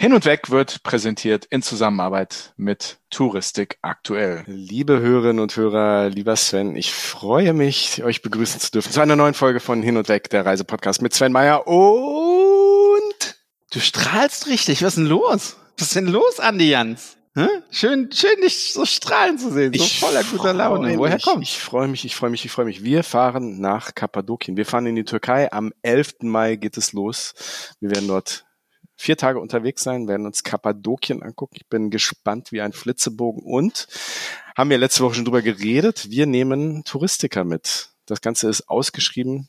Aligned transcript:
Hin 0.00 0.14
und 0.14 0.24
Weg 0.24 0.48
wird 0.48 0.82
präsentiert 0.82 1.44
in 1.44 1.60
Zusammenarbeit 1.60 2.54
mit 2.56 2.96
Touristik 3.10 3.76
aktuell. 3.82 4.44
Liebe 4.46 4.98
Hörerinnen 4.98 5.40
und 5.40 5.54
Hörer, 5.54 6.08
lieber 6.08 6.36
Sven, 6.36 6.74
ich 6.74 6.90
freue 6.90 7.52
mich, 7.52 8.02
euch 8.02 8.22
begrüßen 8.22 8.60
zu 8.60 8.70
dürfen 8.70 8.92
zu 8.92 9.02
einer 9.02 9.14
neuen 9.14 9.34
Folge 9.34 9.60
von 9.60 9.82
Hin 9.82 9.98
und 9.98 10.08
Weg, 10.08 10.30
der 10.30 10.46
Reisepodcast 10.46 11.02
mit 11.02 11.12
Sven 11.12 11.32
Meyer 11.32 11.66
und 11.66 13.36
du 13.72 13.78
strahlst 13.78 14.46
richtig. 14.46 14.80
Was 14.80 14.96
ist 14.96 14.96
denn 14.96 15.04
los? 15.04 15.56
Was 15.76 15.88
ist 15.88 15.96
denn 15.96 16.06
los, 16.06 16.40
Andi 16.40 16.70
Jans? 16.70 17.18
Schön, 17.70 18.10
schön, 18.10 18.40
dich 18.42 18.72
so 18.72 18.86
strahlen 18.86 19.36
zu 19.36 19.52
sehen, 19.52 19.74
so 19.74 19.84
ich 19.84 20.00
voller 20.00 20.24
guter 20.24 20.54
Laune. 20.54 20.96
Woher 20.96 21.18
kommt? 21.18 21.42
Ich 21.42 21.58
freue 21.58 21.88
mich, 21.88 22.06
ich 22.06 22.16
freue 22.16 22.30
mich, 22.30 22.46
ich 22.46 22.50
freue 22.50 22.64
mich. 22.64 22.82
Wir 22.82 23.04
fahren 23.04 23.60
nach 23.60 23.94
Kappadokien. 23.94 24.56
Wir 24.56 24.64
fahren 24.64 24.86
in 24.86 24.96
die 24.96 25.04
Türkei. 25.04 25.52
Am 25.52 25.74
11. 25.82 26.22
Mai 26.22 26.56
geht 26.56 26.78
es 26.78 26.94
los. 26.94 27.34
Wir 27.80 27.90
werden 27.90 28.08
dort 28.08 28.46
vier 29.00 29.16
Tage 29.16 29.40
unterwegs 29.40 29.82
sein, 29.82 30.08
werden 30.08 30.26
uns 30.26 30.44
Kappadokien 30.44 31.22
angucken. 31.22 31.56
Ich 31.56 31.66
bin 31.68 31.90
gespannt 31.90 32.52
wie 32.52 32.60
ein 32.60 32.72
Flitzebogen 32.72 33.42
und 33.42 33.88
haben 34.56 34.68
wir 34.68 34.76
letzte 34.78 35.02
Woche 35.02 35.14
schon 35.14 35.24
drüber 35.24 35.42
geredet. 35.42 36.10
Wir 36.10 36.26
nehmen 36.26 36.84
Touristiker 36.84 37.44
mit. 37.44 37.88
Das 38.04 38.20
Ganze 38.20 38.48
ist 38.48 38.68
ausgeschrieben 38.68 39.48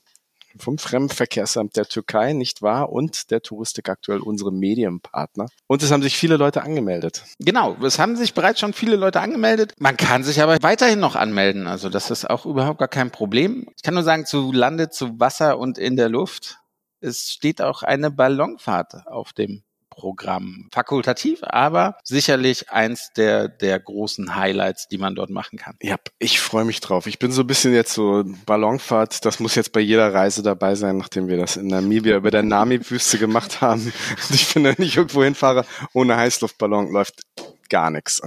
vom 0.57 0.77
Fremdenverkehrsamt 0.77 1.75
der 1.75 1.85
Türkei, 1.85 2.33
nicht 2.33 2.61
wahr? 2.61 2.91
Und 2.91 3.31
der 3.31 3.41
Touristik 3.41 3.89
aktuell 3.89 4.19
unsere 4.19 4.51
Medienpartner. 4.51 5.47
Und 5.67 5.83
es 5.83 5.91
haben 5.91 6.01
sich 6.01 6.17
viele 6.17 6.37
Leute 6.37 6.63
angemeldet. 6.63 7.23
Genau, 7.39 7.75
es 7.83 7.99
haben 7.99 8.15
sich 8.15 8.33
bereits 8.33 8.59
schon 8.59 8.73
viele 8.73 8.95
Leute 8.95 9.21
angemeldet. 9.21 9.73
Man 9.79 9.97
kann 9.97 10.23
sich 10.23 10.41
aber 10.41 10.57
weiterhin 10.61 10.99
noch 10.99 11.15
anmelden. 11.15 11.67
Also 11.67 11.89
das 11.89 12.11
ist 12.11 12.29
auch 12.29 12.45
überhaupt 12.45 12.79
gar 12.79 12.87
kein 12.87 13.11
Problem. 13.11 13.67
Ich 13.75 13.83
kann 13.83 13.93
nur 13.93 14.03
sagen, 14.03 14.25
zu 14.25 14.51
Lande, 14.51 14.89
zu 14.89 15.19
Wasser 15.19 15.57
und 15.57 15.77
in 15.77 15.95
der 15.95 16.09
Luft 16.09 16.60
es 17.01 17.31
steht 17.31 17.61
auch 17.61 17.83
eine 17.83 18.11
Ballonfahrt 18.11 19.07
auf 19.07 19.33
dem 19.33 19.63
Programm. 19.91 20.69
Fakultativ, 20.71 21.41
aber 21.43 21.97
sicherlich 22.03 22.71
eins 22.71 23.11
der, 23.13 23.49
der 23.49 23.79
großen 23.79 24.35
Highlights, 24.35 24.87
die 24.87 24.97
man 24.97 25.15
dort 25.15 25.29
machen 25.29 25.59
kann. 25.59 25.75
Ja, 25.81 25.97
ich 26.17 26.39
freue 26.39 26.65
mich 26.65 26.79
drauf. 26.79 27.05
Ich 27.07 27.19
bin 27.19 27.31
so 27.31 27.41
ein 27.41 27.47
bisschen 27.47 27.73
jetzt 27.73 27.93
so 27.93 28.23
Ballonfahrt, 28.45 29.25
das 29.25 29.39
muss 29.39 29.53
jetzt 29.55 29.73
bei 29.73 29.81
jeder 29.81 30.13
Reise 30.13 30.41
dabei 30.43 30.75
sein, 30.75 30.97
nachdem 30.97 31.27
wir 31.27 31.37
das 31.37 31.57
in 31.57 31.67
Namibia 31.67 32.15
über 32.15 32.31
der 32.31 32.41
Nami-Wüste 32.41 33.19
gemacht 33.19 33.61
haben. 33.61 33.91
ich 34.31 34.53
bin, 34.53 34.63
wenn 34.63 34.75
ich 34.79 34.95
irgendwo 34.95 35.23
hinfahre, 35.23 35.65
ohne 35.93 36.15
Heißluftballon 36.15 36.91
läuft 36.91 37.21
gar 37.69 37.91
nichts. 37.91 38.21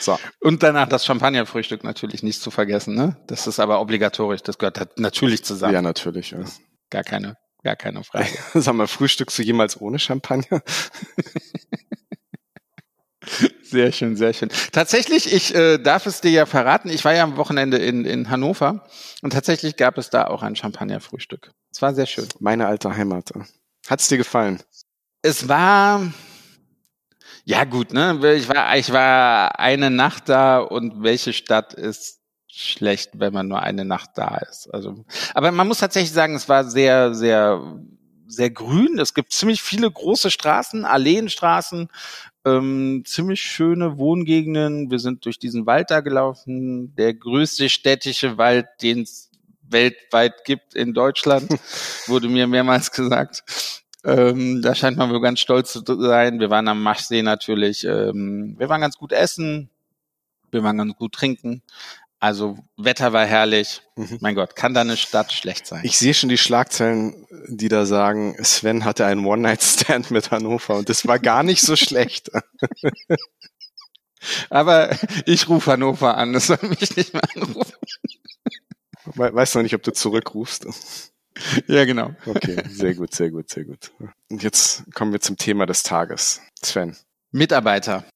So. 0.00 0.18
Und 0.40 0.62
danach 0.62 0.88
das 0.88 1.04
Champagnerfrühstück 1.04 1.84
natürlich 1.84 2.22
nicht 2.22 2.40
zu 2.40 2.50
vergessen, 2.50 2.94
ne? 2.94 3.16
Das 3.26 3.46
ist 3.46 3.60
aber 3.60 3.80
obligatorisch, 3.80 4.42
das 4.42 4.58
gehört 4.58 4.98
natürlich 4.98 5.44
zusammen. 5.44 5.74
Ja, 5.74 5.82
natürlich. 5.82 6.30
Ja. 6.30 6.38
Gar 6.90 7.04
keine 7.04 7.36
Gar 7.64 7.76
keine 7.76 8.04
Frage. 8.04 8.28
Sag 8.54 8.74
mal, 8.74 8.86
frühstückst 8.86 9.38
du 9.38 9.42
jemals 9.42 9.80
ohne 9.80 9.98
Champagner? 9.98 10.62
Sehr 13.62 13.90
schön, 13.90 14.16
sehr 14.16 14.34
schön. 14.34 14.50
Tatsächlich, 14.70 15.32
ich 15.32 15.54
äh, 15.54 15.78
darf 15.78 16.04
es 16.04 16.20
dir 16.20 16.30
ja 16.30 16.44
verraten, 16.44 16.90
ich 16.90 17.06
war 17.06 17.14
ja 17.14 17.24
am 17.24 17.38
Wochenende 17.38 17.78
in, 17.78 18.04
in 18.04 18.28
Hannover 18.28 18.86
und 19.22 19.32
tatsächlich 19.32 19.76
gab 19.76 19.96
es 19.96 20.10
da 20.10 20.26
auch 20.26 20.42
ein 20.42 20.54
Champagnerfrühstück. 20.54 21.50
Es 21.72 21.80
war 21.80 21.94
sehr 21.94 22.04
schön. 22.04 22.28
Meine 22.38 22.66
alte 22.66 22.94
Heimat. 22.94 23.32
Hat's 23.88 24.08
dir 24.08 24.18
gefallen? 24.18 24.62
Es 25.22 25.48
war 25.48 26.12
ja 27.46 27.64
gut, 27.64 27.94
ne? 27.94 28.20
Ich 28.36 28.48
war, 28.50 28.76
ich 28.76 28.92
war 28.92 29.58
eine 29.58 29.88
Nacht 29.88 30.28
da 30.28 30.58
und 30.58 31.02
welche 31.02 31.32
Stadt 31.32 31.72
ist 31.72 32.20
schlecht, 32.54 33.10
wenn 33.14 33.32
man 33.32 33.48
nur 33.48 33.60
eine 33.60 33.84
Nacht 33.84 34.10
da 34.14 34.38
ist. 34.38 34.72
Also, 34.72 35.04
aber 35.34 35.52
man 35.52 35.68
muss 35.68 35.78
tatsächlich 35.78 36.12
sagen, 36.12 36.34
es 36.34 36.48
war 36.48 36.64
sehr, 36.64 37.14
sehr, 37.14 37.78
sehr 38.26 38.50
grün. 38.50 38.98
Es 38.98 39.14
gibt 39.14 39.32
ziemlich 39.32 39.62
viele 39.62 39.90
große 39.90 40.30
Straßen, 40.30 40.84
Alleenstraßen, 40.84 41.88
ähm, 42.44 43.02
ziemlich 43.06 43.42
schöne 43.42 43.98
Wohngegenden. 43.98 44.90
Wir 44.90 44.98
sind 44.98 45.24
durch 45.24 45.38
diesen 45.38 45.66
Wald 45.66 45.90
da 45.90 46.00
gelaufen, 46.00 46.94
der 46.96 47.14
größte 47.14 47.68
städtische 47.68 48.38
Wald, 48.38 48.66
den 48.82 49.02
es 49.02 49.30
weltweit 49.62 50.44
gibt 50.44 50.74
in 50.74 50.94
Deutschland, 50.94 51.48
wurde 52.06 52.28
mir 52.28 52.46
mehrmals 52.46 52.90
gesagt. 52.90 53.82
Ähm, 54.04 54.60
da 54.60 54.74
scheint 54.74 54.98
man 54.98 55.10
wohl 55.10 55.22
ganz 55.22 55.40
stolz 55.40 55.72
zu 55.72 55.82
sein. 55.86 56.38
Wir 56.38 56.50
waren 56.50 56.68
am 56.68 56.82
Maschsee 56.82 57.22
natürlich. 57.22 57.84
Ähm, 57.84 58.54
wir 58.58 58.68
waren 58.68 58.82
ganz 58.82 58.96
gut 58.96 59.12
essen. 59.12 59.70
Wir 60.50 60.62
waren 60.62 60.76
ganz 60.76 60.94
gut 60.94 61.12
trinken. 61.12 61.62
Also 62.24 62.56
Wetter 62.78 63.12
war 63.12 63.26
herrlich. 63.26 63.82
Mhm. 63.96 64.16
Mein 64.22 64.34
Gott, 64.34 64.56
kann 64.56 64.72
da 64.72 64.80
eine 64.80 64.96
Stadt 64.96 65.30
schlecht 65.30 65.66
sein? 65.66 65.82
Ich 65.84 65.98
sehe 65.98 66.14
schon 66.14 66.30
die 66.30 66.38
Schlagzeilen, 66.38 67.26
die 67.48 67.68
da 67.68 67.84
sagen, 67.84 68.34
Sven 68.42 68.86
hatte 68.86 69.04
einen 69.04 69.26
One-Night-Stand 69.26 70.10
mit 70.10 70.30
Hannover 70.30 70.76
und 70.76 70.88
das 70.88 71.06
war 71.06 71.18
gar 71.18 71.42
nicht 71.42 71.60
so 71.60 71.76
schlecht. 71.76 72.30
Aber 74.48 74.96
ich 75.26 75.50
rufe 75.50 75.72
Hannover 75.72 76.16
an, 76.16 76.32
das 76.32 76.46
soll 76.46 76.60
mich 76.62 76.96
nicht 76.96 77.12
mehr 77.12 77.24
anrufen. 77.36 77.74
Weißt 79.04 79.54
du 79.54 79.58
noch 79.58 79.64
nicht, 79.64 79.74
ob 79.74 79.82
du 79.82 79.92
zurückrufst? 79.92 81.12
Ja, 81.66 81.84
genau. 81.84 82.16
Okay, 82.24 82.62
sehr 82.70 82.94
gut, 82.94 83.14
sehr 83.14 83.32
gut, 83.32 83.50
sehr 83.50 83.66
gut. 83.66 83.92
Und 84.30 84.42
jetzt 84.42 84.90
kommen 84.94 85.12
wir 85.12 85.20
zum 85.20 85.36
Thema 85.36 85.66
des 85.66 85.82
Tages. 85.82 86.40
Sven. 86.62 86.96
Mitarbeiter. 87.32 88.06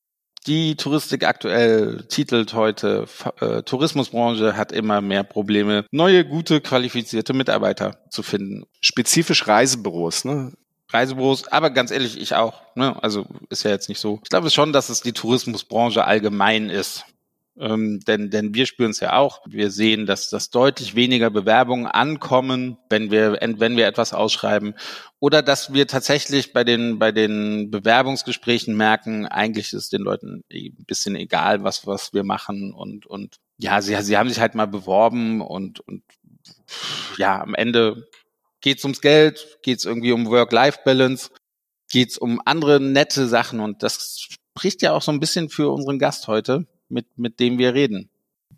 Die 0.46 0.76
Touristik 0.76 1.24
aktuell 1.26 2.04
titelt 2.08 2.54
heute, 2.54 3.06
äh, 3.40 3.62
Tourismusbranche 3.62 4.56
hat 4.56 4.72
immer 4.72 5.00
mehr 5.00 5.24
Probleme, 5.24 5.84
neue, 5.90 6.24
gute, 6.24 6.60
qualifizierte 6.60 7.34
Mitarbeiter 7.34 7.98
zu 8.10 8.22
finden. 8.22 8.64
Spezifisch 8.80 9.46
Reisebüros, 9.46 10.24
ne? 10.24 10.52
Reisebüros, 10.90 11.48
aber 11.48 11.70
ganz 11.70 11.90
ehrlich, 11.90 12.18
ich 12.18 12.34
auch. 12.34 12.62
Ne? 12.74 12.96
Also 13.02 13.26
ist 13.50 13.64
ja 13.64 13.70
jetzt 13.70 13.88
nicht 13.88 14.00
so. 14.00 14.20
Ich 14.22 14.30
glaube 14.30 14.50
schon, 14.50 14.72
dass 14.72 14.88
es 14.88 15.02
die 15.02 15.12
Tourismusbranche 15.12 16.04
allgemein 16.04 16.70
ist. 16.70 17.04
Ähm, 17.60 18.00
denn, 18.06 18.30
denn 18.30 18.54
wir 18.54 18.66
spüren 18.66 18.92
es 18.92 19.00
ja 19.00 19.16
auch. 19.16 19.40
Wir 19.46 19.70
sehen, 19.70 20.06
dass, 20.06 20.30
dass 20.30 20.50
deutlich 20.50 20.94
weniger 20.94 21.30
Bewerbungen 21.30 21.86
ankommen, 21.86 22.78
wenn 22.88 23.10
wir, 23.10 23.38
wenn 23.40 23.76
wir 23.76 23.86
etwas 23.86 24.12
ausschreiben. 24.12 24.74
Oder 25.18 25.42
dass 25.42 25.72
wir 25.72 25.88
tatsächlich 25.88 26.52
bei 26.52 26.62
den, 26.62 26.98
bei 26.98 27.10
den 27.10 27.70
Bewerbungsgesprächen 27.70 28.76
merken, 28.76 29.26
eigentlich 29.26 29.72
ist 29.72 29.92
den 29.92 30.02
Leuten 30.02 30.44
ein 30.52 30.84
bisschen 30.86 31.16
egal, 31.16 31.64
was, 31.64 31.86
was 31.86 32.12
wir 32.12 32.22
machen. 32.22 32.72
Und, 32.72 33.06
und 33.06 33.38
ja, 33.56 33.82
sie, 33.82 34.00
sie 34.02 34.16
haben 34.16 34.28
sich 34.28 34.38
halt 34.38 34.54
mal 34.54 34.68
beworben 34.68 35.40
und, 35.40 35.80
und 35.80 36.02
ja, 37.16 37.40
am 37.40 37.54
Ende 37.56 38.08
geht's 38.60 38.84
ums 38.84 39.00
Geld, 39.00 39.58
geht's 39.62 39.84
irgendwie 39.84 40.12
um 40.12 40.26
Work-Life-Balance, 40.26 41.30
geht's 41.90 42.18
um 42.18 42.40
andere 42.44 42.78
nette 42.80 43.26
Sachen. 43.26 43.58
Und 43.58 43.82
das 43.82 44.20
spricht 44.20 44.82
ja 44.82 44.92
auch 44.92 45.02
so 45.02 45.10
ein 45.10 45.20
bisschen 45.20 45.48
für 45.48 45.72
unseren 45.72 45.98
Gast 45.98 46.28
heute 46.28 46.68
mit, 46.88 47.06
mit 47.16 47.40
dem 47.40 47.58
wir 47.58 47.74
reden. 47.74 48.08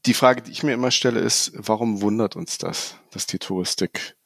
Die 0.07 0.15
Frage, 0.15 0.43
die 0.43 0.53
ich 0.53 0.63
mir 0.63 0.73
immer 0.73 0.91
stelle, 0.91 1.21
ist, 1.21 1.53
warum 1.55 2.01
wundert 2.01 2.37
uns 2.37 2.59
das, 2.59 2.97
dass 3.11 3.27
die 3.27 3.39
Touristik 3.39 4.17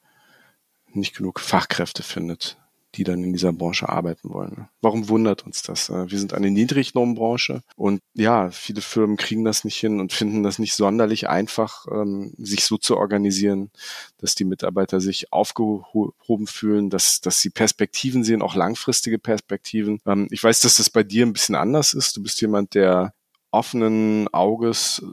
nicht 0.92 1.16
genug 1.16 1.41
Fachkräfte 1.41 2.04
findet, 2.04 2.56
die 2.94 3.03
dann 3.03 3.25
in 3.25 3.32
dieser 3.32 3.53
Branche 3.53 3.88
arbeiten 3.88 4.32
wollen? 4.32 4.69
Warum 4.81 5.09
wundert 5.09 5.44
uns 5.44 5.62
das? 5.62 5.91
Wir 5.91 6.19
sind 6.19 6.32
eine 6.32 6.53
Niedriglohnbranche 6.53 7.62
und 7.75 8.00
ja, 8.12 8.50
viele 8.50 8.82
Firmen 8.82 9.16
kriegen 9.16 9.44
das 9.44 9.64
nicht 9.64 9.76
hin 9.76 9.98
und 9.98 10.12
finden 10.12 10.44
das 10.44 10.60
nicht 10.60 10.75
sonderlich 10.75 11.28
einfach, 11.28 11.87
ähm, 11.91 12.34
sich 12.38 12.64
so 12.64 12.76
zu 12.76 12.97
organisieren, 12.97 13.72
dass 14.19 14.37
die 14.37 14.44
Mitarbeiter 14.44 15.00
sich 15.00 15.32
aufgehoben 15.32 16.47
fühlen, 16.47 16.88
dass, 16.88 17.20
dass 17.20 17.41
sie 17.41 17.50
Perspektiven 17.50 18.22
sehen, 18.22 18.43
auch 18.43 18.54
langfristige 18.54 19.19
Perspektiven. 19.19 20.00
Ähm, 20.06 20.28
ich 20.31 20.44
weiß, 20.44 20.60
dass 20.60 20.76
das 20.76 20.88
bei 20.88 21.03
dir 21.03 21.26
ein 21.26 21.32
bisschen 21.32 21.56
anders 21.56 21.94
ist. 21.94 22.16
Du 22.16 22.22
bist 22.22 22.41
jemand, 22.41 22.75
der 22.75 23.12
offenen 23.54 24.28
Auges 24.28 25.04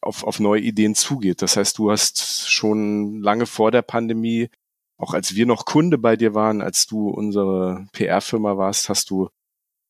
auf, 0.00 0.24
auf 0.24 0.40
neue 0.40 0.60
Ideen 0.60 0.94
zugeht. 0.94 1.42
Das 1.42 1.56
heißt, 1.56 1.76
du 1.78 1.90
hast 1.90 2.50
schon 2.50 3.20
lange 3.20 3.46
vor 3.46 3.70
der 3.70 3.82
Pandemie, 3.82 4.48
auch 4.96 5.14
als 5.14 5.34
wir 5.34 5.46
noch 5.46 5.64
Kunde 5.64 5.98
bei 5.98 6.16
dir 6.16 6.34
waren, 6.34 6.62
als 6.62 6.86
du 6.86 7.10
unsere 7.10 7.86
PR-Firma 7.92 8.56
warst, 8.56 8.88
hast 8.88 9.10
du 9.10 9.28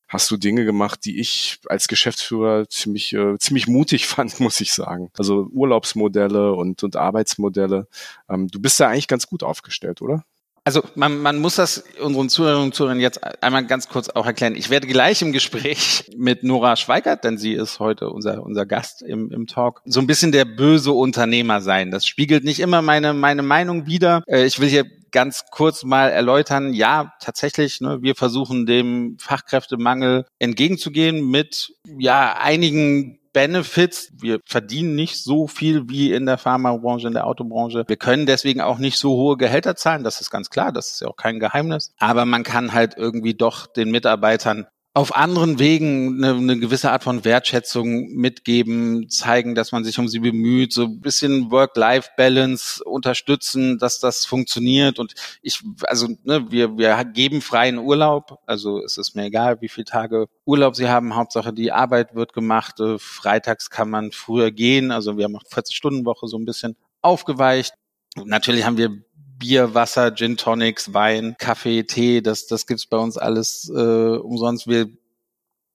hast 0.07 0.31
du 0.31 0.37
Dinge 0.37 0.65
gemacht, 0.65 1.05
die 1.05 1.19
ich 1.19 1.59
als 1.67 1.87
Geschäftsführer 1.87 2.67
ziemlich 2.67 3.13
äh, 3.13 3.37
ziemlich 3.37 3.67
mutig 3.67 4.07
fand, 4.07 4.39
muss 4.39 4.59
ich 4.59 4.73
sagen. 4.73 5.11
Also 5.17 5.47
Urlaubsmodelle 5.51 6.53
und 6.53 6.83
und 6.83 6.95
Arbeitsmodelle. 6.95 7.87
Ähm, 8.27 8.47
du 8.49 8.59
bist 8.59 8.79
da 8.79 8.89
eigentlich 8.89 9.07
ganz 9.07 9.27
gut 9.27 9.43
aufgestellt, 9.43 10.01
oder? 10.01 10.25
Also 10.63 10.83
man, 10.95 11.19
man 11.19 11.39
muss 11.39 11.55
das 11.55 11.83
unseren 11.99 12.29
Zuhörerinnen 12.29 12.67
und 12.67 12.75
Zuhörern 12.75 12.99
jetzt 12.99 13.23
einmal 13.43 13.65
ganz 13.65 13.89
kurz 13.89 14.09
auch 14.09 14.25
erklären. 14.25 14.55
Ich 14.55 14.69
werde 14.69 14.87
gleich 14.87 15.21
im 15.21 15.31
Gespräch 15.31 16.09
mit 16.17 16.43
Nora 16.43 16.75
Schweigert, 16.75 17.23
denn 17.23 17.37
sie 17.37 17.53
ist 17.53 17.79
heute 17.79 18.09
unser, 18.09 18.43
unser 18.43 18.65
Gast 18.65 19.01
im, 19.01 19.31
im 19.31 19.47
Talk, 19.47 19.81
so 19.85 19.99
ein 19.99 20.07
bisschen 20.07 20.31
der 20.31 20.45
böse 20.45 20.91
Unternehmer 20.91 21.61
sein. 21.61 21.91
Das 21.91 22.05
spiegelt 22.05 22.43
nicht 22.43 22.59
immer 22.59 22.81
meine, 22.81 23.13
meine 23.13 23.41
Meinung 23.41 23.85
wider. 23.85 24.23
Äh, 24.27 24.45
ich 24.45 24.59
will 24.59 24.69
hier 24.69 24.85
ganz 25.11 25.45
kurz 25.51 25.83
mal 25.83 26.09
erläutern, 26.09 26.73
ja, 26.73 27.13
tatsächlich, 27.19 27.81
ne, 27.81 28.01
wir 28.01 28.15
versuchen 28.15 28.65
dem 28.65 29.17
Fachkräftemangel 29.19 30.25
entgegenzugehen 30.39 31.29
mit 31.29 31.73
ja 31.97 32.37
einigen 32.37 33.18
Benefits. 33.33 34.11
Wir 34.19 34.39
verdienen 34.45 34.95
nicht 34.95 35.23
so 35.23 35.47
viel 35.47 35.89
wie 35.89 36.11
in 36.13 36.25
der 36.25 36.37
Pharmabranche, 36.37 37.07
in 37.07 37.13
der 37.13 37.27
Autobranche. 37.27 37.85
Wir 37.87 37.97
können 37.97 38.25
deswegen 38.25 38.61
auch 38.61 38.77
nicht 38.77 38.97
so 38.97 39.11
hohe 39.11 39.37
Gehälter 39.37 39.75
zahlen. 39.75 40.03
Das 40.03 40.21
ist 40.21 40.29
ganz 40.29 40.49
klar. 40.49 40.71
Das 40.71 40.89
ist 40.89 41.01
ja 41.01 41.07
auch 41.07 41.15
kein 41.15 41.39
Geheimnis. 41.39 41.93
Aber 41.99 42.25
man 42.25 42.43
kann 42.43 42.73
halt 42.73 42.95
irgendwie 42.97 43.33
doch 43.33 43.67
den 43.67 43.91
Mitarbeitern 43.91 44.67
auf 44.93 45.15
anderen 45.15 45.59
Wegen 45.59 46.17
eine, 46.17 46.35
eine 46.35 46.59
gewisse 46.59 46.91
Art 46.91 47.03
von 47.03 47.23
Wertschätzung 47.23 48.09
mitgeben, 48.15 49.07
zeigen, 49.09 49.53
dass 49.53 49.71
man 49.71 49.83
sich 49.83 49.99
um 49.99 50.07
sie 50.07 50.19
bemüht, 50.19 50.73
so 50.73 50.85
ein 50.85 50.99
bisschen 50.99 51.51
Work-Life-Balance 51.51 52.83
unterstützen, 52.83 53.77
dass 53.77 53.99
das 53.99 54.25
funktioniert. 54.25 54.97
Und 54.97 55.13
ich, 55.43 55.61
also 55.83 56.07
ne, 56.23 56.51
wir, 56.51 56.77
wir 56.77 57.03
geben 57.05 57.41
freien 57.41 57.77
Urlaub. 57.77 58.39
Also 58.47 58.83
es 58.83 58.97
ist 58.97 59.15
mir 59.15 59.25
egal, 59.25 59.61
wie 59.61 59.69
viele 59.69 59.85
Tage 59.85 60.27
Urlaub 60.45 60.75
sie 60.75 60.89
haben. 60.89 61.15
Hauptsache 61.15 61.53
die 61.53 61.71
Arbeit 61.71 62.15
wird 62.15 62.33
gemacht. 62.33 62.79
Äh, 62.79 62.97
freitags 62.97 63.69
kann 63.69 63.91
man 63.91 64.11
früher 64.11 64.49
gehen. 64.51 64.91
Also 64.91 65.17
wir 65.17 65.25
haben 65.25 65.35
auch 65.35 65.43
40-Stunden-Woche 65.43 66.27
so 66.27 66.37
ein 66.37 66.45
bisschen 66.45 66.75
aufgeweicht. 67.01 67.73
Natürlich 68.15 68.65
haben 68.65 68.77
wir 68.77 69.03
Bier, 69.39 69.73
Wasser, 69.73 70.13
Gin 70.13 70.37
Tonics, 70.37 70.93
Wein, 70.93 71.35
Kaffee, 71.39 71.83
Tee, 71.83 72.21
das, 72.21 72.45
das 72.45 72.67
gibt's 72.67 72.85
bei 72.85 72.97
uns 72.97 73.17
alles 73.17 73.71
äh, 73.73 74.17
umsonst. 74.17 74.67
Wir 74.67 74.89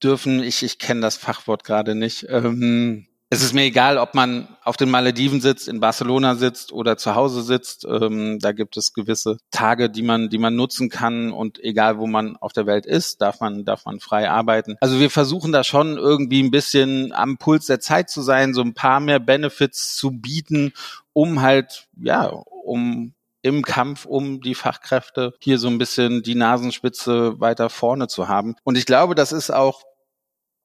dürfen, 0.01 0.43
ich, 0.43 0.63
ich 0.63 0.79
kenne 0.79 1.01
das 1.01 1.17
Fachwort 1.17 1.63
gerade 1.63 1.95
nicht. 1.95 2.25
Ähm, 2.29 3.07
es 3.31 3.41
ist 3.41 3.53
mir 3.53 3.63
egal, 3.63 3.97
ob 3.97 4.13
man 4.13 4.47
auf 4.63 4.77
den 4.77 4.89
Malediven 4.91 5.41
sitzt, 5.41 5.67
in 5.67 5.79
Barcelona 5.79 6.35
sitzt 6.35 6.71
oder 6.71 6.95
zu 6.95 7.15
Hause 7.15 7.41
sitzt. 7.41 7.83
Ähm, 7.83 8.37
da 8.39 8.51
gibt 8.51 8.77
es 8.77 8.93
gewisse 8.93 9.39
Tage, 9.49 9.89
die 9.89 10.03
man, 10.03 10.29
die 10.29 10.37
man 10.37 10.55
nutzen 10.55 10.89
kann 10.89 11.31
und 11.31 11.61
egal, 11.63 11.97
wo 11.97 12.05
man 12.05 12.37
auf 12.37 12.53
der 12.53 12.67
Welt 12.67 12.85
ist, 12.85 13.21
darf 13.21 13.39
man, 13.39 13.65
darf 13.65 13.85
man 13.85 13.99
frei 13.99 14.29
arbeiten. 14.29 14.77
Also 14.79 14.99
wir 14.99 15.09
versuchen 15.09 15.51
da 15.51 15.63
schon 15.63 15.97
irgendwie 15.97 16.43
ein 16.43 16.51
bisschen 16.51 17.13
am 17.13 17.37
Puls 17.37 17.65
der 17.65 17.79
Zeit 17.79 18.11
zu 18.11 18.21
sein, 18.21 18.53
so 18.53 18.61
ein 18.61 18.75
paar 18.75 18.99
mehr 18.99 19.19
Benefits 19.19 19.95
zu 19.95 20.11
bieten, 20.11 20.71
um 21.13 21.41
halt, 21.41 21.87
ja, 21.97 22.27
um 22.27 23.15
im 23.45 23.61
Kampf 23.61 24.05
um 24.05 24.41
die 24.41 24.55
Fachkräfte 24.55 25.35
hier 25.39 25.59
so 25.59 25.67
ein 25.67 25.77
bisschen 25.77 26.23
die 26.23 26.33
Nasenspitze 26.33 27.39
weiter 27.39 27.69
vorne 27.69 28.07
zu 28.07 28.27
haben. 28.27 28.55
Und 28.63 28.75
ich 28.75 28.87
glaube, 28.87 29.13
das 29.13 29.31
ist 29.31 29.51
auch 29.51 29.83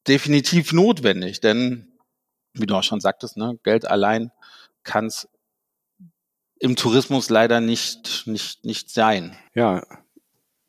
definitiv 0.09 0.73
notwendig, 0.73 1.43
denn 1.43 1.99
wie 2.55 2.65
du 2.65 2.75
auch 2.75 2.83
schon 2.83 3.01
sagtest, 3.01 3.37
ne, 3.37 3.59
Geld 3.65 3.87
allein 3.87 4.33
kann 4.83 5.05
es 5.05 5.29
im 6.59 6.75
Tourismus 6.75 7.29
leider 7.29 7.61
nicht, 7.61 8.23
nicht, 8.27 8.65
nicht 8.65 8.89
sein. 8.89 9.37
Ja, 9.53 9.83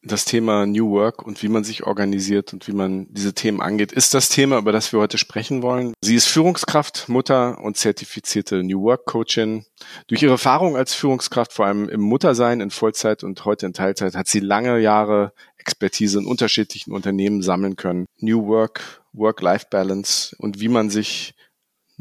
das 0.03 0.25
Thema 0.25 0.65
New 0.65 0.89
Work 0.91 1.21
und 1.21 1.41
wie 1.43 1.47
man 1.47 1.63
sich 1.63 1.83
organisiert 1.83 2.53
und 2.53 2.67
wie 2.67 2.73
man 2.73 3.07
diese 3.11 3.33
Themen 3.33 3.61
angeht, 3.61 3.91
ist 3.91 4.13
das 4.13 4.29
Thema, 4.29 4.57
über 4.57 4.71
das 4.71 4.91
wir 4.91 4.99
heute 4.99 5.17
sprechen 5.17 5.61
wollen. 5.61 5.93
Sie 6.01 6.15
ist 6.15 6.27
Führungskraft, 6.27 7.07
Mutter 7.07 7.59
und 7.61 7.77
zertifizierte 7.77 8.63
New 8.63 8.81
Work 8.81 9.05
Coachin. 9.05 9.65
Durch 10.07 10.23
ihre 10.23 10.33
Erfahrung 10.33 10.75
als 10.75 10.93
Führungskraft, 10.93 11.53
vor 11.53 11.67
allem 11.67 11.87
im 11.87 12.01
Muttersein 12.01 12.61
in 12.61 12.71
Vollzeit 12.71 13.23
und 13.23 13.45
heute 13.45 13.67
in 13.67 13.73
Teilzeit, 13.73 14.15
hat 14.15 14.27
sie 14.27 14.39
lange 14.39 14.79
Jahre 14.79 15.33
Expertise 15.57 16.19
in 16.19 16.25
unterschiedlichen 16.25 16.91
Unternehmen 16.91 17.43
sammeln 17.43 17.75
können. 17.75 18.05
New 18.19 18.47
Work, 18.47 19.03
Work-Life-Balance 19.13 20.35
und 20.39 20.59
wie 20.59 20.69
man 20.69 20.89
sich 20.89 21.35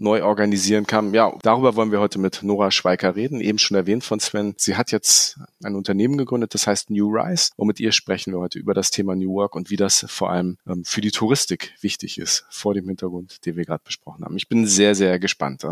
neu 0.01 0.25
organisieren 0.25 0.87
kann. 0.87 1.15
Ja, 1.15 1.33
darüber 1.43 1.77
wollen 1.77 1.93
wir 1.93 2.01
heute 2.01 2.19
mit 2.19 2.43
Nora 2.43 2.71
Schweiker 2.71 3.15
reden, 3.17 3.41
eben 3.41 3.59
schon 3.59 3.77
erwähnt 3.77 4.03
von 4.03 4.19
Sven. 4.19 4.55
Sie 4.57 4.77
hat 4.77 4.91
jetzt 4.91 5.39
ein 5.63 5.77
Unternehmen 5.77 6.17
gegründet, 6.17 6.55
das 6.55 6.67
heißt 6.67 6.91
New 6.91 7.09
Rise. 7.09 7.51
Und 7.57 7.69
mit 7.69 7.81
ihr 7.81 7.93
sprechen 7.93 8.33
wir 8.33 8.41
heute 8.41 8.59
über 8.59 8.75
das 8.75 8.91
Thema 8.91 9.15
New 9.15 9.35
Work 9.35 9.55
und 9.55 9.71
wie 9.71 9.77
das 9.77 10.07
vor 10.09 10.31
allem 10.31 10.57
ähm, 10.67 10.85
für 10.85 11.01
die 11.01 11.11
Touristik 11.11 11.75
wichtig 11.81 12.19
ist, 12.19 12.47
vor 12.51 12.75
dem 12.75 12.87
Hintergrund, 12.87 13.45
den 13.47 13.57
wir 13.57 13.65
gerade 13.65 13.83
besprochen 13.85 14.25
haben. 14.25 14.37
Ich 14.37 14.49
bin 14.49 14.67
sehr, 14.67 14.95
sehr 14.95 15.19
gespannt. 15.19 15.67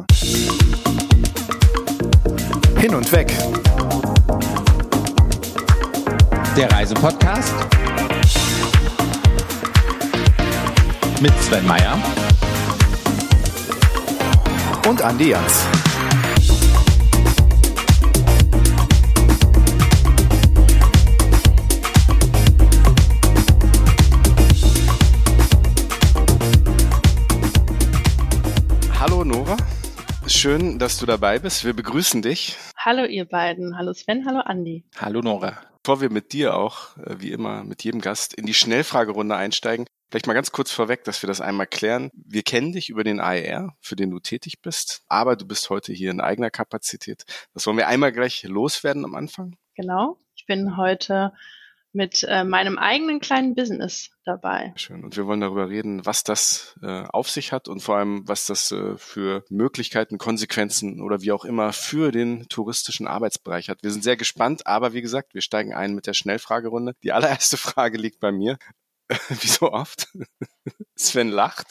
Hin 2.79 2.95
und 2.95 3.11
weg. 3.13 3.33
Der 6.57 6.71
Reisepodcast 6.71 7.55
mit 11.21 11.33
Sven 11.43 11.67
Meyer 11.67 11.99
und 14.87 15.03
Andi 15.03 15.31
Jans. 15.31 15.67
Hallo 29.01 29.25
Nora, 29.25 29.57
schön, 30.27 30.79
dass 30.79 30.99
du 30.99 31.07
dabei 31.07 31.39
bist. 31.39 31.65
Wir 31.65 31.73
begrüßen 31.73 32.23
dich. 32.23 32.57
Hallo 32.77 33.05
ihr 33.05 33.25
beiden. 33.25 33.77
Hallo 33.77 33.93
Sven, 33.93 34.25
hallo 34.27 34.41
Andi. 34.41 34.85
Hallo 35.01 35.21
Nora. 35.21 35.59
Bevor 35.89 36.03
wir 36.03 36.11
mit 36.11 36.35
dir 36.35 36.55
auch, 36.55 36.99
äh, 36.99 37.15
wie 37.21 37.33
immer, 37.33 37.65
mit 37.65 37.83
jedem 37.83 38.03
Gast 38.03 38.35
in 38.35 38.45
die 38.45 38.53
Schnellfragerunde 38.53 39.35
einsteigen, 39.35 39.87
Vielleicht 40.11 40.27
mal 40.27 40.35
ganz 40.35 40.53
kurz 40.53 40.71
vorweg, 40.71 41.05
dass 41.05 41.23
wir 41.23 41.29
das 41.29 41.41
einmal 41.41 41.67
klären. 41.67 42.11
Wir 42.13 42.43
kennen 42.43 42.73
dich 42.73 42.91
über 42.91 43.05
den 43.05 43.21
AER, 43.21 43.75
für 43.81 43.97
den 43.97 44.11
du 44.11 44.21
tätig 44.21 44.61
bist, 44.61 45.03
aber 45.09 45.37
du 45.37 45.47
bist 45.47 45.71
heute 45.71 45.95
hier 45.95 46.11
in 46.11 46.21
eigener 46.21 46.51
Kapazität. 46.51 47.25
Das 47.55 47.67
wollen 47.67 47.79
wir 47.79 47.89
einmal 47.89 48.13
gleich 48.13 48.43
loswerden 48.43 49.05
am 49.05 49.15
Anfang. 49.15 49.57
Genau. 49.77 50.19
Ich 50.35 50.45
bin 50.45 50.77
heute 50.77 51.33
mit 51.93 52.23
äh, 52.25 52.45
meinem 52.45 52.79
eigenen 52.79 53.21
kleinen 53.21 53.55
Business 53.55 54.11
dabei. 54.25 54.73
Schön. 54.77 55.05
Und 55.05 55.17
wir 55.17 55.27
wollen 55.27 55.41
darüber 55.41 55.69
reden, 55.69 56.05
was 56.05 56.23
das 56.23 56.79
äh, 56.83 57.05
auf 57.09 57.31
sich 57.31 57.53
hat 57.53 57.69
und 57.69 57.81
vor 57.81 57.97
allem, 57.97 58.27
was 58.29 58.47
das 58.47 58.71
äh, 58.73 58.97
für 58.97 59.45
Möglichkeiten, 59.49 60.19
Konsequenzen 60.19 61.01
oder 61.01 61.23
wie 61.23 61.33
auch 61.33 61.45
immer 61.45 61.73
für 61.73 62.13
den 62.13 62.49
touristischen 62.49 63.07
Arbeitsbereich 63.07 63.69
hat. 63.69 63.83
Wir 63.83 63.91
sind 63.91 64.05
sehr 64.05 64.17
gespannt, 64.17 64.67
aber 64.67 64.93
wie 64.93 65.03
gesagt, 65.03 65.35
wir 65.35 65.43
steigen 65.43 65.75
ein 65.75 65.95
mit 65.95 66.07
der 66.07 66.15
Schnellfragerunde. 66.15 66.95
Die 67.03 67.13
allererste 67.13 67.57
Frage 67.59 67.99
liegt 67.99 68.21
bei 68.21 68.33
mir. 68.33 68.59
Wie 69.41 69.49
so 69.49 69.73
oft? 69.73 70.09
Sven 70.95 71.31
lacht. 71.31 71.69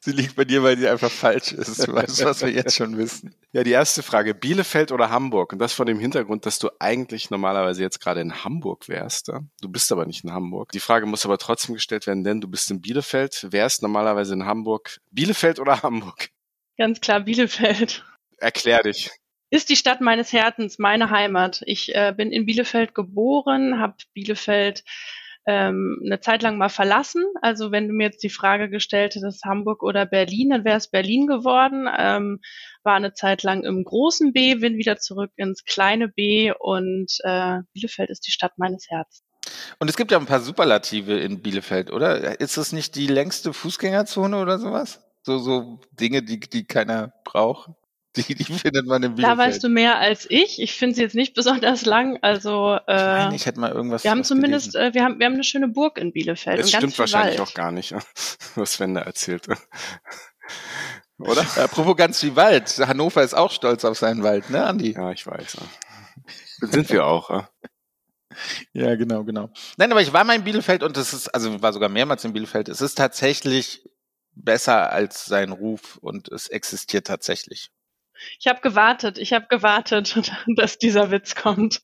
Sie 0.00 0.12
liegt 0.12 0.36
bei 0.36 0.44
dir, 0.44 0.62
weil 0.62 0.78
sie 0.78 0.88
einfach 0.88 1.10
falsch 1.10 1.52
ist. 1.52 1.86
Du 1.86 1.92
weißt, 1.92 2.24
was 2.24 2.42
wir 2.42 2.50
jetzt 2.50 2.76
schon 2.76 2.96
wissen. 2.96 3.34
Ja, 3.52 3.64
die 3.64 3.72
erste 3.72 4.02
Frage. 4.02 4.34
Bielefeld 4.34 4.92
oder 4.92 5.10
Hamburg? 5.10 5.52
Und 5.52 5.58
das 5.58 5.72
vor 5.72 5.86
dem 5.86 5.98
Hintergrund, 5.98 6.46
dass 6.46 6.58
du 6.58 6.68
eigentlich 6.78 7.30
normalerweise 7.30 7.82
jetzt 7.82 8.00
gerade 8.00 8.20
in 8.20 8.44
Hamburg 8.44 8.88
wärst. 8.88 9.28
Ja? 9.28 9.40
Du 9.60 9.68
bist 9.68 9.90
aber 9.90 10.06
nicht 10.06 10.24
in 10.24 10.32
Hamburg. 10.32 10.70
Die 10.72 10.80
Frage 10.80 11.06
muss 11.06 11.24
aber 11.24 11.38
trotzdem 11.38 11.74
gestellt 11.74 12.06
werden, 12.06 12.22
denn 12.22 12.40
du 12.40 12.48
bist 12.48 12.70
in 12.70 12.80
Bielefeld, 12.80 13.48
wärst 13.50 13.82
normalerweise 13.82 14.34
in 14.34 14.46
Hamburg. 14.46 15.00
Bielefeld 15.10 15.58
oder 15.58 15.82
Hamburg? 15.82 16.28
Ganz 16.78 17.00
klar 17.00 17.20
Bielefeld. 17.20 18.04
Erklär 18.38 18.82
dich. 18.82 19.10
Ist 19.48 19.68
die 19.68 19.76
Stadt 19.76 20.00
meines 20.00 20.32
Herzens, 20.32 20.78
meine 20.78 21.10
Heimat. 21.10 21.62
Ich 21.66 21.94
äh, 21.94 22.12
bin 22.16 22.32
in 22.32 22.46
Bielefeld 22.46 22.94
geboren, 22.94 23.80
habe 23.80 23.94
Bielefeld 24.12 24.82
ähm, 25.46 26.00
eine 26.04 26.20
Zeit 26.20 26.42
lang 26.42 26.58
mal 26.58 26.68
verlassen. 26.68 27.24
Also 27.40 27.70
wenn 27.70 27.88
du 27.88 27.94
mir 27.94 28.04
jetzt 28.04 28.22
die 28.22 28.30
Frage 28.30 28.68
gestellt 28.68 29.14
hättest, 29.14 29.44
Hamburg 29.44 29.82
oder 29.82 30.04
Berlin, 30.04 30.50
dann 30.50 30.64
wäre 30.64 30.76
es 30.76 30.90
Berlin 30.90 31.26
geworden. 31.26 31.88
Ähm, 31.96 32.40
war 32.82 32.94
eine 32.94 33.14
Zeit 33.14 33.42
lang 33.42 33.64
im 33.64 33.84
großen 33.84 34.32
B, 34.32 34.56
bin 34.56 34.76
wieder 34.76 34.96
zurück 34.96 35.30
ins 35.36 35.64
kleine 35.64 36.08
B 36.08 36.52
und 36.58 37.12
äh, 37.22 37.58
Bielefeld 37.72 38.10
ist 38.10 38.26
die 38.26 38.32
Stadt 38.32 38.58
meines 38.58 38.86
Herzens. 38.88 39.22
Und 39.78 39.88
es 39.88 39.96
gibt 39.96 40.10
ja 40.10 40.18
ein 40.18 40.26
paar 40.26 40.40
Superlative 40.40 41.18
in 41.18 41.40
Bielefeld, 41.42 41.92
oder? 41.92 42.40
Ist 42.40 42.56
das 42.56 42.72
nicht 42.72 42.96
die 42.96 43.06
längste 43.06 43.52
Fußgängerzone 43.52 44.40
oder 44.40 44.58
sowas? 44.58 45.00
So, 45.22 45.38
so 45.38 45.80
Dinge, 45.92 46.22
die, 46.22 46.40
die 46.40 46.66
keiner 46.66 47.12
braucht? 47.24 47.70
Die, 48.28 48.34
die 48.34 48.44
findet 48.44 48.86
man 48.86 49.02
in 49.02 49.14
Bielefeld. 49.14 49.38
Da 49.38 49.42
weißt 49.42 49.62
du 49.62 49.68
mehr 49.68 49.98
als 49.98 50.26
ich. 50.30 50.60
Ich 50.60 50.74
finde 50.74 50.94
sie 50.94 51.02
jetzt 51.02 51.14
nicht 51.14 51.34
besonders 51.34 51.84
lang. 51.84 52.18
Also 52.22 52.78
äh, 52.86 52.94
ich, 52.94 53.02
meine, 53.02 53.36
ich 53.36 53.46
hätte 53.46 53.60
mal 53.60 53.70
irgendwas. 53.70 54.04
Wir 54.04 54.10
haben 54.10 54.24
zumindest, 54.24 54.74
äh, 54.74 54.94
wir 54.94 55.04
haben, 55.04 55.18
wir 55.18 55.26
haben 55.26 55.34
eine 55.34 55.44
schöne 55.44 55.68
Burg 55.68 55.98
in 55.98 56.12
Bielefeld. 56.12 56.60
Das 56.60 56.70
stimmt 56.70 56.98
wahrscheinlich 56.98 57.38
Wald. 57.38 57.48
auch 57.48 57.54
gar 57.54 57.72
nicht, 57.72 57.92
was 58.54 58.72
Sven 58.72 58.94
da 58.94 59.02
erzählt. 59.02 59.46
Oder? 61.18 61.42
Apropos 61.56 61.96
ganz 61.96 62.20
viel 62.20 62.36
Wald. 62.36 62.78
Hannover 62.78 63.22
ist 63.22 63.34
auch 63.34 63.50
stolz 63.50 63.84
auf 63.84 63.98
seinen 63.98 64.22
Wald, 64.22 64.50
ne, 64.50 64.64
Andi? 64.64 64.92
Ja, 64.92 65.12
ich 65.12 65.26
weiß. 65.26 65.58
Ja. 65.58 66.68
Sind 66.68 66.90
wir 66.90 67.06
auch. 67.06 67.30
Ja? 67.30 67.48
ja, 68.72 68.94
genau, 68.96 69.24
genau. 69.24 69.50
Nein, 69.76 69.92
aber 69.92 70.02
ich 70.02 70.12
war 70.12 70.24
mal 70.24 70.36
in 70.36 70.44
Bielefeld 70.44 70.82
und 70.82 70.96
es 70.96 71.12
ist, 71.12 71.28
also 71.28 71.62
war 71.62 71.72
sogar 71.72 71.88
mehrmals 71.88 72.24
in 72.24 72.32
Bielefeld. 72.32 72.68
Es 72.68 72.80
ist 72.80 72.96
tatsächlich 72.96 73.88
besser 74.36 74.92
als 74.92 75.24
sein 75.24 75.52
Ruf 75.52 75.96
und 76.02 76.28
es 76.28 76.48
existiert 76.48 77.06
tatsächlich. 77.06 77.70
Ich 78.38 78.46
habe 78.46 78.60
gewartet, 78.60 79.18
ich 79.18 79.32
habe 79.32 79.46
gewartet, 79.48 80.32
dass 80.56 80.78
dieser 80.78 81.10
Witz 81.10 81.34
kommt. 81.34 81.82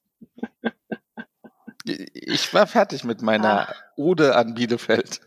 Ich 1.85 2.55
war 2.55 2.67
fertig 2.67 3.05
mit 3.05 3.23
meiner 3.23 3.69
ah. 3.69 3.75
Ode 3.97 4.37
an 4.37 4.55
Bielefeld. 4.55 5.21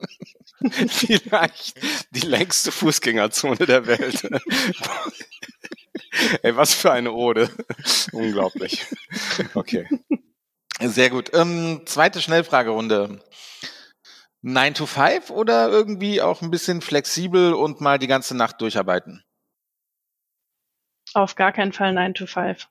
Vielleicht 0.70 1.80
die 2.10 2.26
längste 2.26 2.70
Fußgängerzone 2.70 3.66
der 3.66 3.86
Welt. 3.86 4.22
Ey, 6.42 6.54
was 6.56 6.74
für 6.74 6.92
eine 6.92 7.12
Ode. 7.12 7.50
Unglaublich. 8.12 8.84
Okay. 9.54 9.88
Sehr 10.80 11.10
gut. 11.10 11.30
Ähm, 11.34 11.82
zweite 11.86 12.20
Schnellfragerunde. 12.20 13.22
9 14.42 14.74
to 14.74 14.86
5 14.86 15.30
oder 15.30 15.68
irgendwie 15.68 16.20
auch 16.20 16.42
ein 16.42 16.50
bisschen 16.50 16.82
flexibel 16.82 17.54
und 17.54 17.80
mal 17.80 17.98
die 17.98 18.08
ganze 18.08 18.36
Nacht 18.36 18.60
durcharbeiten? 18.60 19.24
Auf 21.14 21.34
gar 21.34 21.52
keinen 21.52 21.72
Fall 21.72 21.92
9 21.92 22.14
to 22.14 22.26
5. 22.26 22.68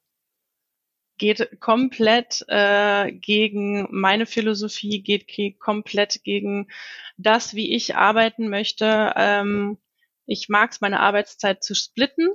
geht 1.18 1.60
komplett 1.60 2.44
äh, 2.48 3.12
gegen 3.12 3.88
meine 3.92 4.26
Philosophie, 4.26 5.04
geht, 5.04 5.28
geht 5.28 5.60
komplett 5.60 6.24
gegen 6.24 6.68
das, 7.18 7.54
wie 7.54 7.76
ich 7.76 7.96
arbeiten 7.96 8.50
möchte. 8.50 9.14
Ähm, 9.16 9.78
ich 10.26 10.50
mag 10.50 10.72
es, 10.72 10.82
meine 10.82 11.00
Arbeitszeit 11.00 11.64
zu 11.64 11.76
splitten, 11.76 12.30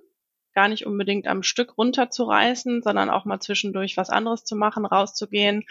gar 0.55 0.69
nicht 0.69 0.87
unbedingt 0.87 1.27
am 1.27 1.43
Stück 1.43 1.77
runterzureißen, 1.77 2.83
sondern 2.83 3.11
auch 3.11 3.25
mal 3.25 3.41
zwischendurch 3.41 3.97
was 3.97 4.11
anderes 4.11 4.45
zu 4.45 4.55
machen, 4.55 4.87
rauszugehen 4.87 5.65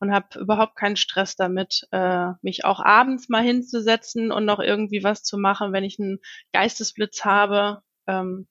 und 0.00 0.12
habe 0.12 0.38
überhaupt 0.38 0.76
keinen 0.76 0.96
Stress 0.96 1.36
damit, 1.36 1.88
äh, 1.90 2.32
mich 2.42 2.64
auch 2.64 2.80
abends 2.80 3.28
mal 3.28 3.42
hinzusetzen 3.42 4.30
und 4.30 4.44
noch 4.44 4.60
irgendwie 4.60 5.02
was 5.02 5.22
zu 5.22 5.38
machen, 5.38 5.72
wenn 5.72 5.84
ich 5.84 5.98
einen 5.98 6.18
Geistesblitz 6.52 7.24
habe. 7.24 7.82
Ähm, 8.06 8.46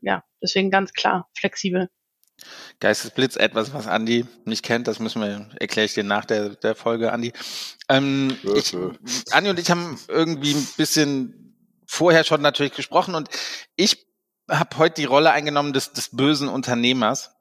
ja, 0.00 0.24
deswegen 0.42 0.70
ganz 0.70 0.92
klar, 0.92 1.28
flexibel. 1.38 1.88
Geistesblitz, 2.80 3.36
etwas, 3.36 3.74
was 3.74 3.86
Andi 3.86 4.24
nicht 4.44 4.64
kennt, 4.64 4.88
das 4.88 4.98
müssen 4.98 5.20
wir, 5.20 5.50
erkläre 5.60 5.84
ich 5.84 5.94
dir 5.94 6.04
nach 6.04 6.24
der, 6.24 6.50
der 6.50 6.74
Folge, 6.74 7.12
Andi. 7.12 7.32
Ähm, 7.88 8.36
ich, 8.54 8.74
Andi 9.30 9.50
und 9.50 9.58
ich 9.58 9.70
haben 9.70 9.98
irgendwie 10.08 10.54
ein 10.54 10.68
bisschen 10.76 11.56
vorher 11.86 12.24
schon 12.24 12.40
natürlich 12.40 12.72
gesprochen 12.72 13.14
und 13.14 13.28
ich 13.76 14.06
habe 14.48 14.78
heute 14.78 15.00
die 15.00 15.04
Rolle 15.04 15.32
eingenommen 15.32 15.72
des, 15.72 15.92
des 15.92 16.10
bösen 16.16 16.48
Unternehmers. 16.48 17.32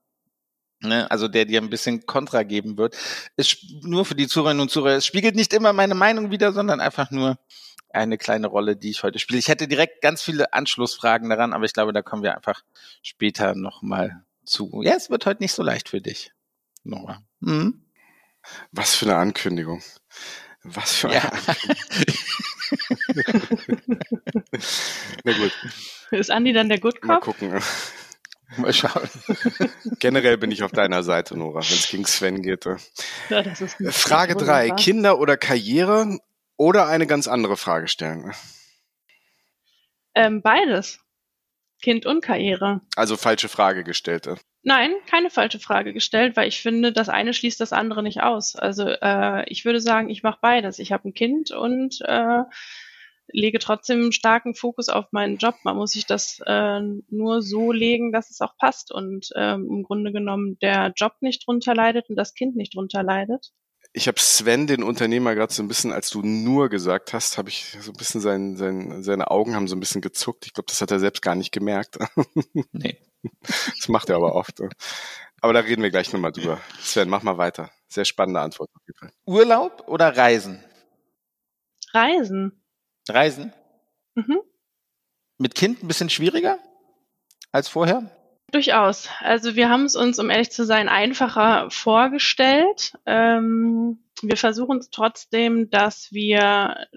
Ne, 0.81 1.11
also 1.11 1.27
der 1.27 1.43
dir 1.43 1.61
ein 1.61 1.69
bisschen 1.69 2.05
Kontra 2.05 2.43
geben 2.43 2.77
wird. 2.77 2.95
Es, 3.35 3.57
nur 3.81 4.05
für 4.05 4.15
die 4.15 4.29
Zuhörerinnen 4.29 4.61
und 4.61 4.71
Zuhörer, 4.71 4.95
es 4.95 5.05
spiegelt 5.05 5.35
nicht 5.35 5.53
immer 5.53 5.73
meine 5.73 5.93
Meinung 5.93 6.31
wieder, 6.31 6.53
sondern 6.53 6.79
einfach 6.79 7.11
nur 7.11 7.37
eine 7.91 8.17
kleine 8.17 8.47
Rolle, 8.47 8.75
die 8.75 8.89
ich 8.89 9.03
heute 9.03 9.19
spiele. 9.19 9.39
Ich 9.39 9.47
hätte 9.47 9.67
direkt 9.67 10.01
ganz 10.01 10.21
viele 10.21 10.53
Anschlussfragen 10.53 11.29
daran, 11.29 11.53
aber 11.53 11.65
ich 11.65 11.73
glaube, 11.73 11.93
da 11.93 12.01
kommen 12.01 12.23
wir 12.23 12.35
einfach 12.35 12.63
später 13.01 13.55
nochmal 13.55 14.23
zu. 14.45 14.81
Ja, 14.83 14.93
es 14.93 15.09
wird 15.09 15.25
heute 15.25 15.41
nicht 15.43 15.53
so 15.53 15.63
leicht 15.63 15.89
für 15.89 16.01
dich, 16.01 16.31
Nora. 16.83 17.21
Mhm. 17.39 17.83
Was 18.71 18.95
für 18.95 19.05
eine 19.05 19.17
Ankündigung. 19.17 19.81
Was 20.63 20.95
für 20.95 21.09
eine 21.09 21.17
ja. 21.17 21.23
Ankündigung. 21.23 22.15
Na 25.23 25.33
gut. 25.33 25.51
Ist 26.11 26.31
Andi 26.31 26.53
dann 26.53 26.69
der 26.69 26.79
Good 26.79 27.01
Cop? 27.01 27.07
Mal 27.07 27.19
gucken. 27.19 27.61
Mal 28.57 28.73
schauen. 28.73 29.07
Generell 29.99 30.37
bin 30.37 30.51
ich 30.51 30.63
auf 30.63 30.71
deiner 30.71 31.03
Seite, 31.03 31.37
Nora, 31.37 31.61
wenn 31.61 31.77
es 31.77 31.87
gegen 31.87 32.05
Sven 32.05 32.41
geht. 32.41 32.65
Ja, 33.29 33.43
das 33.43 33.61
ist 33.61 33.77
Frage 33.91 34.35
drei: 34.35 34.71
Kinder 34.71 35.19
oder 35.19 35.37
Karriere 35.37 36.19
oder 36.59 36.87
eine 36.87 37.07
ganz 37.07 37.27
andere 37.27 37.57
Frage 37.57 37.87
stellen? 37.87 38.33
Ähm, 40.13 40.41
beides. 40.41 40.99
Kind 41.81 42.05
und 42.05 42.21
Karriere. 42.21 42.81
Also 42.97 43.15
falsche 43.15 43.47
Frage 43.47 43.85
gestellte. 43.85 44.35
Nein, 44.63 44.93
keine 45.09 45.29
falsche 45.29 45.59
Frage 45.59 45.93
gestellt, 45.93 46.35
weil 46.35 46.49
ich 46.49 46.61
finde, 46.61 46.91
das 46.91 47.07
eine 47.07 47.33
schließt 47.33 47.61
das 47.61 47.71
andere 47.71 48.03
nicht 48.03 48.21
aus. 48.21 48.57
Also 48.57 48.89
äh, 48.89 49.49
ich 49.49 49.63
würde 49.63 49.79
sagen, 49.79 50.09
ich 50.09 50.21
mache 50.21 50.39
beides. 50.41 50.79
Ich 50.79 50.91
habe 50.91 51.07
ein 51.07 51.13
Kind 51.13 51.51
und 51.51 52.01
äh, 52.01 52.43
lege 53.31 53.59
trotzdem 53.59 54.11
starken 54.11 54.53
Fokus 54.53 54.89
auf 54.89 55.05
meinen 55.13 55.37
Job. 55.37 55.55
Man 55.63 55.77
muss 55.77 55.91
sich 55.91 56.05
das 56.05 56.41
äh, 56.45 56.81
nur 57.07 57.41
so 57.41 57.71
legen, 57.71 58.11
dass 58.11 58.31
es 58.31 58.41
auch 58.41 58.57
passt 58.57 58.91
und 58.91 59.29
ähm, 59.37 59.65
im 59.69 59.83
Grunde 59.83 60.11
genommen 60.11 60.57
der 60.59 60.91
Job 60.97 61.13
nicht 61.21 61.47
drunter 61.47 61.73
leidet 61.73 62.09
und 62.09 62.17
das 62.17 62.33
Kind 62.33 62.57
nicht 62.57 62.75
drunter 62.75 63.01
leidet. 63.01 63.53
Ich 63.91 64.07
habe 64.07 64.19
Sven, 64.19 64.67
den 64.67 64.83
Unternehmer, 64.83 65.33
gerade 65.33 65.51
so 65.51 65.63
ein 65.63 65.67
bisschen, 65.67 65.91
als 65.91 66.11
du 66.11 66.21
nur 66.21 66.69
gesagt 66.69 67.13
hast, 67.13 67.37
habe 67.37 67.49
ich 67.49 67.75
so 67.81 67.91
ein 67.91 67.97
bisschen 67.97 68.21
sein, 68.21 68.55
sein, 68.55 69.01
seine 69.01 69.31
Augen 69.31 69.55
haben 69.55 69.67
so 69.67 69.75
ein 69.75 69.79
bisschen 69.79 70.01
gezuckt. 70.01 70.45
Ich 70.45 70.53
glaube, 70.53 70.67
das 70.67 70.81
hat 70.81 70.91
er 70.91 70.99
selbst 70.99 71.21
gar 71.21 71.35
nicht 71.35 71.51
gemerkt. 71.51 71.97
Nee. 72.71 72.97
Das 73.41 73.89
macht 73.89 74.09
er 74.09 74.15
aber 74.15 74.33
oft. 74.33 74.61
Aber 75.41 75.53
da 75.53 75.59
reden 75.59 75.81
wir 75.83 75.89
gleich 75.89 76.13
nochmal 76.13 76.31
drüber. 76.31 76.61
Sven, 76.79 77.09
mach 77.09 77.23
mal 77.23 77.37
weiter. 77.37 77.69
Sehr 77.89 78.05
spannende 78.05 78.39
Antwort 78.39 78.69
auf 78.73 78.81
jeden 78.87 78.97
Fall. 78.97 79.11
Urlaub 79.25 79.83
oder 79.87 80.15
Reisen? 80.15 80.63
Reisen. 81.91 82.63
Reisen? 83.09 83.53
Mhm. 84.15 84.39
Mit 85.37 85.55
Kind 85.55 85.83
ein 85.83 85.87
bisschen 85.87 86.09
schwieriger 86.09 86.59
als 87.51 87.67
vorher? 87.67 88.09
Durchaus. 88.51 89.09
Also 89.19 89.55
wir 89.55 89.69
haben 89.69 89.85
es 89.85 89.95
uns, 89.95 90.17
um 90.19 90.29
ehrlich 90.29 90.51
zu 90.51 90.65
sein, 90.65 90.89
einfacher 90.89 91.69
vorgestellt. 91.69 92.93
Ähm, 93.05 93.99
wir 94.21 94.37
versuchen 94.37 94.79
es 94.79 94.89
trotzdem, 94.89 95.69
dass 95.69 96.11
wir 96.11 96.87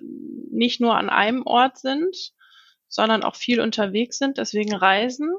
nicht 0.50 0.80
nur 0.80 0.96
an 0.96 1.10
einem 1.10 1.42
Ort 1.44 1.78
sind, 1.78 2.32
sondern 2.88 3.22
auch 3.22 3.36
viel 3.36 3.60
unterwegs 3.60 4.18
sind, 4.18 4.38
deswegen 4.38 4.74
reisen 4.74 5.30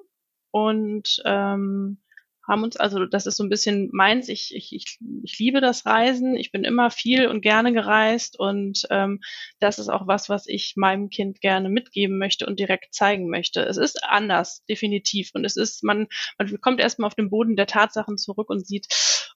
und 0.51 1.21
ähm, 1.25 1.97
haben 2.47 2.63
uns, 2.63 2.75
also 2.75 3.05
das 3.05 3.25
ist 3.25 3.37
so 3.37 3.43
ein 3.43 3.49
bisschen 3.49 3.89
meins, 3.93 4.27
ich, 4.27 4.53
ich, 4.53 4.73
ich, 4.73 4.99
ich 5.23 5.39
liebe 5.39 5.61
das 5.61 5.85
Reisen, 5.85 6.35
ich 6.35 6.51
bin 6.51 6.63
immer 6.63 6.91
viel 6.91 7.27
und 7.27 7.41
gerne 7.41 7.73
gereist 7.73 8.37
und 8.37 8.85
ähm, 8.89 9.21
das 9.59 9.79
ist 9.79 9.89
auch 9.89 10.07
was, 10.07 10.29
was 10.29 10.47
ich 10.47 10.73
meinem 10.75 11.09
Kind 11.09 11.39
gerne 11.39 11.69
mitgeben 11.69 12.17
möchte 12.17 12.45
und 12.45 12.59
direkt 12.59 12.93
zeigen 12.93 13.29
möchte. 13.29 13.61
Es 13.61 13.77
ist 13.77 14.03
anders, 14.03 14.63
definitiv. 14.65 15.31
Und 15.33 15.45
es 15.45 15.55
ist, 15.55 15.83
man, 15.83 16.07
man 16.37 16.59
kommt 16.59 16.81
erstmal 16.81 17.07
auf 17.07 17.15
den 17.15 17.29
Boden 17.29 17.55
der 17.55 17.67
Tatsachen 17.67 18.17
zurück 18.17 18.49
und 18.49 18.67
sieht, 18.67 18.87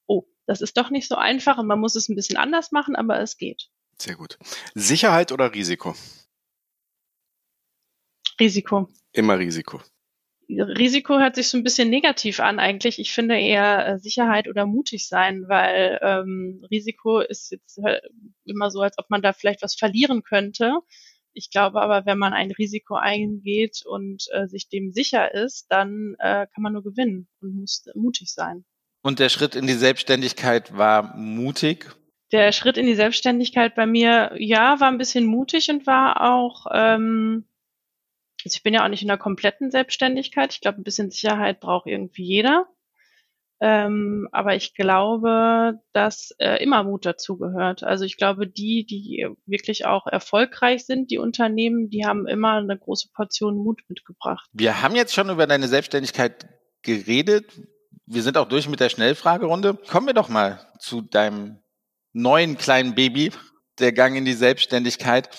oh, 0.05 0.23
das 0.45 0.61
ist 0.61 0.77
doch 0.77 0.89
nicht 0.89 1.07
so 1.07 1.15
einfach 1.15 1.57
und 1.57 1.67
man 1.67 1.79
muss 1.79 1.95
es 1.95 2.09
ein 2.09 2.15
bisschen 2.15 2.37
anders 2.37 2.71
machen, 2.71 2.95
aber 2.95 3.19
es 3.21 3.37
geht. 3.37 3.69
Sehr 3.99 4.15
gut. 4.15 4.37
Sicherheit 4.75 5.31
oder 5.31 5.53
Risiko? 5.53 5.95
Risiko. 8.39 8.89
Immer 9.13 9.39
Risiko. 9.39 9.81
Risiko 10.49 11.19
hört 11.19 11.35
sich 11.35 11.49
so 11.49 11.57
ein 11.57 11.63
bisschen 11.63 11.89
negativ 11.89 12.39
an 12.39 12.59
eigentlich. 12.59 12.99
Ich 12.99 13.13
finde 13.13 13.37
eher 13.37 13.87
äh, 13.87 13.99
Sicherheit 13.99 14.47
oder 14.47 14.65
mutig 14.65 15.07
sein, 15.07 15.43
weil 15.47 15.99
ähm, 16.01 16.65
Risiko 16.71 17.19
ist 17.19 17.51
jetzt 17.51 17.79
äh, 17.79 17.99
immer 18.45 18.71
so, 18.71 18.81
als 18.81 18.97
ob 18.97 19.09
man 19.09 19.21
da 19.21 19.33
vielleicht 19.33 19.61
was 19.61 19.75
verlieren 19.75 20.23
könnte. 20.23 20.79
Ich 21.33 21.51
glaube 21.51 21.81
aber, 21.81 22.05
wenn 22.05 22.17
man 22.17 22.33
ein 22.33 22.51
Risiko 22.51 22.95
eingeht 22.95 23.83
und 23.85 24.25
äh, 24.31 24.47
sich 24.47 24.69
dem 24.69 24.91
sicher 24.91 25.33
ist, 25.33 25.67
dann 25.69 26.15
äh, 26.19 26.47
kann 26.53 26.63
man 26.63 26.73
nur 26.73 26.83
gewinnen 26.83 27.27
und 27.41 27.53
muss 27.53 27.85
mutig 27.93 28.33
sein. 28.33 28.65
Und 29.03 29.19
der 29.19 29.29
Schritt 29.29 29.55
in 29.55 29.67
die 29.67 29.73
Selbstständigkeit 29.73 30.75
war 30.77 31.15
mutig? 31.15 31.95
Der 32.31 32.51
Schritt 32.51 32.77
in 32.77 32.85
die 32.85 32.95
Selbstständigkeit 32.95 33.75
bei 33.75 33.85
mir, 33.85 34.33
ja, 34.37 34.79
war 34.79 34.87
ein 34.87 34.97
bisschen 34.97 35.25
mutig 35.25 35.69
und 35.69 35.85
war 35.87 36.21
auch 36.21 36.65
ähm, 36.73 37.45
also 38.47 38.55
ich 38.55 38.63
bin 38.63 38.73
ja 38.73 38.85
auch 38.85 38.89
nicht 38.89 39.01
in 39.01 39.09
der 39.09 39.17
kompletten 39.17 39.71
Selbstständigkeit. 39.71 40.53
Ich 40.53 40.61
glaube, 40.61 40.79
ein 40.79 40.83
bisschen 40.85 41.11
Sicherheit 41.11 41.59
braucht 41.59 41.85
irgendwie 41.85 42.23
jeder. 42.23 42.65
Ähm, 43.59 44.29
aber 44.31 44.55
ich 44.55 44.73
glaube, 44.73 45.81
dass 45.91 46.31
äh, 46.37 46.63
immer 46.63 46.83
Mut 46.83 47.05
dazugehört. 47.05 47.83
Also 47.83 48.05
ich 48.05 48.15
glaube, 48.15 48.47
die, 48.47 48.85
die 48.85 49.27
wirklich 49.45 49.85
auch 49.85 50.07
erfolgreich 50.07 50.85
sind, 50.85 51.11
die 51.11 51.17
Unternehmen, 51.17 51.89
die 51.89 52.05
haben 52.05 52.25
immer 52.25 52.53
eine 52.53 52.77
große 52.77 53.09
Portion 53.13 53.57
Mut 53.57 53.81
mitgebracht. 53.89 54.47
Wir 54.53 54.81
haben 54.81 54.95
jetzt 54.95 55.13
schon 55.13 55.29
über 55.29 55.45
deine 55.45 55.67
Selbstständigkeit 55.67 56.47
geredet. 56.83 57.51
Wir 58.05 58.23
sind 58.23 58.37
auch 58.37 58.47
durch 58.47 58.69
mit 58.69 58.79
der 58.79 58.89
Schnellfragerunde. 58.89 59.73
Kommen 59.89 60.07
wir 60.07 60.13
doch 60.13 60.29
mal 60.29 60.65
zu 60.79 61.01
deinem 61.01 61.59
neuen 62.13 62.57
kleinen 62.57 62.95
Baby, 62.95 63.33
der 63.79 63.91
Gang 63.91 64.15
in 64.15 64.23
die 64.23 64.33
Selbstständigkeit. 64.33 65.29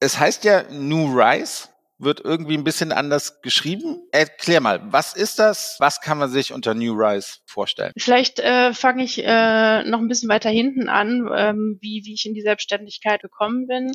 Es 0.00 0.18
heißt 0.18 0.44
ja 0.44 0.64
New 0.70 1.18
Rise 1.18 1.68
wird 1.98 2.20
irgendwie 2.20 2.56
ein 2.56 2.64
bisschen 2.64 2.92
anders 2.92 3.40
geschrieben. 3.40 4.06
Erklär 4.12 4.60
mal, 4.60 4.80
was 4.92 5.14
ist 5.14 5.38
das? 5.38 5.76
Was 5.78 6.00
kann 6.00 6.18
man 6.18 6.30
sich 6.30 6.52
unter 6.52 6.74
New 6.74 6.92
Rise 6.92 7.38
vorstellen? 7.46 7.92
Vielleicht 7.96 8.38
äh, 8.38 8.74
fange 8.74 9.04
ich 9.04 9.22
äh, 9.24 9.84
noch 9.84 9.98
ein 9.98 10.08
bisschen 10.08 10.28
weiter 10.28 10.50
hinten 10.50 10.88
an, 10.88 11.28
ähm, 11.34 11.78
wie, 11.80 12.02
wie 12.04 12.14
ich 12.14 12.26
in 12.26 12.34
die 12.34 12.42
Selbstständigkeit 12.42 13.22
gekommen 13.22 13.66
bin. 13.66 13.92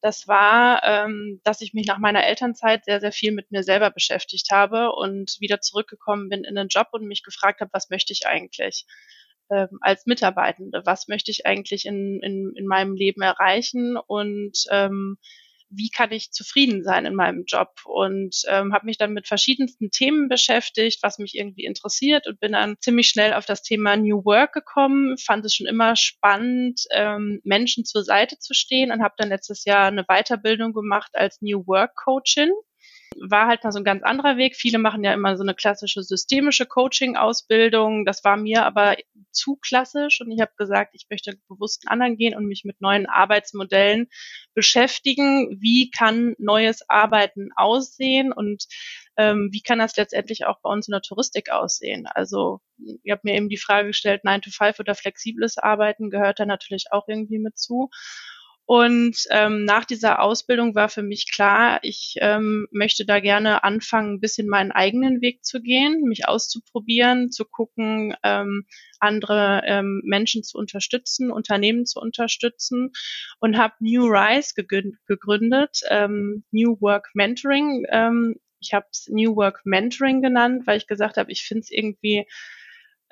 Das 0.00 0.28
war, 0.28 0.82
ähm, 0.84 1.40
dass 1.44 1.60
ich 1.60 1.74
mich 1.74 1.86
nach 1.86 1.98
meiner 1.98 2.24
Elternzeit 2.24 2.84
sehr, 2.84 3.00
sehr 3.00 3.12
viel 3.12 3.32
mit 3.32 3.50
mir 3.50 3.62
selber 3.62 3.90
beschäftigt 3.90 4.50
habe 4.50 4.92
und 4.92 5.36
wieder 5.40 5.60
zurückgekommen 5.60 6.28
bin 6.28 6.44
in 6.44 6.54
den 6.54 6.68
Job 6.68 6.88
und 6.92 7.06
mich 7.06 7.22
gefragt 7.22 7.60
habe, 7.60 7.70
was 7.72 7.90
möchte 7.90 8.12
ich 8.12 8.26
eigentlich? 8.26 8.86
ähm, 9.50 9.78
als 9.80 10.06
Mitarbeitende, 10.06 10.82
was 10.84 11.08
möchte 11.08 11.30
ich 11.30 11.46
eigentlich 11.46 11.84
in, 11.86 12.20
in, 12.22 12.52
in 12.56 12.66
meinem 12.66 12.94
Leben 12.94 13.22
erreichen 13.22 13.96
und 13.96 14.52
ähm, 14.70 15.18
wie 15.70 15.90
kann 15.90 16.12
ich 16.12 16.32
zufrieden 16.32 16.82
sein 16.84 17.06
in 17.06 17.14
meinem 17.14 17.44
Job? 17.46 17.70
Und 17.84 18.42
ähm, 18.48 18.72
habe 18.74 18.86
mich 18.86 18.98
dann 18.98 19.12
mit 19.12 19.26
verschiedensten 19.28 19.90
Themen 19.90 20.28
beschäftigt, 20.28 21.02
was 21.02 21.18
mich 21.18 21.36
irgendwie 21.36 21.64
interessiert 21.64 22.26
und 22.26 22.40
bin 22.40 22.52
dann 22.52 22.76
ziemlich 22.80 23.08
schnell 23.08 23.34
auf 23.34 23.46
das 23.46 23.62
Thema 23.62 23.96
New 23.96 24.24
Work 24.24 24.52
gekommen, 24.52 25.16
fand 25.18 25.44
es 25.44 25.54
schon 25.54 25.66
immer 25.66 25.96
spannend, 25.96 26.84
ähm, 26.92 27.40
Menschen 27.44 27.84
zur 27.84 28.04
Seite 28.04 28.38
zu 28.38 28.54
stehen 28.54 28.92
und 28.92 29.02
habe 29.02 29.14
dann 29.16 29.28
letztes 29.28 29.64
Jahr 29.64 29.86
eine 29.86 30.04
Weiterbildung 30.04 30.72
gemacht 30.72 31.10
als 31.14 31.40
New 31.40 31.66
Work 31.66 31.94
Coachin 31.96 32.50
war 33.20 33.46
halt 33.46 33.62
mal 33.64 33.72
so 33.72 33.78
ein 33.78 33.84
ganz 33.84 34.02
anderer 34.02 34.38
Weg. 34.38 34.56
Viele 34.56 34.78
machen 34.78 35.04
ja 35.04 35.12
immer 35.12 35.36
so 35.36 35.42
eine 35.42 35.54
klassische 35.54 36.02
systemische 36.02 36.64
Coaching-Ausbildung. 36.64 38.06
Das 38.06 38.24
war 38.24 38.36
mir 38.36 38.64
aber 38.64 38.96
zu 39.30 39.56
klassisch 39.56 40.20
und 40.20 40.30
ich 40.30 40.40
habe 40.40 40.52
gesagt, 40.56 40.94
ich 40.94 41.06
möchte 41.10 41.38
bewusst 41.48 41.84
einen 41.86 41.92
anderen 41.92 42.16
gehen 42.16 42.34
und 42.34 42.46
mich 42.46 42.64
mit 42.64 42.80
neuen 42.80 43.06
Arbeitsmodellen 43.06 44.08
beschäftigen. 44.54 45.60
Wie 45.60 45.90
kann 45.90 46.34
neues 46.38 46.88
Arbeiten 46.88 47.50
aussehen 47.54 48.32
und 48.32 48.66
ähm, 49.16 49.50
wie 49.52 49.62
kann 49.62 49.78
das 49.78 49.96
letztendlich 49.96 50.46
auch 50.46 50.60
bei 50.62 50.70
uns 50.70 50.88
in 50.88 50.92
der 50.92 51.02
Touristik 51.02 51.50
aussehen? 51.50 52.06
Also 52.06 52.60
ihr 53.02 53.12
habt 53.12 53.24
mir 53.24 53.34
eben 53.34 53.50
die 53.50 53.58
Frage 53.58 53.88
gestellt, 53.88 54.24
9 54.24 54.40
to 54.40 54.50
5 54.50 54.78
oder 54.80 54.94
flexibles 54.94 55.58
Arbeiten 55.58 56.08
gehört 56.10 56.40
da 56.40 56.46
natürlich 56.46 56.86
auch 56.90 57.06
irgendwie 57.06 57.38
mit 57.38 57.58
zu. 57.58 57.90
Und 58.70 59.26
ähm, 59.30 59.64
nach 59.64 59.84
dieser 59.84 60.22
Ausbildung 60.22 60.76
war 60.76 60.88
für 60.88 61.02
mich 61.02 61.32
klar, 61.32 61.80
ich 61.82 62.14
ähm, 62.20 62.68
möchte 62.70 63.04
da 63.04 63.18
gerne 63.18 63.64
anfangen, 63.64 64.14
ein 64.14 64.20
bisschen 64.20 64.46
meinen 64.46 64.70
eigenen 64.70 65.20
Weg 65.20 65.44
zu 65.44 65.60
gehen, 65.60 66.02
mich 66.02 66.28
auszuprobieren, 66.28 67.32
zu 67.32 67.46
gucken, 67.46 68.14
ähm, 68.22 68.66
andere 69.00 69.62
ähm, 69.66 70.02
Menschen 70.04 70.44
zu 70.44 70.56
unterstützen, 70.56 71.32
Unternehmen 71.32 71.84
zu 71.84 71.98
unterstützen 71.98 72.92
und 73.40 73.58
habe 73.58 73.74
New 73.80 74.04
Rise 74.06 74.54
gegründet, 74.54 75.80
ähm, 75.88 76.44
New 76.52 76.80
Work 76.80 77.08
Mentoring. 77.14 77.86
Ähm, 77.90 78.36
ich 78.60 78.72
habe 78.72 78.86
es 78.92 79.08
New 79.08 79.34
Work 79.34 79.62
Mentoring 79.64 80.22
genannt, 80.22 80.68
weil 80.68 80.76
ich 80.76 80.86
gesagt 80.86 81.16
habe, 81.16 81.32
ich 81.32 81.42
finde 81.42 81.62
es 81.62 81.72
irgendwie 81.72 82.24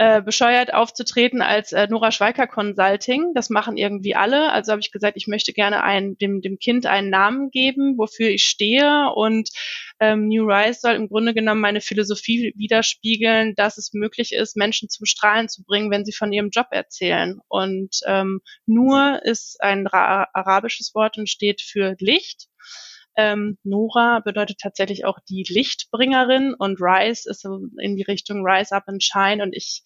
äh, 0.01 0.23
bescheuert 0.23 0.73
aufzutreten 0.73 1.43
als 1.43 1.73
äh, 1.73 1.89
Nora 1.89 2.13
Schweiker 2.13 2.47
Consulting. 2.47 3.33
Das 3.35 3.51
machen 3.51 3.77
irgendwie 3.77 4.15
alle. 4.15 4.53
Also 4.53 4.71
habe 4.71 4.81
ich 4.81 4.93
gesagt, 4.93 5.17
ich 5.17 5.27
möchte 5.27 5.53
gerne 5.53 5.83
ein, 5.83 6.17
dem, 6.19 6.41
dem 6.41 6.61
Kind 6.61 6.87
einen 6.87 7.11
Namen 7.11 7.51
geben, 7.51 7.99
wofür 7.99 8.29
ich 8.29 8.45
stehe. 8.45 9.11
Und 9.13 9.51
ähm, 9.99 10.29
New 10.29 10.45
Rise 10.45 10.79
soll 10.81 10.95
im 10.95 11.09
Grunde 11.09 11.35
genommen 11.35 11.61
meine 11.61 11.81
Philosophie 11.81 12.55
widerspiegeln, 12.57 13.57
dass 13.57 13.77
es 13.77 13.93
möglich 13.93 14.33
ist, 14.33 14.57
Menschen 14.57 14.89
zum 14.89 15.05
Strahlen 15.05 15.49
zu 15.49 15.65
bringen, 15.65 15.91
wenn 15.91 16.05
sie 16.05 16.13
von 16.13 16.33
ihrem 16.33 16.51
Job 16.51 16.69
erzählen. 16.71 17.41
Und 17.49 17.99
ähm, 18.07 18.41
Nur 18.67 19.21
ist 19.25 19.61
ein 19.61 19.89
arabisches 19.89 20.95
Wort 20.95 21.19
und 21.19 21.29
steht 21.29 21.61
für 21.61 21.97
Licht. 21.99 22.47
Ähm, 23.19 23.59
Nora 23.65 24.21
bedeutet 24.21 24.59
tatsächlich 24.61 25.05
auch 25.05 25.19
die 25.29 25.45
Lichtbringerin 25.49 26.55
und 26.57 26.81
Rise 26.81 27.29
ist 27.29 27.43
so 27.43 27.59
in 27.81 27.97
die 27.97 28.05
Richtung 28.05 28.47
Rise 28.47 28.73
Up 28.75 28.85
and 28.87 29.03
Shine 29.03 29.43
und 29.43 29.57
ich 29.57 29.83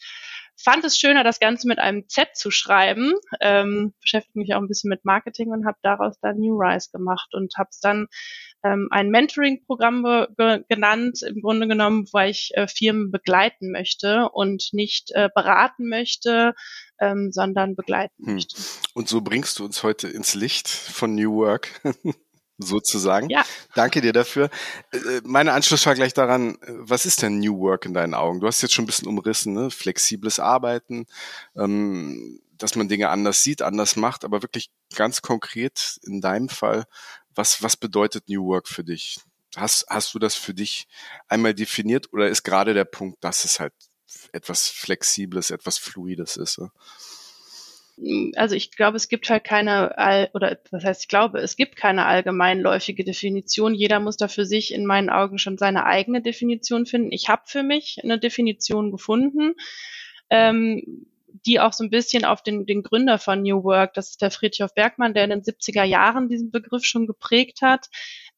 fand 0.63 0.85
es 0.85 0.99
schöner, 0.99 1.25
das 1.25 1.41
Ganze 1.41 1.67
mit 1.67 1.79
einem 1.79 2.07
Z 2.09 2.37
zu 2.37 2.51
schreiben, 2.51 3.15
ähm, 3.41 3.95
beschäftige 4.03 4.39
mich 4.39 4.55
auch 4.55 4.61
ein 4.61 4.69
bisschen 4.69 4.91
mit 4.91 5.07
Marketing 5.07 5.49
und 5.49 5.65
habe 5.65 5.79
daraus 5.83 6.21
dann 6.21 6.37
New 6.37 6.55
Rise 6.61 6.91
gemacht 6.93 7.31
und 7.33 7.55
habe 7.57 7.69
es 7.71 7.81
dann 7.81 8.07
ähm, 8.63 8.89
ein 8.91 9.09
Mentoring-Programm 9.09 10.27
genannt, 10.69 11.23
im 11.23 11.41
Grunde 11.41 11.67
genommen, 11.67 12.07
weil 12.13 12.31
ich 12.31 12.51
äh, 12.55 12.69
Firmen 12.69 13.11
begleiten 13.11 13.73
möchte 13.73 14.29
und 14.29 14.69
nicht 14.73 15.11
äh, 15.13 15.31
beraten 15.35 15.89
möchte, 15.89 16.55
ähm, 17.01 17.33
sondern 17.33 17.77
begleiten 17.77 18.27
hm. 18.27 18.35
möchte. 18.35 18.57
Und 18.93 19.09
so 19.09 19.23
bringst 19.23 19.59
du 19.59 19.65
uns 19.65 19.83
heute 19.83 20.09
ins 20.09 20.35
Licht 20.35 20.69
von 20.69 21.15
New 21.15 21.35
Work. 21.35 21.81
sozusagen. 22.63 23.29
Ja. 23.29 23.45
Danke 23.75 24.01
dir 24.01 24.13
dafür. 24.13 24.51
Äh, 24.93 25.21
meine 25.25 25.53
Anschlussfrage 25.53 25.97
gleich 25.97 26.15
daran, 26.15 26.55
äh, 26.63 26.73
was 26.79 27.07
ist 27.07 27.23
denn 27.23 27.39
New 27.39 27.59
Work 27.61 27.87
in 27.87 27.95
deinen 27.95 28.15
Augen? 28.15 28.41
Du 28.41 28.47
hast 28.47 28.63
jetzt 28.63 28.75
schon 28.75 28.85
ein 28.85 28.87
bisschen 28.87 29.09
umrissen, 29.09 29.53
ne? 29.53 29.71
flexibles 29.71 30.39
Arbeiten, 30.39 31.07
ähm, 31.57 32.41
dass 32.57 32.77
man 32.77 32.89
Dinge 32.89 33.09
anders 33.09 33.43
sieht, 33.43 33.63
anders 33.63 33.97
macht, 33.97 34.25
aber 34.25 34.43
wirklich 34.43 34.71
ganz 34.95 35.23
konkret 35.23 35.99
in 36.03 36.21
deinem 36.21 36.49
Fall, 36.49 36.85
was, 37.35 37.63
was 37.63 37.77
bedeutet 37.77 38.29
New 38.29 38.47
Work 38.47 38.69
für 38.69 38.85
dich? 38.85 39.21
Hast, 39.57 39.87
hast 39.89 40.15
du 40.15 40.19
das 40.19 40.35
für 40.35 40.55
dich 40.55 40.87
einmal 41.29 41.55
definiert 41.55 42.13
oder 42.13 42.29
ist 42.29 42.43
gerade 42.43 42.73
der 42.73 42.85
Punkt, 42.85 43.23
dass 43.23 43.45
es 43.45 43.61
halt 43.61 43.75
etwas 44.33 44.69
Flexibles, 44.69 45.51
etwas 45.51 45.79
Fluides 45.79 46.37
ist? 46.37 46.59
Ne? 46.59 46.71
Also 48.37 48.55
ich 48.55 48.71
glaube, 48.73 48.97
es 48.97 49.09
gibt 49.09 49.29
halt 49.31 49.45
keine, 49.45 49.97
all, 49.99 50.31
oder 50.35 50.59
was 50.71 50.85
heißt 50.85 51.03
ich 51.03 51.09
glaube, 51.09 51.41
es 51.41 51.57
gibt 51.57 51.77
keine 51.77 52.07
allgemeinläufige 52.07 53.05
Definition. 53.05 53.75
Jeder 53.75 54.01
muss 54.01 54.17
da 54.17 54.29
für 54.29 54.45
sich 54.45 54.73
in 54.75 54.87
meinen 54.87 55.11
Augen 55.11 55.39
schon 55.39 55.59
seine 55.59 55.85
eigene 55.85 56.23
Definition 56.23 56.87
finden. 56.87 57.13
Ich 57.13 57.29
habe 57.29 57.43
für 57.47 57.63
mich 57.63 57.99
eine 58.03 58.19
Definition 58.19 58.91
gefunden, 58.91 59.55
ähm, 60.31 61.07
die 61.47 61.61
auch 61.61 61.73
so 61.73 61.85
ein 61.85 61.91
bisschen 61.91 62.25
auf 62.25 62.43
den, 62.43 62.67
den 62.67 62.83
Gründer 62.83 63.19
von 63.19 63.43
New 63.43 63.65
Work, 63.65 63.95
das 63.95 64.11
ist 64.11 64.23
der 64.23 64.31
Friedrich 64.31 64.73
Bergmann, 64.75 65.15
der 65.15 65.25
in 65.25 65.31
den 65.31 65.43
70er 65.43 65.85
Jahren 65.85 66.29
diesen 66.29 66.51
Begriff 66.51 66.85
schon 66.85 67.07
geprägt 67.07 67.63
hat, 67.63 67.89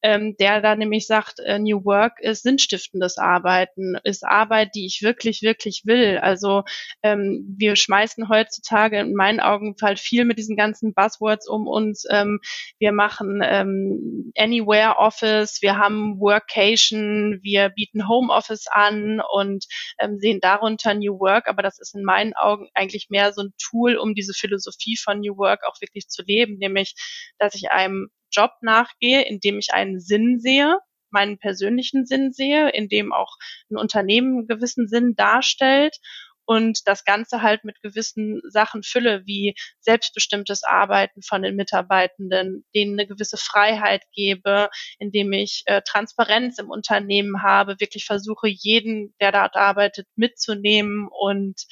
ähm, 0.01 0.35
der 0.37 0.61
da 0.61 0.75
nämlich 0.75 1.07
sagt, 1.07 1.39
äh, 1.39 1.57
New 1.57 1.83
Work 1.83 2.19
ist 2.19 2.43
sinnstiftendes 2.43 3.17
Arbeiten, 3.17 3.97
ist 4.03 4.23
Arbeit, 4.23 4.75
die 4.75 4.85
ich 4.85 5.01
wirklich, 5.01 5.41
wirklich 5.41 5.83
will. 5.85 6.19
Also 6.19 6.63
ähm, 7.01 7.55
wir 7.57 7.75
schmeißen 7.75 8.29
heutzutage 8.29 8.99
in 8.99 9.15
meinen 9.15 9.39
Augen 9.39 9.75
halt 9.81 9.99
viel 9.99 10.25
mit 10.25 10.37
diesen 10.37 10.55
ganzen 10.55 10.93
Buzzwords 10.93 11.47
um 11.47 11.67
uns. 11.67 12.05
Ähm, 12.09 12.39
wir 12.79 12.91
machen 12.91 13.41
ähm, 13.43 14.31
Anywhere 14.37 14.97
Office, 14.97 15.61
wir 15.61 15.77
haben 15.77 16.19
Workation, 16.19 17.39
wir 17.41 17.69
bieten 17.69 18.07
Home 18.07 18.31
Office 18.31 18.67
an 18.69 19.21
und 19.33 19.65
ähm, 19.99 20.19
sehen 20.19 20.39
darunter 20.41 20.93
New 20.93 21.19
Work, 21.19 21.47
aber 21.47 21.63
das 21.63 21.79
ist 21.79 21.95
in 21.95 22.03
meinen 22.03 22.33
Augen 22.35 22.69
eigentlich 22.73 23.09
mehr 23.09 23.33
so 23.33 23.41
ein 23.41 23.53
Tool, 23.57 23.95
um 23.95 24.13
diese 24.13 24.33
Philosophie 24.33 24.97
von 24.97 25.19
New 25.19 25.37
Work 25.37 25.61
auch 25.67 25.81
wirklich 25.81 26.09
zu 26.09 26.23
leben, 26.23 26.57
nämlich 26.57 26.93
dass 27.39 27.55
ich 27.55 27.71
einem 27.71 28.09
Job 28.35 28.51
nachgehe, 28.61 29.23
in 29.23 29.39
dem 29.39 29.59
ich 29.59 29.73
einen 29.73 29.99
Sinn 29.99 30.39
sehe, 30.39 30.79
meinen 31.09 31.37
persönlichen 31.37 32.05
Sinn 32.05 32.33
sehe, 32.33 32.69
in 32.69 32.89
dem 32.89 33.13
auch 33.13 33.37
ein 33.71 33.77
Unternehmen 33.77 34.39
einen 34.39 34.47
gewissen 34.47 34.87
Sinn 34.87 35.15
darstellt 35.15 35.97
und 36.45 36.87
das 36.87 37.03
Ganze 37.03 37.41
halt 37.41 37.63
mit 37.63 37.81
gewissen 37.81 38.41
Sachen 38.47 38.83
fülle, 38.83 39.23
wie 39.25 39.55
selbstbestimmtes 39.79 40.63
Arbeiten 40.63 41.21
von 41.21 41.41
den 41.41 41.55
Mitarbeitenden, 41.55 42.65
denen 42.75 42.99
eine 42.99 43.07
gewisse 43.07 43.37
Freiheit 43.37 44.03
gebe, 44.13 44.69
indem 44.99 45.33
ich 45.33 45.63
äh, 45.65 45.81
Transparenz 45.81 46.59
im 46.59 46.69
Unternehmen 46.69 47.41
habe, 47.41 47.79
wirklich 47.79 48.05
versuche, 48.05 48.47
jeden, 48.47 49.15
der 49.19 49.31
dort 49.31 49.55
arbeitet, 49.55 50.07
mitzunehmen 50.15 51.07
und 51.09 51.63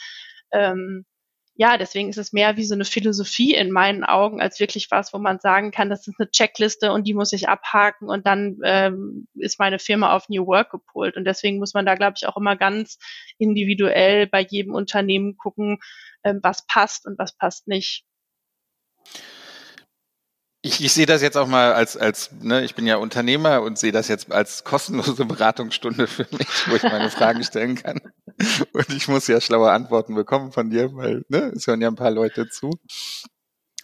ähm, 0.51 1.05
ja, 1.55 1.77
deswegen 1.77 2.09
ist 2.09 2.17
es 2.17 2.33
mehr 2.33 2.57
wie 2.57 2.65
so 2.65 2.73
eine 2.73 2.85
Philosophie 2.85 3.53
in 3.53 3.71
meinen 3.71 4.03
Augen 4.03 4.41
als 4.41 4.59
wirklich 4.59 4.89
was, 4.89 5.13
wo 5.13 5.19
man 5.19 5.39
sagen 5.39 5.69
kann, 5.69 5.89
das 5.89 6.07
ist 6.07 6.19
eine 6.19 6.31
Checkliste 6.31 6.91
und 6.91 7.05
die 7.05 7.13
muss 7.13 7.31
ich 7.31 7.47
abhaken 7.47 8.09
und 8.09 8.25
dann 8.25 8.57
ähm, 8.63 9.27
ist 9.35 9.59
meine 9.59 9.77
Firma 9.77 10.15
auf 10.15 10.29
New 10.29 10.47
Work 10.47 10.71
gepolt. 10.71 11.15
Und 11.15 11.25
deswegen 11.25 11.59
muss 11.59 11.75
man 11.75 11.85
da, 11.85 11.93
glaube 11.93 12.15
ich, 12.17 12.27
auch 12.27 12.37
immer 12.37 12.55
ganz 12.55 12.97
individuell 13.37 14.25
bei 14.25 14.41
jedem 14.41 14.73
Unternehmen 14.73 15.37
gucken, 15.37 15.77
ähm, 16.23 16.39
was 16.41 16.65
passt 16.65 17.05
und 17.05 17.19
was 17.19 17.37
passt 17.37 17.67
nicht. 17.67 18.03
Ich, 20.63 20.83
ich 20.83 20.93
sehe 20.93 21.05
das 21.05 21.21
jetzt 21.21 21.37
auch 21.37 21.47
mal 21.47 21.73
als, 21.73 21.97
als 21.97 22.31
ne, 22.41 22.63
ich 22.63 22.73
bin 22.73 22.87
ja 22.87 22.95
Unternehmer 22.95 23.61
und 23.61 23.77
sehe 23.77 23.91
das 23.91 24.07
jetzt 24.07 24.31
als 24.31 24.63
kostenlose 24.63 25.25
Beratungsstunde 25.25 26.07
für 26.07 26.25
mich, 26.31 26.67
wo 26.67 26.75
ich 26.77 26.83
meine 26.83 27.11
Fragen 27.11 27.43
stellen 27.43 27.75
kann. 27.75 27.99
Und 28.73 28.89
ich 28.89 29.07
muss 29.07 29.27
ja 29.27 29.39
schlaue 29.41 29.71
Antworten 29.71 30.15
bekommen 30.15 30.51
von 30.51 30.69
dir, 30.69 30.93
weil 30.93 31.23
ne, 31.29 31.51
es 31.55 31.67
hören 31.67 31.81
ja 31.81 31.87
ein 31.87 31.95
paar 31.95 32.11
Leute 32.11 32.49
zu. 32.49 32.71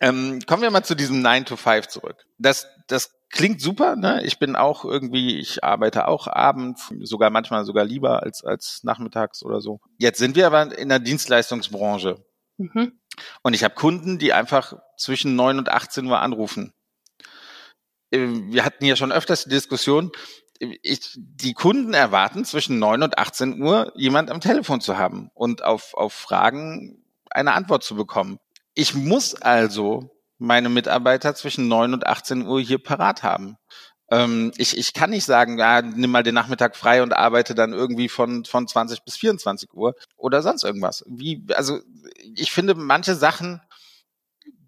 Ähm, 0.01 0.39
kommen 0.47 0.61
wir 0.61 0.71
mal 0.71 0.83
zu 0.83 0.95
diesem 0.95 1.21
9 1.21 1.45
to 1.45 1.55
5 1.55 1.87
zurück. 1.87 2.25
Das, 2.37 2.67
das 2.87 3.11
klingt 3.29 3.61
super, 3.61 3.95
ne? 3.95 4.23
Ich 4.23 4.39
bin 4.39 4.55
auch 4.55 4.85
irgendwie, 4.85 5.39
ich 5.39 5.63
arbeite 5.63 6.07
auch 6.07 6.27
abends, 6.27 6.93
sogar 7.01 7.29
manchmal 7.29 7.65
sogar 7.65 7.83
lieber 7.83 8.23
als, 8.23 8.43
als 8.43 8.81
nachmittags 8.83 9.43
oder 9.43 9.59
so. 9.61 9.81
Jetzt 9.97 10.19
sind 10.19 10.35
wir 10.35 10.47
aber 10.47 10.77
in 10.77 10.89
der 10.89 10.99
Dienstleistungsbranche. 10.99 12.23
Mhm. 12.57 12.99
Und 13.41 13.53
ich 13.53 13.63
habe 13.63 13.75
Kunden, 13.75 14.19
die 14.19 14.31
einfach 14.31 14.73
zwischen 14.97 15.35
9 15.35 15.57
und 15.57 15.69
18 15.69 16.05
Uhr 16.05 16.19
anrufen. 16.19 16.73
Äh, 18.11 18.27
wir 18.27 18.63
hatten 18.63 18.85
ja 18.85 18.95
schon 18.95 19.11
öfters 19.11 19.43
die 19.43 19.49
Diskussion, 19.49 20.11
ich, 20.59 21.17
die 21.17 21.53
Kunden 21.53 21.93
erwarten 21.93 22.45
zwischen 22.45 22.79
9 22.79 23.03
und 23.03 23.17
18 23.17 23.61
Uhr 23.61 23.91
jemand 23.95 24.29
am 24.29 24.41
Telefon 24.41 24.81
zu 24.81 24.97
haben 24.97 25.31
und 25.33 25.63
auf, 25.63 25.93
auf 25.93 26.13
Fragen 26.13 27.03
eine 27.29 27.53
Antwort 27.53 27.83
zu 27.83 27.95
bekommen. 27.95 28.39
Ich 28.73 28.93
muss 28.93 29.35
also 29.35 30.15
meine 30.37 30.69
Mitarbeiter 30.69 31.35
zwischen 31.35 31.67
9 31.67 31.93
und 31.93 32.07
18 32.07 32.45
Uhr 32.45 32.61
hier 32.61 32.81
parat 32.81 33.23
haben. 33.23 33.57
Ähm, 34.11 34.51
ich, 34.57 34.77
ich 34.77 34.93
kann 34.93 35.11
nicht 35.11 35.25
sagen, 35.25 35.59
ja, 35.59 35.81
nimm 35.81 36.11
mal 36.11 36.23
den 36.23 36.35
Nachmittag 36.35 36.75
frei 36.75 37.03
und 37.03 37.13
arbeite 37.13 37.55
dann 37.55 37.73
irgendwie 37.73 38.09
von, 38.09 38.45
von 38.45 38.67
20 38.67 39.03
bis 39.03 39.17
24 39.17 39.73
Uhr 39.73 39.95
oder 40.17 40.41
sonst 40.41 40.63
irgendwas. 40.63 41.03
Wie, 41.07 41.45
also 41.53 41.79
ich 42.35 42.51
finde 42.51 42.75
manche 42.75 43.15
Sachen, 43.15 43.61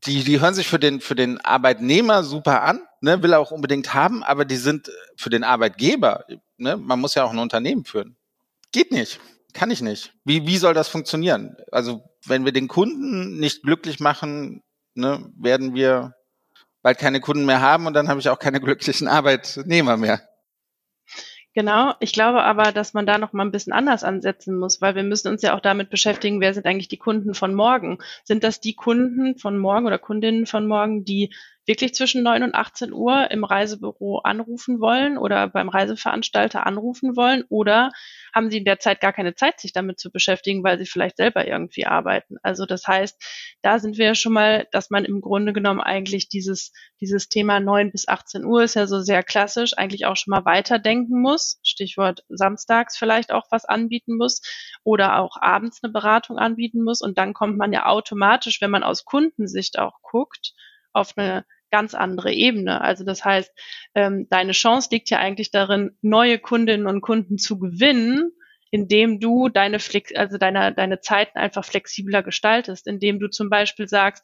die, 0.06 0.23
die 0.23 0.39
hören 0.39 0.54
sich 0.54 0.67
für 0.67 0.80
den, 0.80 1.01
für 1.01 1.15
den 1.15 1.39
Arbeitnehmer 1.39 2.23
super 2.23 2.62
an, 2.63 2.82
ne, 3.02 3.22
will 3.22 3.34
er 3.34 3.40
auch 3.40 3.52
unbedingt 3.52 3.94
haben, 3.94 4.24
aber 4.24 4.46
die 4.46 4.56
sind 4.56 4.92
für 5.18 5.30
den 5.30 5.44
Arbeitgeber, 5.44 6.26
ne, 6.58 6.78
man 6.78 7.00
muss 7.00 7.16
ja 7.16 7.24
auch 7.24 7.32
ein 7.32 7.40
Unternehmen 7.40 7.84
führen. 7.84 8.16
Geht 8.72 8.92
nicht. 8.92 9.20
Kann 9.54 9.72
ich 9.72 9.82
nicht. 9.82 10.14
Wie, 10.24 10.48
wie 10.48 10.58
soll 10.58 10.74
das 10.74 10.88
funktionieren? 10.88 11.58
Also, 11.72 12.04
wenn 12.26 12.46
wir 12.46 12.54
den 12.54 12.70
Kunden 12.70 13.38
nicht 13.38 13.64
glücklich 13.64 14.00
machen, 14.00 14.64
ne, 14.96 15.30
werden 15.36 15.74
wir 15.76 16.16
bald 16.82 17.00
keine 17.00 17.20
Kunden 17.20 17.46
mehr 17.46 17.62
haben 17.62 17.86
und 17.86 17.94
dann 17.94 18.08
habe 18.08 18.20
ich 18.20 18.30
auch 18.30 18.40
keine 18.40 18.62
glücklichen 18.62 19.08
Arbeitnehmer 19.08 19.98
mehr. 19.98 20.22
Genau, 21.54 21.94
ich 22.00 22.14
glaube 22.14 22.44
aber, 22.44 22.72
dass 22.72 22.94
man 22.94 23.06
da 23.06 23.18
noch 23.18 23.34
mal 23.34 23.44
ein 23.44 23.52
bisschen 23.52 23.74
anders 23.74 24.06
ansetzen 24.06 24.58
muss, 24.58 24.80
weil 24.80 24.96
wir 24.96 25.04
müssen 25.04 25.28
uns 25.28 25.42
ja 25.42 25.54
auch 25.54 25.60
damit 25.60 25.90
beschäftigen, 25.90 26.40
wer 26.40 26.54
sind 26.54 26.66
eigentlich 26.66 26.88
die 26.88 26.98
Kunden 26.98 27.34
von 27.34 27.54
morgen? 27.54 27.98
Sind 28.24 28.46
das 28.46 28.62
die 28.62 28.74
Kunden 28.74 29.38
von 29.38 29.58
morgen 29.58 29.86
oder 29.86 30.00
Kundinnen 30.00 30.46
von 30.46 30.66
morgen, 30.66 31.04
die 31.04 31.34
wirklich 31.67 31.93
zwischen 31.93 32.24
9 32.24 32.43
und 32.43 32.56
18 32.56 32.91
Uhr 32.91 33.30
im 33.30 33.43
Reisebüro 33.43 34.19
anrufen 34.19 34.80
wollen 34.80 35.17
oder 35.17 35.47
beim 35.47 35.69
Reiseveranstalter 35.69 36.65
anrufen 36.65 37.15
wollen 37.15 37.43
oder 37.50 37.91
haben 38.34 38.50
sie 38.50 38.58
in 38.58 38.65
der 38.65 38.80
Zeit 38.80 39.00
gar 39.00 39.13
keine 39.13 39.36
Zeit, 39.36 39.60
sich 39.60 39.71
damit 39.71 40.00
zu 40.00 40.12
beschäftigen, 40.12 40.63
weil 40.63 40.80
sie 40.80 40.86
vielleicht 40.86 41.17
selber 41.17 41.47
irgendwie 41.47 41.86
arbeiten. 41.86 42.38
Also 42.41 42.65
das 42.65 42.88
heißt, 42.88 43.21
da 43.62 43.80
sind 43.80 43.97
wir 43.97 44.15
schon 44.15 44.34
mal, 44.34 44.67
dass 44.71 44.89
man 44.89 45.06
im 45.06 45.21
Grunde 45.21 45.54
genommen 45.54 45.82
eigentlich 45.82 46.30
dieses, 46.30 46.71
dieses 47.00 47.30
Thema 47.30 47.60
9 47.60 47.91
bis 47.91 48.08
18 48.08 48.43
Uhr 48.43 48.63
ist 48.63 48.76
ja 48.76 48.88
so 48.88 49.00
sehr 49.00 49.21
klassisch, 49.21 49.78
eigentlich 49.78 50.06
auch 50.06 50.15
schon 50.15 50.32
mal 50.32 50.45
weiterdenken 50.45 51.21
muss. 51.21 51.60
Stichwort 51.63 52.24
samstags 52.30 52.97
vielleicht 52.97 53.32
auch 53.32 53.45
was 53.52 53.65
anbieten 53.65 54.17
muss 54.17 54.41
oder 54.84 55.19
auch 55.19 55.38
abends 55.39 55.84
eine 55.84 55.91
Beratung 55.93 56.38
anbieten 56.38 56.84
muss. 56.84 57.02
Und 57.02 57.17
dann 57.17 57.34
kommt 57.34 57.58
man 57.58 57.71
ja 57.71 57.86
automatisch, 57.86 58.62
wenn 58.62 58.71
man 58.71 58.84
aus 58.84 59.06
Kundensicht 59.06 59.78
auch 59.78 60.02
guckt, 60.02 60.54
auf 60.93 61.17
eine 61.17 61.45
ganz 61.71 61.93
andere 61.93 62.34
Ebene. 62.34 62.82
Also 62.82 63.04
das 63.04 63.23
heißt, 63.23 63.51
ähm, 63.95 64.27
deine 64.30 64.51
Chance 64.51 64.89
liegt 64.91 65.10
ja 65.10 65.19
eigentlich 65.19 65.51
darin, 65.51 65.97
neue 66.01 66.38
Kundinnen 66.38 66.86
und 66.86 67.01
Kunden 67.01 67.38
zu 67.38 67.58
gewinnen, 67.58 68.32
indem 68.71 69.19
du 69.19 69.49
deine 69.49 69.80
Flex 69.80 70.15
also 70.15 70.38
deine, 70.38 70.73
deine 70.73 71.01
Zeiten 71.01 71.38
einfach 71.38 71.65
flexibler 71.65 72.23
gestaltest, 72.23 72.88
indem 72.88 73.19
du 73.19 73.30
zum 73.30 73.49
Beispiel 73.49 73.88
sagst, 73.88 74.23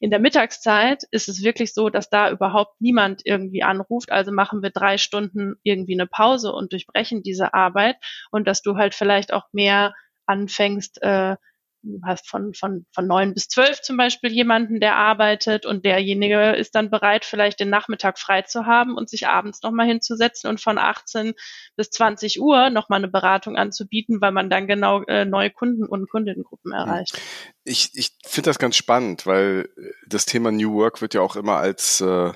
in 0.00 0.10
der 0.10 0.20
Mittagszeit 0.20 1.02
ist 1.10 1.28
es 1.28 1.42
wirklich 1.42 1.74
so, 1.74 1.88
dass 1.90 2.08
da 2.08 2.30
überhaupt 2.30 2.80
niemand 2.80 3.22
irgendwie 3.24 3.64
anruft, 3.64 4.12
also 4.12 4.32
machen 4.32 4.62
wir 4.62 4.70
drei 4.70 4.98
Stunden 4.98 5.56
irgendwie 5.64 5.94
eine 5.94 6.06
Pause 6.06 6.52
und 6.52 6.72
durchbrechen 6.72 7.22
diese 7.24 7.54
Arbeit. 7.54 7.96
Und 8.30 8.46
dass 8.46 8.62
du 8.62 8.76
halt 8.76 8.94
vielleicht 8.94 9.32
auch 9.32 9.46
mehr 9.52 9.94
anfängst, 10.26 11.02
äh, 11.02 11.36
du 11.82 12.00
hast 12.04 12.28
von, 12.28 12.54
von, 12.54 12.86
von 12.92 13.06
neun 13.06 13.34
bis 13.34 13.48
zwölf 13.48 13.80
zum 13.82 13.96
Beispiel 13.96 14.30
jemanden, 14.30 14.80
der 14.80 14.96
arbeitet 14.96 15.66
und 15.66 15.84
derjenige 15.84 16.52
ist 16.52 16.74
dann 16.74 16.90
bereit, 16.90 17.24
vielleicht 17.24 17.60
den 17.60 17.70
Nachmittag 17.70 18.18
frei 18.18 18.42
zu 18.42 18.66
haben 18.66 18.96
und 18.96 19.08
sich 19.08 19.26
abends 19.26 19.62
nochmal 19.62 19.86
hinzusetzen 19.86 20.50
und 20.50 20.60
von 20.60 20.78
18 20.78 21.34
bis 21.76 21.90
20 21.90 22.40
Uhr 22.40 22.70
nochmal 22.70 22.98
eine 22.98 23.08
Beratung 23.08 23.56
anzubieten, 23.56 24.20
weil 24.20 24.32
man 24.32 24.50
dann 24.50 24.66
genau 24.66 25.02
äh, 25.04 25.24
neue 25.24 25.50
Kunden 25.50 25.86
und 25.86 26.10
Kundinnengruppen 26.10 26.72
hm. 26.72 26.78
erreicht. 26.78 27.20
Ich, 27.64 27.90
ich 27.94 28.12
finde 28.24 28.50
das 28.50 28.58
ganz 28.58 28.76
spannend, 28.76 29.26
weil 29.26 29.68
das 30.06 30.26
Thema 30.26 30.50
New 30.50 30.74
Work 30.74 31.00
wird 31.00 31.14
ja 31.14 31.20
auch 31.20 31.36
immer 31.36 31.56
als 31.56 32.00
äh, 32.00 32.32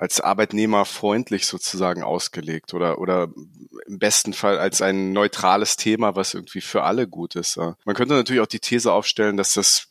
als 0.00 0.18
arbeitnehmerfreundlich 0.18 1.46
sozusagen 1.46 2.02
ausgelegt 2.02 2.72
oder, 2.72 2.98
oder 2.98 3.28
im 3.86 3.98
besten 3.98 4.32
Fall 4.32 4.58
als 4.58 4.80
ein 4.80 5.12
neutrales 5.12 5.76
Thema, 5.76 6.16
was 6.16 6.32
irgendwie 6.32 6.62
für 6.62 6.84
alle 6.84 7.06
gut 7.06 7.36
ist. 7.36 7.58
Man 7.58 7.94
könnte 7.94 8.14
natürlich 8.14 8.40
auch 8.40 8.46
die 8.46 8.60
These 8.60 8.90
aufstellen, 8.90 9.36
dass 9.36 9.52
das 9.52 9.88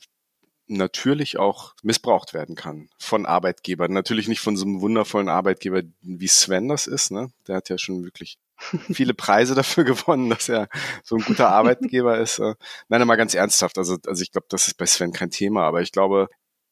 natürlich 0.66 1.38
auch 1.38 1.76
missbraucht 1.84 2.34
werden 2.34 2.56
kann 2.56 2.90
von 2.98 3.28
Arbeitgebern. 3.28 3.94
Natürlich 3.94 4.28
nicht 4.28 4.40
von 4.40 4.58
so 4.58 4.66
einem 4.66 4.82
wundervollen 4.82 5.30
Arbeitgeber 5.30 5.84
wie 6.02 6.28
Sven 6.28 6.70
das 6.70 6.88
ist, 6.88 7.12
ne? 7.12 7.32
Der 7.48 7.58
hat 7.58 7.70
ja 7.70 7.78
schon 7.78 8.04
wirklich 8.04 8.40
viele 8.92 9.14
Preise 9.14 9.54
dafür 9.54 9.84
gewonnen, 9.84 10.32
dass 10.32 10.50
er 10.50 10.70
so 11.04 11.18
ein 11.18 11.22
guter 11.24 11.50
Arbeitgeber 11.50 12.18
ist. 12.18 12.42
Nein, 12.88 13.06
mal 13.06 13.16
ganz 13.16 13.36
ernsthaft. 13.36 13.78
Also, 13.78 13.98
also 14.08 14.24
ich 14.24 14.32
glaube, 14.32 14.48
das 14.50 14.68
ist 14.68 14.76
bei 14.76 14.88
Sven 14.88 15.14
kein 15.14 15.30
Thema, 15.30 15.66
aber 15.66 15.82
ich 15.82 15.92
glaube, 15.92 16.30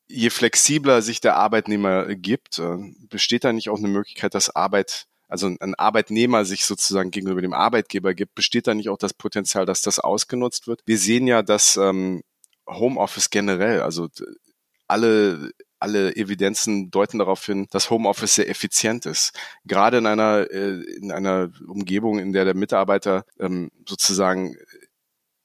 je 0.07 0.29
flexibler 0.29 1.01
sich 1.01 1.21
der 1.21 1.35
Arbeitnehmer 1.35 2.15
gibt, 2.15 2.59
äh, 2.59 2.77
besteht 3.09 3.43
da 3.43 3.53
nicht 3.53 3.69
auch 3.69 3.77
eine 3.77 3.87
Möglichkeit, 3.87 4.33
dass 4.35 4.55
Arbeit, 4.55 5.05
also 5.27 5.47
ein 5.47 5.75
Arbeitnehmer 5.75 6.45
sich 6.45 6.65
sozusagen 6.65 7.11
gegenüber 7.11 7.41
dem 7.41 7.53
Arbeitgeber 7.53 8.13
gibt, 8.13 8.35
besteht 8.35 8.67
da 8.67 8.73
nicht 8.73 8.89
auch 8.89 8.97
das 8.97 9.13
Potenzial, 9.13 9.65
dass 9.65 9.81
das 9.81 9.99
ausgenutzt 9.99 10.67
wird? 10.67 10.81
Wir 10.85 10.97
sehen 10.97 11.27
ja, 11.27 11.43
dass 11.43 11.77
ähm, 11.77 12.23
Homeoffice 12.67 13.29
generell, 13.29 13.81
also 13.81 14.07
alle 14.87 15.51
alle 15.79 16.15
Evidenzen 16.15 16.89
deuten 16.89 17.19
darauf 17.19 17.45
hin, 17.45 17.67
dass 17.69 17.91
Homeoffice 17.91 18.35
sehr 18.35 18.49
effizient 18.49 19.05
ist. 19.05 19.33
Gerade 19.65 19.99
in 19.99 20.07
einer 20.07 20.49
äh, 20.49 20.81
in 20.81 21.11
einer 21.11 21.51
Umgebung, 21.67 22.19
in 22.19 22.33
der 22.33 22.45
der 22.45 22.55
Mitarbeiter 22.55 23.25
ähm, 23.39 23.69
sozusagen 23.87 24.55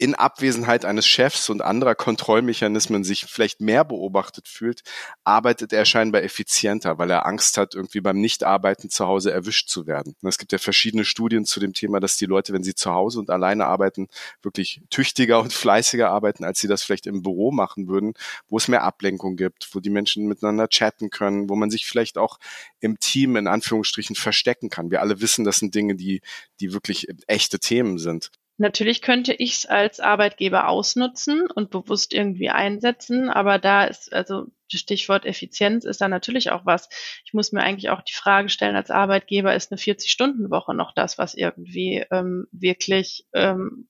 in 0.03 0.17
Abwesenheit 0.17 0.85
eines 0.85 1.07
Chefs 1.07 1.49
und 1.49 1.63
anderer 1.63 1.95
Kontrollmechanismen 1.95 3.05
sich 3.05 3.27
vielleicht 3.27 3.61
mehr 3.61 3.85
beobachtet 3.85 4.49
fühlt, 4.49 4.83
arbeitet 5.23 5.73
er 5.73 5.85
scheinbar 5.85 6.25
effizienter, 6.25 6.99
weil 6.99 7.09
er 7.09 7.25
Angst 7.25 7.57
hat, 7.57 7.77
irgendwie 7.77 8.01
beim 8.01 8.21
Nichtarbeiten 8.21 8.91
zu 8.91 9.07
Hause 9.07 9.31
erwischt 9.31 9.69
zu 9.69 9.87
werden. 9.87 10.17
Und 10.21 10.29
es 10.29 10.39
gibt 10.39 10.51
ja 10.51 10.59
verschiedene 10.59 11.05
Studien 11.05 11.45
zu 11.45 11.61
dem 11.61 11.73
Thema, 11.73 12.01
dass 12.01 12.17
die 12.17 12.27
Leute, 12.27 12.53
wenn 12.53 12.65
sie 12.65 12.75
zu 12.75 12.91
Hause 12.91 13.21
und 13.21 13.31
alleine 13.31 13.67
arbeiten, 13.67 14.09
wirklich 14.43 14.83
tüchtiger 14.91 15.41
und 15.41 15.53
fleißiger 15.53 16.11
arbeiten, 16.11 16.43
als 16.43 16.59
sie 16.59 16.67
das 16.67 16.83
vielleicht 16.83 17.07
im 17.07 17.23
Büro 17.23 17.53
machen 17.53 17.87
würden, 17.87 18.15
wo 18.49 18.57
es 18.57 18.67
mehr 18.67 18.83
Ablenkung 18.83 19.37
gibt, 19.37 19.73
wo 19.73 19.79
die 19.79 19.91
Menschen 19.91 20.27
miteinander 20.27 20.67
chatten 20.67 21.11
können, 21.11 21.49
wo 21.49 21.55
man 21.55 21.71
sich 21.71 21.87
vielleicht 21.87 22.19
auch 22.19 22.41
im 22.81 22.99
Team 22.99 23.37
in 23.37 23.47
Anführungsstrichen 23.47 24.17
verstecken 24.17 24.69
kann. 24.69 24.91
Wir 24.91 25.01
alle 25.01 25.21
wissen, 25.21 25.45
das 25.45 25.59
sind 25.59 25.77
Dinge, 25.77 25.95
die, 25.95 26.23
die 26.59 26.73
wirklich 26.73 27.07
echte 27.29 27.61
Themen 27.61 27.99
sind. 27.99 28.33
Natürlich 28.59 29.03
könnte 29.03 29.33
ich 29.33 29.55
es 29.55 29.67
als 29.67 29.99
Arbeitgeber 29.99 30.69
ausnutzen 30.69 31.51
und 31.51 31.71
bewusst 31.71 32.13
irgendwie 32.13 32.51
einsetzen, 32.51 33.31
aber 33.31 33.59
da 33.59 33.85
ist, 33.85 34.13
also 34.13 34.47
Stichwort 34.71 35.27
Effizienz 35.27 35.85
ist 35.85 36.01
da 36.01 36.09
natürlich 36.09 36.51
auch 36.51 36.65
was. 36.65 36.89
Ich 37.25 37.33
muss 37.33 37.53
mir 37.53 37.63
eigentlich 37.63 37.91
auch 37.91 38.03
die 38.03 38.15
Frage 38.15 38.49
stellen, 38.49 38.77
als 38.77 38.91
Arbeitgeber 38.91 39.55
ist 39.55 39.73
eine 39.73 39.79
40-Stunden-Woche 39.79 40.75
noch 40.75 40.93
das, 40.95 41.19
was 41.19 41.35
irgendwie 41.35 42.05
ähm, 42.11 42.47
wirklich 42.53 43.27
ähm, 43.33 43.89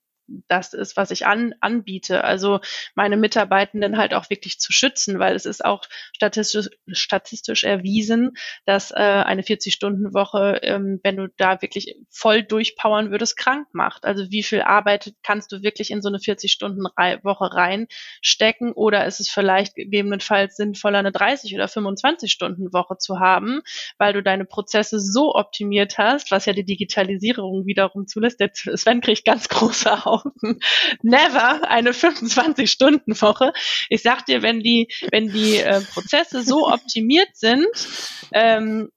das 0.49 0.73
ist, 0.73 0.97
was 0.97 1.11
ich 1.11 1.27
an, 1.27 1.55
anbiete. 1.61 2.25
Also 2.25 2.61
meine 2.95 3.16
Mitarbeitenden 3.16 3.97
halt 3.99 4.14
auch 4.14 4.31
wirklich 4.31 4.59
zu 4.59 4.73
schützen, 4.73 5.18
weil 5.18 5.35
es 5.35 5.47
ist 5.47 5.64
auch 5.64 5.85
statistisch, 6.14 6.68
statistisch 6.88 7.64
erwiesen, 7.64 8.33
dass 8.64 8.90
äh, 8.90 8.95
eine 8.95 9.42
40-Stunden-Woche, 9.42 10.61
ähm, 10.62 11.01
wenn 11.03 11.16
du 11.16 11.29
da 11.37 11.61
wirklich 11.62 11.97
voll 12.11 12.42
durchpowern 12.42 13.11
würdest, 13.11 13.37
krank 13.37 13.68
macht. 13.73 14.05
Also 14.05 14.31
wie 14.31 14.42
viel 14.42 14.62
Arbeit 14.62 15.14
kannst 15.23 15.53
du 15.53 15.62
wirklich 15.62 15.90
in 15.90 16.03
so 16.03 16.09
eine 16.09 16.18
40-Stunden-Woche 16.18 17.55
reinstecken 17.55 18.73
oder 18.73 19.07
ist 19.07 19.21
es 19.21 19.29
vielleicht 19.29 19.75
gegebenenfalls 19.75 20.57
sinnvoller, 20.57 20.99
eine 20.99 21.12
30 21.12 21.55
oder 21.55 21.66
25-Stunden-Woche 21.66 22.99
zu 22.99 23.21
haben, 23.21 23.62
weil 23.99 24.12
du 24.12 24.23
deine 24.23 24.45
Prozesse 24.45 25.01
so 25.01 25.35
optimiert 25.35 25.99
hast, 25.99 26.31
was 26.31 26.47
ja 26.47 26.53
die 26.53 26.64
Digitalisierung 26.64 27.66
wiederum 27.66 28.07
zulässt. 28.07 28.40
Der 28.40 28.51
Sven 28.53 29.01
kriegt 29.01 29.25
ganz 29.25 29.49
große 29.49 30.07
Augen 30.07 30.22
never 31.03 31.69
eine 31.69 31.93
25-Stunden-Woche. 31.93 33.53
Ich 33.89 34.03
sag 34.03 34.27
dir, 34.27 34.43
wenn 34.43 34.61
die, 34.61 34.89
wenn 35.11 35.29
die 35.29 35.57
äh, 35.57 35.81
Prozesse 35.81 36.43
so 36.43 36.69
optimiert 36.69 37.35
sind, 37.35 37.67
ähm, 38.33 38.91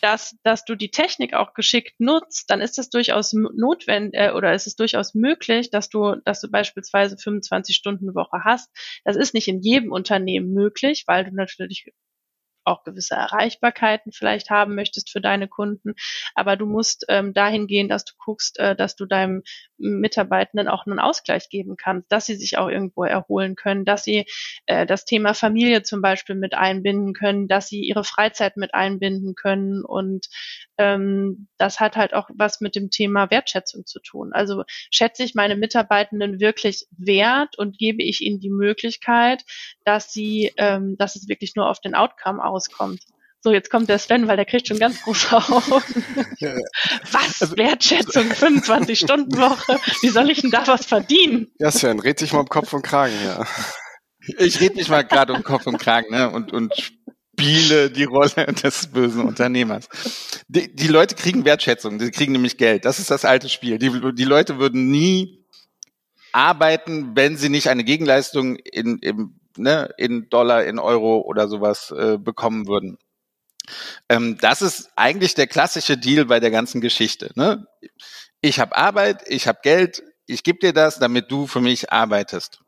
dass, 0.00 0.36
dass 0.42 0.64
du 0.64 0.76
die 0.76 0.90
Technik 0.90 1.34
auch 1.34 1.54
geschickt 1.54 1.98
nutzt, 1.98 2.50
dann 2.50 2.60
ist 2.60 2.78
es 2.78 2.90
durchaus 2.90 3.32
notwendig 3.32 4.20
äh, 4.20 4.30
oder 4.30 4.54
ist 4.54 4.66
es 4.66 4.76
durchaus 4.76 5.14
möglich, 5.14 5.70
dass 5.70 5.88
du, 5.88 6.16
dass 6.24 6.40
du 6.40 6.50
beispielsweise 6.50 7.16
25 7.16 7.74
Stunden 7.74 8.14
Woche 8.14 8.44
hast. 8.44 8.70
Das 9.04 9.16
ist 9.16 9.34
nicht 9.34 9.48
in 9.48 9.60
jedem 9.60 9.92
Unternehmen 9.92 10.52
möglich, 10.52 11.04
weil 11.06 11.24
du 11.24 11.34
natürlich 11.34 11.86
auch 12.66 12.82
gewisse 12.84 13.14
Erreichbarkeiten 13.14 14.12
vielleicht 14.12 14.50
haben 14.50 14.74
möchtest 14.74 15.10
für 15.10 15.20
deine 15.20 15.48
Kunden. 15.48 15.94
Aber 16.34 16.56
du 16.56 16.66
musst 16.66 17.06
ähm, 17.08 17.32
dahin 17.32 17.66
gehen, 17.66 17.88
dass 17.88 18.04
du 18.04 18.14
guckst, 18.18 18.58
äh, 18.58 18.74
dass 18.74 18.96
du 18.96 19.06
deinem 19.06 19.42
Mitarbeitenden 19.78 20.68
auch 20.68 20.86
einen 20.86 20.98
Ausgleich 20.98 21.48
geben 21.48 21.76
kannst, 21.76 22.10
dass 22.10 22.26
sie 22.26 22.36
sich 22.36 22.58
auch 22.58 22.68
irgendwo 22.68 23.04
erholen 23.04 23.56
können, 23.56 23.84
dass 23.84 24.04
sie 24.04 24.26
äh, 24.66 24.86
das 24.86 25.04
Thema 25.04 25.34
Familie 25.34 25.82
zum 25.82 26.02
Beispiel 26.02 26.34
mit 26.34 26.54
einbinden 26.54 27.12
können, 27.12 27.48
dass 27.48 27.68
sie 27.68 27.80
ihre 27.80 28.04
Freizeit 28.04 28.56
mit 28.56 28.74
einbinden 28.74 29.34
können 29.34 29.84
und 29.84 30.28
ähm, 30.78 31.48
das 31.58 31.80
hat 31.80 31.96
halt 31.96 32.14
auch 32.14 32.28
was 32.34 32.60
mit 32.60 32.76
dem 32.76 32.90
Thema 32.90 33.30
Wertschätzung 33.30 33.86
zu 33.86 34.00
tun. 34.00 34.32
Also 34.32 34.64
schätze 34.90 35.22
ich 35.24 35.34
meine 35.34 35.56
Mitarbeitenden 35.56 36.40
wirklich 36.40 36.86
wert 36.90 37.58
und 37.58 37.78
gebe 37.78 38.02
ich 38.02 38.20
ihnen 38.20 38.40
die 38.40 38.50
Möglichkeit, 38.50 39.44
dass 39.84 40.12
sie, 40.12 40.52
ähm, 40.56 40.96
dass 40.98 41.16
es 41.16 41.28
wirklich 41.28 41.56
nur 41.56 41.68
auf 41.68 41.80
den 41.80 41.94
Outcome 41.94 42.44
auskommt. 42.44 43.00
So, 43.46 43.52
jetzt 43.52 43.70
kommt 43.70 43.88
der 43.88 44.00
Sven, 44.00 44.26
weil 44.26 44.34
der 44.34 44.44
kriegt 44.44 44.66
schon 44.66 44.80
ganz 44.80 45.02
große 45.02 45.36
Augen. 45.36 46.04
was? 47.12 47.40
Also, 47.40 47.56
Wertschätzung, 47.56 48.24
25-Stunden-Woche? 48.24 49.78
Wie 50.02 50.08
soll 50.08 50.30
ich 50.30 50.40
denn 50.40 50.50
da 50.50 50.66
was 50.66 50.84
verdienen? 50.84 51.52
Ja, 51.60 51.70
Sven, 51.70 52.00
red 52.00 52.20
dich 52.20 52.32
mal 52.32 52.40
um 52.40 52.48
Kopf 52.48 52.72
und 52.72 52.82
Kragen, 52.82 53.14
ja. 53.24 53.46
Ich 54.38 54.60
red 54.60 54.74
mich 54.74 54.88
mal 54.88 55.02
gerade 55.02 55.32
um 55.32 55.44
Kopf 55.44 55.68
und 55.68 55.78
Kragen, 55.78 56.10
ne? 56.10 56.28
Und, 56.28 56.52
und 56.52 56.74
spiele 56.74 57.88
die 57.88 58.02
Rolle 58.02 58.46
des 58.64 58.88
bösen 58.88 59.22
Unternehmers. 59.22 59.88
Die, 60.48 60.74
die 60.74 60.88
Leute 60.88 61.14
kriegen 61.14 61.44
Wertschätzung, 61.44 62.00
die 62.00 62.10
kriegen 62.10 62.32
nämlich 62.32 62.56
Geld. 62.56 62.84
Das 62.84 62.98
ist 62.98 63.12
das 63.12 63.24
alte 63.24 63.48
Spiel. 63.48 63.78
Die, 63.78 64.12
die 64.12 64.24
Leute 64.24 64.58
würden 64.58 64.90
nie 64.90 65.46
arbeiten, 66.32 67.14
wenn 67.14 67.36
sie 67.36 67.48
nicht 67.48 67.68
eine 67.68 67.84
Gegenleistung 67.84 68.56
in, 68.56 68.98
in, 68.98 69.38
ne, 69.56 69.94
in 69.98 70.28
Dollar, 70.30 70.64
in 70.64 70.80
Euro 70.80 71.20
oder 71.20 71.46
sowas 71.46 71.92
äh, 71.96 72.18
bekommen 72.18 72.66
würden. 72.66 72.98
Ähm, 74.08 74.38
das 74.38 74.62
ist 74.62 74.90
eigentlich 74.96 75.34
der 75.34 75.46
klassische 75.46 75.96
Deal 75.96 76.26
bei 76.26 76.40
der 76.40 76.50
ganzen 76.50 76.80
Geschichte. 76.80 77.30
Ne? 77.34 77.66
Ich 78.40 78.60
habe 78.60 78.76
Arbeit, 78.76 79.22
ich 79.26 79.48
habe 79.48 79.58
Geld, 79.62 80.02
ich 80.26 80.42
gebe 80.42 80.58
dir 80.58 80.72
das, 80.72 80.98
damit 80.98 81.30
du 81.30 81.46
für 81.46 81.60
mich 81.60 81.92
arbeitest. 81.92 82.60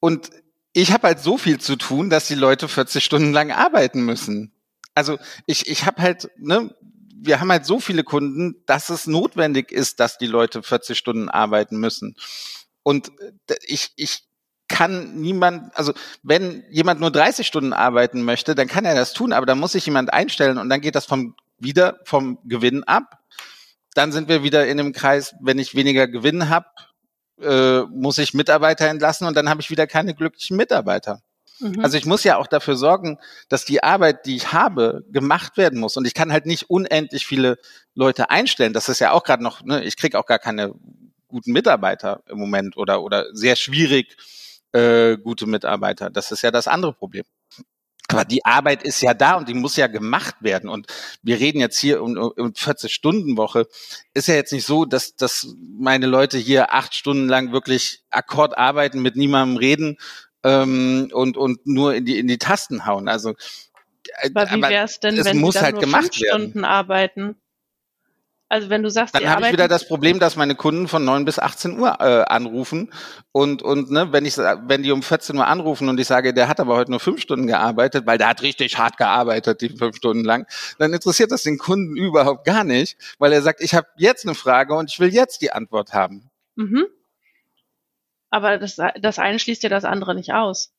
Und 0.00 0.30
ich 0.72 0.92
habe 0.92 1.08
halt 1.08 1.20
so 1.20 1.38
viel 1.38 1.60
zu 1.60 1.76
tun, 1.76 2.10
dass 2.10 2.28
die 2.28 2.34
Leute 2.34 2.68
40 2.68 3.04
Stunden 3.04 3.32
lang 3.32 3.50
arbeiten 3.52 4.04
müssen. 4.04 4.52
Also 4.94 5.18
ich, 5.46 5.68
ich 5.68 5.86
habe 5.86 6.02
halt, 6.02 6.30
ne, 6.38 6.74
wir 7.14 7.40
haben 7.40 7.52
halt 7.52 7.66
so 7.66 7.78
viele 7.78 8.04
Kunden, 8.04 8.62
dass 8.66 8.90
es 8.90 9.06
notwendig 9.06 9.70
ist, 9.70 10.00
dass 10.00 10.18
die 10.18 10.26
Leute 10.26 10.62
40 10.62 10.98
Stunden 10.98 11.28
arbeiten 11.28 11.78
müssen. 11.78 12.16
Und 12.82 13.12
äh, 13.48 13.54
ich, 13.62 13.92
ich 13.96 14.24
kann 14.72 15.20
niemand, 15.20 15.76
also 15.76 15.92
wenn 16.22 16.64
jemand 16.70 16.98
nur 16.98 17.10
30 17.10 17.46
Stunden 17.46 17.74
arbeiten 17.74 18.22
möchte, 18.22 18.54
dann 18.54 18.66
kann 18.66 18.86
er 18.86 18.94
das 18.94 19.12
tun, 19.12 19.32
aber 19.32 19.46
dann 19.46 19.60
muss 19.60 19.72
sich 19.72 19.84
jemand 19.86 20.12
einstellen 20.12 20.58
und 20.58 20.70
dann 20.70 20.80
geht 20.80 20.94
das 20.94 21.04
vom, 21.04 21.36
wieder 21.58 22.00
vom 22.04 22.38
Gewinn 22.44 22.82
ab. 22.82 23.20
Dann 23.94 24.10
sind 24.12 24.28
wir 24.28 24.42
wieder 24.42 24.66
in 24.66 24.78
dem 24.78 24.92
Kreis, 24.92 25.34
wenn 25.40 25.58
ich 25.58 25.74
weniger 25.74 26.08
Gewinn 26.08 26.48
habe, 26.48 26.66
äh, 27.40 27.82
muss 27.82 28.16
ich 28.16 28.32
Mitarbeiter 28.32 28.88
entlassen 28.88 29.26
und 29.26 29.36
dann 29.36 29.50
habe 29.50 29.60
ich 29.60 29.70
wieder 29.70 29.86
keine 29.86 30.14
glücklichen 30.14 30.56
Mitarbeiter. 30.56 31.20
Mhm. 31.60 31.80
Also 31.84 31.98
ich 31.98 32.06
muss 32.06 32.24
ja 32.24 32.38
auch 32.38 32.46
dafür 32.46 32.76
sorgen, 32.76 33.18
dass 33.50 33.66
die 33.66 33.82
Arbeit, 33.82 34.24
die 34.24 34.36
ich 34.36 34.54
habe, 34.54 35.04
gemacht 35.10 35.58
werden 35.58 35.78
muss. 35.78 35.98
Und 35.98 36.06
ich 36.06 36.14
kann 36.14 36.32
halt 36.32 36.46
nicht 36.46 36.70
unendlich 36.70 37.26
viele 37.26 37.58
Leute 37.94 38.30
einstellen. 38.30 38.72
Das 38.72 38.88
ist 38.88 39.00
ja 39.00 39.12
auch 39.12 39.22
gerade 39.22 39.42
noch, 39.42 39.62
ne, 39.62 39.84
ich 39.84 39.98
kriege 39.98 40.18
auch 40.18 40.26
gar 40.26 40.38
keine 40.38 40.72
guten 41.28 41.52
Mitarbeiter 41.52 42.22
im 42.26 42.38
Moment 42.38 42.78
oder, 42.78 43.02
oder 43.02 43.26
sehr 43.34 43.56
schwierig 43.56 44.16
äh, 44.72 45.16
gute 45.18 45.46
Mitarbeiter. 45.46 46.10
Das 46.10 46.32
ist 46.32 46.42
ja 46.42 46.50
das 46.50 46.68
andere 46.68 46.92
Problem. 46.92 47.24
Aber 48.08 48.24
die 48.24 48.44
Arbeit 48.44 48.82
ist 48.82 49.00
ja 49.00 49.14
da 49.14 49.34
und 49.34 49.48
die 49.48 49.54
muss 49.54 49.76
ja 49.76 49.86
gemacht 49.86 50.36
werden. 50.40 50.68
Und 50.68 50.86
wir 51.22 51.38
reden 51.38 51.60
jetzt 51.60 51.78
hier 51.78 52.02
um, 52.02 52.16
um 52.16 52.52
40-Stunden-Woche. 52.52 53.66
Ist 54.12 54.28
ja 54.28 54.34
jetzt 54.34 54.52
nicht 54.52 54.66
so, 54.66 54.84
dass, 54.84 55.16
dass 55.16 55.54
meine 55.78 56.06
Leute 56.06 56.36
hier 56.36 56.74
acht 56.74 56.94
Stunden 56.94 57.28
lang 57.28 57.52
wirklich 57.52 58.02
Akkord 58.10 58.58
arbeiten, 58.58 59.00
mit 59.00 59.16
niemandem 59.16 59.56
reden 59.56 59.98
ähm, 60.44 61.08
und, 61.12 61.36
und 61.36 61.66
nur 61.66 61.94
in 61.94 62.04
die, 62.04 62.18
in 62.18 62.28
die 62.28 62.38
Tasten 62.38 62.86
hauen. 62.86 63.08
Also, 63.08 63.30
äh, 64.20 64.30
aber 64.34 64.50
wie 64.50 64.62
wäre 64.62 64.84
es 64.84 65.00
denn, 65.00 65.24
wenn 65.24 65.50
sie 65.50 65.60
halt 65.60 65.76
nur 65.76 65.88
fünf 65.88 66.14
Stunden 66.14 66.64
arbeiten? 66.64 67.36
Also 68.52 68.68
wenn 68.68 68.82
du 68.82 68.90
sagst, 68.90 69.14
dann 69.14 69.26
habe 69.30 69.46
ich 69.46 69.52
wieder 69.54 69.66
das 69.66 69.88
Problem, 69.88 70.18
dass 70.18 70.36
meine 70.36 70.54
Kunden 70.54 70.86
von 70.86 71.02
9 71.02 71.24
bis 71.24 71.38
18 71.38 71.78
Uhr 71.78 71.96
äh, 72.00 72.24
anrufen 72.28 72.92
und 73.32 73.62
und 73.62 73.90
ne, 73.90 74.12
wenn 74.12 74.26
ich 74.26 74.36
wenn 74.36 74.82
die 74.82 74.92
um 74.92 75.02
14 75.02 75.38
Uhr 75.38 75.46
anrufen 75.46 75.88
und 75.88 75.98
ich 75.98 76.06
sage, 76.06 76.34
der 76.34 76.48
hat 76.48 76.60
aber 76.60 76.76
heute 76.76 76.90
nur 76.90 77.00
fünf 77.00 77.22
Stunden 77.22 77.46
gearbeitet, 77.46 78.04
weil 78.04 78.18
der 78.18 78.28
hat 78.28 78.42
richtig 78.42 78.76
hart 78.76 78.98
gearbeitet, 78.98 79.62
die 79.62 79.70
fünf 79.70 79.96
Stunden 79.96 80.22
lang, 80.22 80.46
dann 80.78 80.92
interessiert 80.92 81.32
das 81.32 81.44
den 81.44 81.56
Kunden 81.56 81.96
überhaupt 81.96 82.44
gar 82.44 82.62
nicht, 82.62 82.98
weil 83.18 83.32
er 83.32 83.40
sagt, 83.40 83.62
ich 83.62 83.74
habe 83.74 83.86
jetzt 83.96 84.26
eine 84.26 84.34
Frage 84.34 84.74
und 84.74 84.90
ich 84.90 85.00
will 85.00 85.14
jetzt 85.14 85.40
die 85.40 85.50
Antwort 85.50 85.94
haben. 85.94 86.28
Mhm. 86.56 86.84
Aber 88.28 88.58
das 88.58 88.76
das 89.00 89.18
eine 89.18 89.38
schließt 89.38 89.62
ja 89.62 89.70
das 89.70 89.86
andere 89.86 90.14
nicht 90.14 90.34
aus. 90.34 90.74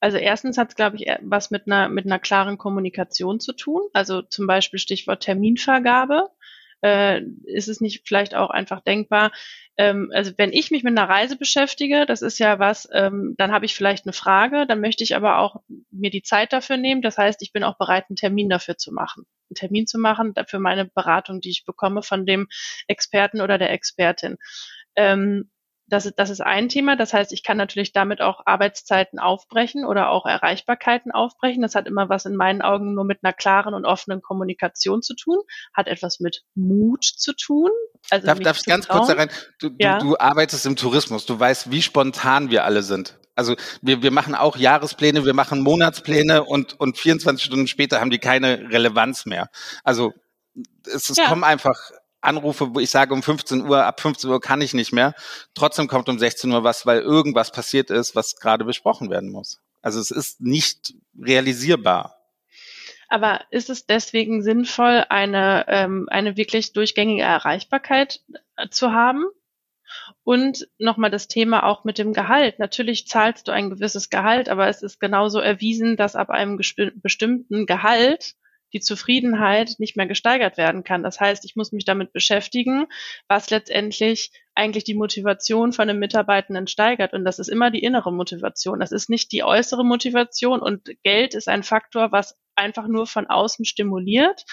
Also 0.00 0.16
erstens 0.16 0.56
hat 0.56 0.70
es, 0.70 0.76
glaube 0.76 0.96
ich, 0.96 1.06
was 1.20 1.50
mit 1.50 1.66
einer, 1.66 1.90
mit 1.90 2.06
einer 2.06 2.18
klaren 2.18 2.56
Kommunikation 2.56 3.38
zu 3.38 3.52
tun. 3.52 3.82
Also 3.92 4.22
zum 4.22 4.46
Beispiel 4.46 4.78
Stichwort 4.78 5.22
Terminvergabe. 5.22 6.30
Äh, 6.82 7.22
ist 7.44 7.68
es 7.68 7.80
nicht 7.80 8.02
vielleicht 8.06 8.34
auch 8.34 8.50
einfach 8.50 8.80
denkbar, 8.80 9.32
ähm, 9.80 10.10
also 10.12 10.32
wenn 10.36 10.52
ich 10.52 10.70
mich 10.70 10.82
mit 10.82 10.96
einer 10.96 11.08
Reise 11.08 11.38
beschäftige, 11.38 12.04
das 12.04 12.20
ist 12.20 12.38
ja 12.38 12.58
was, 12.58 12.86
ähm, 12.92 13.34
dann 13.38 13.50
habe 13.50 13.64
ich 13.64 13.74
vielleicht 13.74 14.04
eine 14.04 14.12
Frage, 14.12 14.66
dann 14.66 14.82
möchte 14.82 15.02
ich 15.02 15.16
aber 15.16 15.38
auch 15.38 15.62
mir 15.90 16.10
die 16.10 16.20
Zeit 16.20 16.52
dafür 16.52 16.76
nehmen. 16.76 17.00
Das 17.00 17.16
heißt, 17.16 17.40
ich 17.40 17.54
bin 17.54 17.64
auch 17.64 17.78
bereit, 17.78 18.04
einen 18.10 18.16
Termin 18.16 18.50
dafür 18.50 18.76
zu 18.76 18.92
machen. 18.92 19.24
Einen 19.48 19.54
Termin 19.54 19.86
zu 19.86 19.98
machen 19.98 20.34
für 20.46 20.58
meine 20.58 20.84
Beratung, 20.84 21.40
die 21.40 21.48
ich 21.48 21.64
bekomme 21.64 22.02
von 22.02 22.26
dem 22.26 22.46
Experten 22.88 23.40
oder 23.40 23.56
der 23.56 23.70
Expertin. 23.70 24.36
Ähm, 24.96 25.50
das, 25.90 26.10
das 26.16 26.30
ist 26.30 26.40
ein 26.40 26.68
Thema. 26.68 26.96
Das 26.96 27.12
heißt, 27.12 27.32
ich 27.32 27.42
kann 27.42 27.56
natürlich 27.56 27.92
damit 27.92 28.20
auch 28.20 28.42
Arbeitszeiten 28.46 29.18
aufbrechen 29.18 29.84
oder 29.84 30.10
auch 30.10 30.24
Erreichbarkeiten 30.24 31.10
aufbrechen. 31.10 31.62
Das 31.62 31.74
hat 31.74 31.86
immer 31.86 32.08
was 32.08 32.24
in 32.24 32.36
meinen 32.36 32.62
Augen 32.62 32.94
nur 32.94 33.04
mit 33.04 33.18
einer 33.22 33.32
klaren 33.32 33.74
und 33.74 33.84
offenen 33.84 34.22
Kommunikation 34.22 35.02
zu 35.02 35.14
tun, 35.14 35.38
hat 35.74 35.88
etwas 35.88 36.20
mit 36.20 36.44
Mut 36.54 37.04
zu 37.04 37.34
tun. 37.34 37.70
Also 38.08 38.26
darf, 38.26 38.38
darf 38.38 38.58
ich 38.58 38.64
ganz 38.64 38.86
trauen. 38.86 38.98
kurz 38.98 39.08
da 39.08 39.14
rein? 39.14 39.30
Du, 39.58 39.70
ja. 39.78 39.98
du, 39.98 40.10
du 40.10 40.18
arbeitest 40.18 40.64
im 40.64 40.76
Tourismus, 40.76 41.26
du 41.26 41.38
weißt, 41.38 41.70
wie 41.70 41.82
spontan 41.82 42.50
wir 42.50 42.64
alle 42.64 42.82
sind. 42.82 43.18
Also 43.34 43.56
wir, 43.82 44.02
wir 44.02 44.10
machen 44.10 44.34
auch 44.34 44.56
Jahrespläne, 44.56 45.24
wir 45.24 45.34
machen 45.34 45.60
Monatspläne 45.60 46.44
und, 46.44 46.78
und 46.78 46.98
24 46.98 47.44
Stunden 47.44 47.66
später 47.66 48.00
haben 48.00 48.10
die 48.10 48.18
keine 48.18 48.70
Relevanz 48.70 49.26
mehr. 49.26 49.48
Also 49.82 50.12
es, 50.86 51.10
es 51.10 51.16
ja. 51.16 51.26
kommen 51.26 51.44
einfach 51.44 51.90
Anrufe, 52.20 52.74
wo 52.74 52.80
ich 52.80 52.90
sage, 52.90 53.14
um 53.14 53.22
15 53.22 53.62
Uhr, 53.62 53.84
ab 53.84 54.00
15 54.00 54.30
Uhr 54.30 54.40
kann 54.40 54.60
ich 54.60 54.74
nicht 54.74 54.92
mehr. 54.92 55.14
Trotzdem 55.54 55.88
kommt 55.88 56.08
um 56.08 56.18
16 56.18 56.50
Uhr 56.50 56.64
was, 56.64 56.86
weil 56.86 57.00
irgendwas 57.00 57.52
passiert 57.52 57.90
ist, 57.90 58.14
was 58.14 58.36
gerade 58.36 58.64
besprochen 58.64 59.10
werden 59.10 59.30
muss. 59.30 59.60
Also 59.82 60.00
es 60.00 60.10
ist 60.10 60.40
nicht 60.40 60.94
realisierbar. 61.18 62.16
Aber 63.08 63.40
ist 63.50 63.70
es 63.70 63.86
deswegen 63.86 64.42
sinnvoll, 64.42 65.04
eine, 65.08 65.64
ähm, 65.68 66.06
eine 66.10 66.36
wirklich 66.36 66.72
durchgängige 66.72 67.22
Erreichbarkeit 67.22 68.20
äh, 68.56 68.68
zu 68.68 68.92
haben? 68.92 69.24
Und 70.22 70.68
nochmal 70.78 71.10
das 71.10 71.26
Thema 71.26 71.64
auch 71.64 71.82
mit 71.82 71.98
dem 71.98 72.12
Gehalt. 72.12 72.60
Natürlich 72.60 73.08
zahlst 73.08 73.48
du 73.48 73.52
ein 73.52 73.70
gewisses 73.70 74.10
Gehalt, 74.10 74.48
aber 74.48 74.68
es 74.68 74.82
ist 74.82 75.00
genauso 75.00 75.40
erwiesen, 75.40 75.96
dass 75.96 76.14
ab 76.14 76.30
einem 76.30 76.56
bestimmten 76.56 77.66
Gehalt 77.66 78.36
die 78.72 78.80
Zufriedenheit 78.80 79.76
nicht 79.78 79.96
mehr 79.96 80.06
gesteigert 80.06 80.56
werden 80.56 80.84
kann. 80.84 81.02
Das 81.02 81.20
heißt, 81.20 81.44
ich 81.44 81.56
muss 81.56 81.72
mich 81.72 81.84
damit 81.84 82.12
beschäftigen, 82.12 82.86
was 83.28 83.50
letztendlich 83.50 84.30
eigentlich 84.54 84.84
die 84.84 84.94
Motivation 84.94 85.72
von 85.72 85.88
einem 85.88 85.98
Mitarbeitenden 85.98 86.66
steigert. 86.66 87.12
Und 87.12 87.24
das 87.24 87.38
ist 87.38 87.48
immer 87.48 87.70
die 87.70 87.82
innere 87.82 88.12
Motivation. 88.12 88.80
Das 88.80 88.92
ist 88.92 89.10
nicht 89.10 89.32
die 89.32 89.42
äußere 89.42 89.84
Motivation. 89.84 90.60
Und 90.60 90.90
Geld 91.02 91.34
ist 91.34 91.48
ein 91.48 91.62
Faktor, 91.62 92.12
was 92.12 92.38
einfach 92.54 92.86
nur 92.86 93.06
von 93.06 93.26
außen 93.26 93.64
stimuliert. 93.64 94.44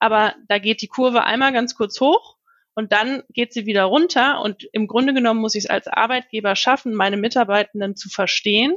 Aber 0.00 0.34
da 0.48 0.58
geht 0.58 0.82
die 0.82 0.88
Kurve 0.88 1.24
einmal 1.24 1.52
ganz 1.52 1.74
kurz 1.74 2.00
hoch 2.00 2.36
und 2.74 2.92
dann 2.92 3.22
geht 3.30 3.52
sie 3.52 3.66
wieder 3.66 3.84
runter. 3.84 4.40
Und 4.40 4.68
im 4.72 4.86
Grunde 4.86 5.14
genommen 5.14 5.40
muss 5.40 5.54
ich 5.54 5.64
es 5.64 5.70
als 5.70 5.86
Arbeitgeber 5.86 6.56
schaffen, 6.56 6.94
meine 6.94 7.16
Mitarbeitenden 7.16 7.96
zu 7.96 8.08
verstehen 8.08 8.76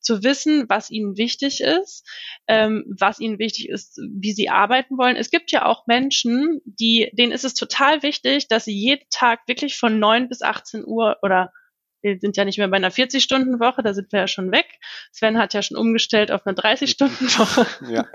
zu 0.00 0.22
wissen, 0.22 0.68
was 0.68 0.90
ihnen 0.90 1.16
wichtig 1.16 1.60
ist, 1.60 2.06
ähm, 2.46 2.84
was 2.98 3.20
ihnen 3.20 3.38
wichtig 3.38 3.68
ist, 3.68 4.00
wie 4.12 4.32
sie 4.32 4.50
arbeiten 4.50 4.98
wollen. 4.98 5.16
Es 5.16 5.30
gibt 5.30 5.52
ja 5.52 5.66
auch 5.66 5.86
Menschen, 5.86 6.60
die, 6.64 7.10
denen 7.12 7.32
ist 7.32 7.44
es 7.44 7.54
total 7.54 8.02
wichtig, 8.02 8.48
dass 8.48 8.64
sie 8.64 8.74
jeden 8.74 9.08
Tag 9.10 9.40
wirklich 9.46 9.76
von 9.76 9.98
neun 9.98 10.28
bis 10.28 10.42
18 10.42 10.84
Uhr 10.84 11.16
oder 11.22 11.52
wir 12.02 12.18
sind 12.20 12.36
ja 12.36 12.44
nicht 12.44 12.58
mehr 12.58 12.68
bei 12.68 12.76
einer 12.76 12.92
40-Stunden-Woche, 12.92 13.82
da 13.82 13.94
sind 13.94 14.12
wir 14.12 14.20
ja 14.20 14.28
schon 14.28 14.52
weg. 14.52 14.66
Sven 15.10 15.38
hat 15.38 15.54
ja 15.54 15.62
schon 15.62 15.78
umgestellt 15.78 16.30
auf 16.30 16.46
eine 16.46 16.54
30-Stunden-Woche. 16.54 17.66
Ja. 17.90 18.06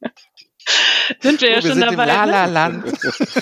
sind 1.20 1.40
wir 1.40 1.48
oh, 1.48 1.52
ja 1.52 1.62
schon 1.62 1.78
wir 1.78 1.86
dabei. 1.86 2.06
Ne? 2.06 2.92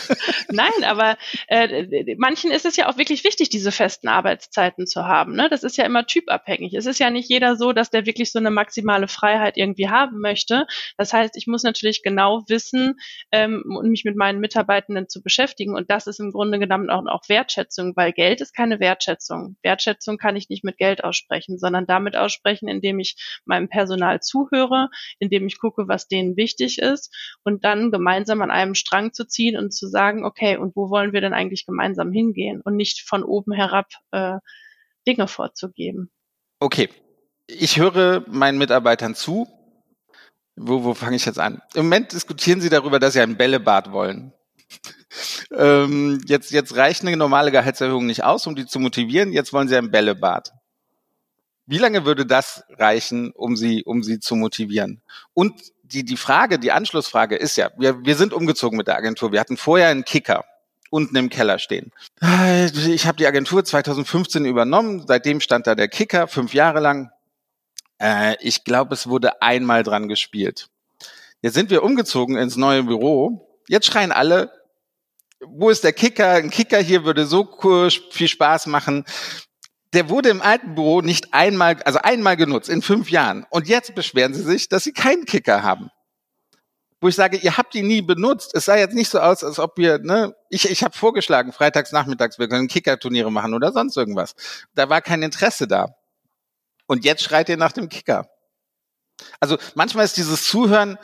Nein, 0.50 0.84
aber 0.84 1.16
äh, 1.48 2.14
manchen 2.18 2.50
ist 2.50 2.66
es 2.66 2.76
ja 2.76 2.88
auch 2.88 2.98
wirklich 2.98 3.24
wichtig, 3.24 3.48
diese 3.48 3.72
festen 3.72 4.08
Arbeitszeiten 4.08 4.86
zu 4.86 5.04
haben. 5.04 5.34
Ne? 5.34 5.48
Das 5.48 5.62
ist 5.62 5.76
ja 5.76 5.84
immer 5.84 6.06
typabhängig. 6.06 6.74
Es 6.74 6.86
ist 6.86 7.00
ja 7.00 7.10
nicht 7.10 7.28
jeder 7.28 7.56
so, 7.56 7.72
dass 7.72 7.90
der 7.90 8.06
wirklich 8.06 8.30
so 8.30 8.38
eine 8.38 8.50
maximale 8.50 9.08
Freiheit 9.08 9.56
irgendwie 9.56 9.88
haben 9.88 10.20
möchte. 10.20 10.66
Das 10.96 11.12
heißt, 11.12 11.36
ich 11.36 11.46
muss 11.46 11.62
natürlich 11.62 12.02
genau 12.02 12.44
wissen 12.48 12.96
ähm, 13.32 13.62
und 13.66 13.90
mich 13.90 14.04
mit 14.04 14.16
meinen 14.16 14.40
Mitarbeitenden 14.40 15.08
zu 15.08 15.22
beschäftigen. 15.22 15.74
Und 15.74 15.90
das 15.90 16.06
ist 16.06 16.20
im 16.20 16.32
Grunde 16.32 16.58
genommen 16.58 16.90
auch, 16.90 17.04
auch 17.06 17.28
Wertschätzung, 17.28 17.94
weil 17.96 18.12
Geld 18.12 18.40
ist 18.40 18.54
keine 18.54 18.80
Wertschätzung. 18.80 19.56
Wertschätzung 19.62 20.18
kann 20.18 20.36
ich 20.36 20.48
nicht 20.48 20.64
mit 20.64 20.76
Geld 20.76 21.02
aussprechen, 21.02 21.58
sondern 21.58 21.86
damit 21.86 22.16
aussprechen, 22.16 22.68
indem 22.68 22.98
ich 22.98 23.16
meinem 23.46 23.68
Personal 23.68 24.20
zuhöre, 24.20 24.90
indem 25.18 25.46
ich 25.46 25.58
gucke, 25.58 25.88
was 25.88 26.08
denen 26.08 26.36
wichtig 26.36 26.78
ist 26.78 27.13
und 27.42 27.64
dann 27.64 27.90
gemeinsam 27.90 28.42
an 28.42 28.50
einem 28.50 28.74
Strang 28.74 29.12
zu 29.12 29.26
ziehen 29.26 29.56
und 29.56 29.72
zu 29.72 29.88
sagen, 29.88 30.24
okay, 30.24 30.56
und 30.56 30.74
wo 30.76 30.90
wollen 30.90 31.12
wir 31.12 31.20
denn 31.20 31.34
eigentlich 31.34 31.66
gemeinsam 31.66 32.12
hingehen 32.12 32.60
und 32.60 32.76
nicht 32.76 33.02
von 33.06 33.22
oben 33.22 33.52
herab 33.52 33.86
äh, 34.12 34.38
Dinge 35.06 35.28
vorzugeben. 35.28 36.10
Okay, 36.60 36.88
ich 37.46 37.78
höre 37.78 38.24
meinen 38.28 38.58
Mitarbeitern 38.58 39.14
zu. 39.14 39.46
Wo, 40.56 40.84
wo 40.84 40.94
fange 40.94 41.16
ich 41.16 41.24
jetzt 41.24 41.38
an? 41.38 41.60
Im 41.74 41.86
Moment 41.86 42.12
diskutieren 42.12 42.60
sie 42.60 42.68
darüber, 42.68 42.98
dass 42.98 43.14
sie 43.14 43.20
ein 43.20 43.36
Bällebad 43.36 43.92
wollen. 43.92 44.32
ähm, 45.50 46.20
jetzt, 46.26 46.52
jetzt 46.52 46.76
reicht 46.76 47.02
eine 47.02 47.16
normale 47.16 47.50
Gehaltserhöhung 47.50 48.06
nicht 48.06 48.22
aus, 48.22 48.46
um 48.46 48.54
die 48.54 48.66
zu 48.66 48.78
motivieren. 48.78 49.32
Jetzt 49.32 49.52
wollen 49.52 49.68
sie 49.68 49.76
ein 49.76 49.90
Bällebad. 49.90 50.52
Wie 51.66 51.78
lange 51.78 52.04
würde 52.04 52.24
das 52.26 52.62
reichen, 52.70 53.32
um 53.32 53.56
sie, 53.56 53.82
um 53.84 54.02
sie 54.02 54.20
zu 54.20 54.36
motivieren? 54.36 55.02
Und 55.32 55.54
die, 55.84 56.04
die 56.04 56.16
Frage, 56.16 56.58
die 56.58 56.72
Anschlussfrage 56.72 57.36
ist 57.36 57.56
ja, 57.56 57.70
wir, 57.76 58.04
wir 58.04 58.16
sind 58.16 58.32
umgezogen 58.32 58.76
mit 58.76 58.88
der 58.88 58.96
Agentur. 58.96 59.32
Wir 59.32 59.40
hatten 59.40 59.56
vorher 59.56 59.88
einen 59.88 60.04
Kicker 60.04 60.44
unten 60.90 61.16
im 61.16 61.28
Keller 61.28 61.58
stehen. 61.58 61.92
Ich 62.20 63.06
habe 63.06 63.16
die 63.18 63.26
Agentur 63.26 63.64
2015 63.64 64.44
übernommen, 64.44 65.04
seitdem 65.06 65.40
stand 65.40 65.66
da 65.66 65.74
der 65.74 65.88
Kicker, 65.88 66.28
fünf 66.28 66.54
Jahre 66.54 66.80
lang. 66.80 67.10
Äh, 68.00 68.36
ich 68.40 68.64
glaube, 68.64 68.94
es 68.94 69.08
wurde 69.08 69.42
einmal 69.42 69.82
dran 69.82 70.08
gespielt. 70.08 70.68
Jetzt 71.42 71.54
sind 71.54 71.70
wir 71.70 71.82
umgezogen 71.82 72.36
ins 72.36 72.56
neue 72.56 72.84
Büro. 72.84 73.58
Jetzt 73.68 73.86
schreien 73.86 74.12
alle, 74.12 74.52
wo 75.40 75.68
ist 75.68 75.84
der 75.84 75.92
Kicker? 75.92 76.30
Ein 76.30 76.50
Kicker 76.50 76.78
hier 76.78 77.04
würde 77.04 77.26
so 77.26 77.44
viel 78.10 78.28
Spaß 78.28 78.66
machen 78.66 79.04
der 79.94 80.08
wurde 80.08 80.28
im 80.28 80.42
alten 80.42 80.74
Büro 80.74 81.00
nicht 81.00 81.32
einmal, 81.32 81.80
also 81.84 82.00
einmal 82.00 82.36
genutzt 82.36 82.68
in 82.68 82.82
fünf 82.82 83.10
Jahren. 83.10 83.46
Und 83.50 83.68
jetzt 83.68 83.94
beschweren 83.94 84.34
sie 84.34 84.42
sich, 84.42 84.68
dass 84.68 84.84
sie 84.84 84.92
keinen 84.92 85.24
Kicker 85.24 85.62
haben. 85.62 85.90
Wo 87.00 87.08
ich 87.08 87.14
sage, 87.14 87.36
ihr 87.36 87.56
habt 87.56 87.74
ihn 87.74 87.86
nie 87.86 88.02
benutzt. 88.02 88.52
Es 88.54 88.64
sah 88.64 88.76
jetzt 88.76 88.94
nicht 88.94 89.10
so 89.10 89.20
aus, 89.20 89.44
als 89.44 89.58
ob 89.58 89.76
wir, 89.76 89.98
ne, 89.98 90.34
ich, 90.48 90.68
ich 90.70 90.82
habe 90.82 90.96
vorgeschlagen, 90.96 91.52
freitags 91.52 91.92
nachmittags, 91.92 92.38
wir 92.38 92.48
können 92.48 92.66
Kicker-Turniere 92.66 93.30
machen 93.30 93.54
oder 93.54 93.72
sonst 93.72 93.96
irgendwas. 93.96 94.34
Da 94.74 94.88
war 94.88 95.00
kein 95.00 95.22
Interesse 95.22 95.68
da. 95.68 95.94
Und 96.86 97.04
jetzt 97.04 97.22
schreit 97.22 97.48
ihr 97.48 97.56
nach 97.56 97.72
dem 97.72 97.88
Kicker. 97.88 98.28
Also 99.38 99.58
manchmal 99.74 100.04
ist 100.04 100.16
dieses 100.16 100.44
Zuhören, 100.44 100.98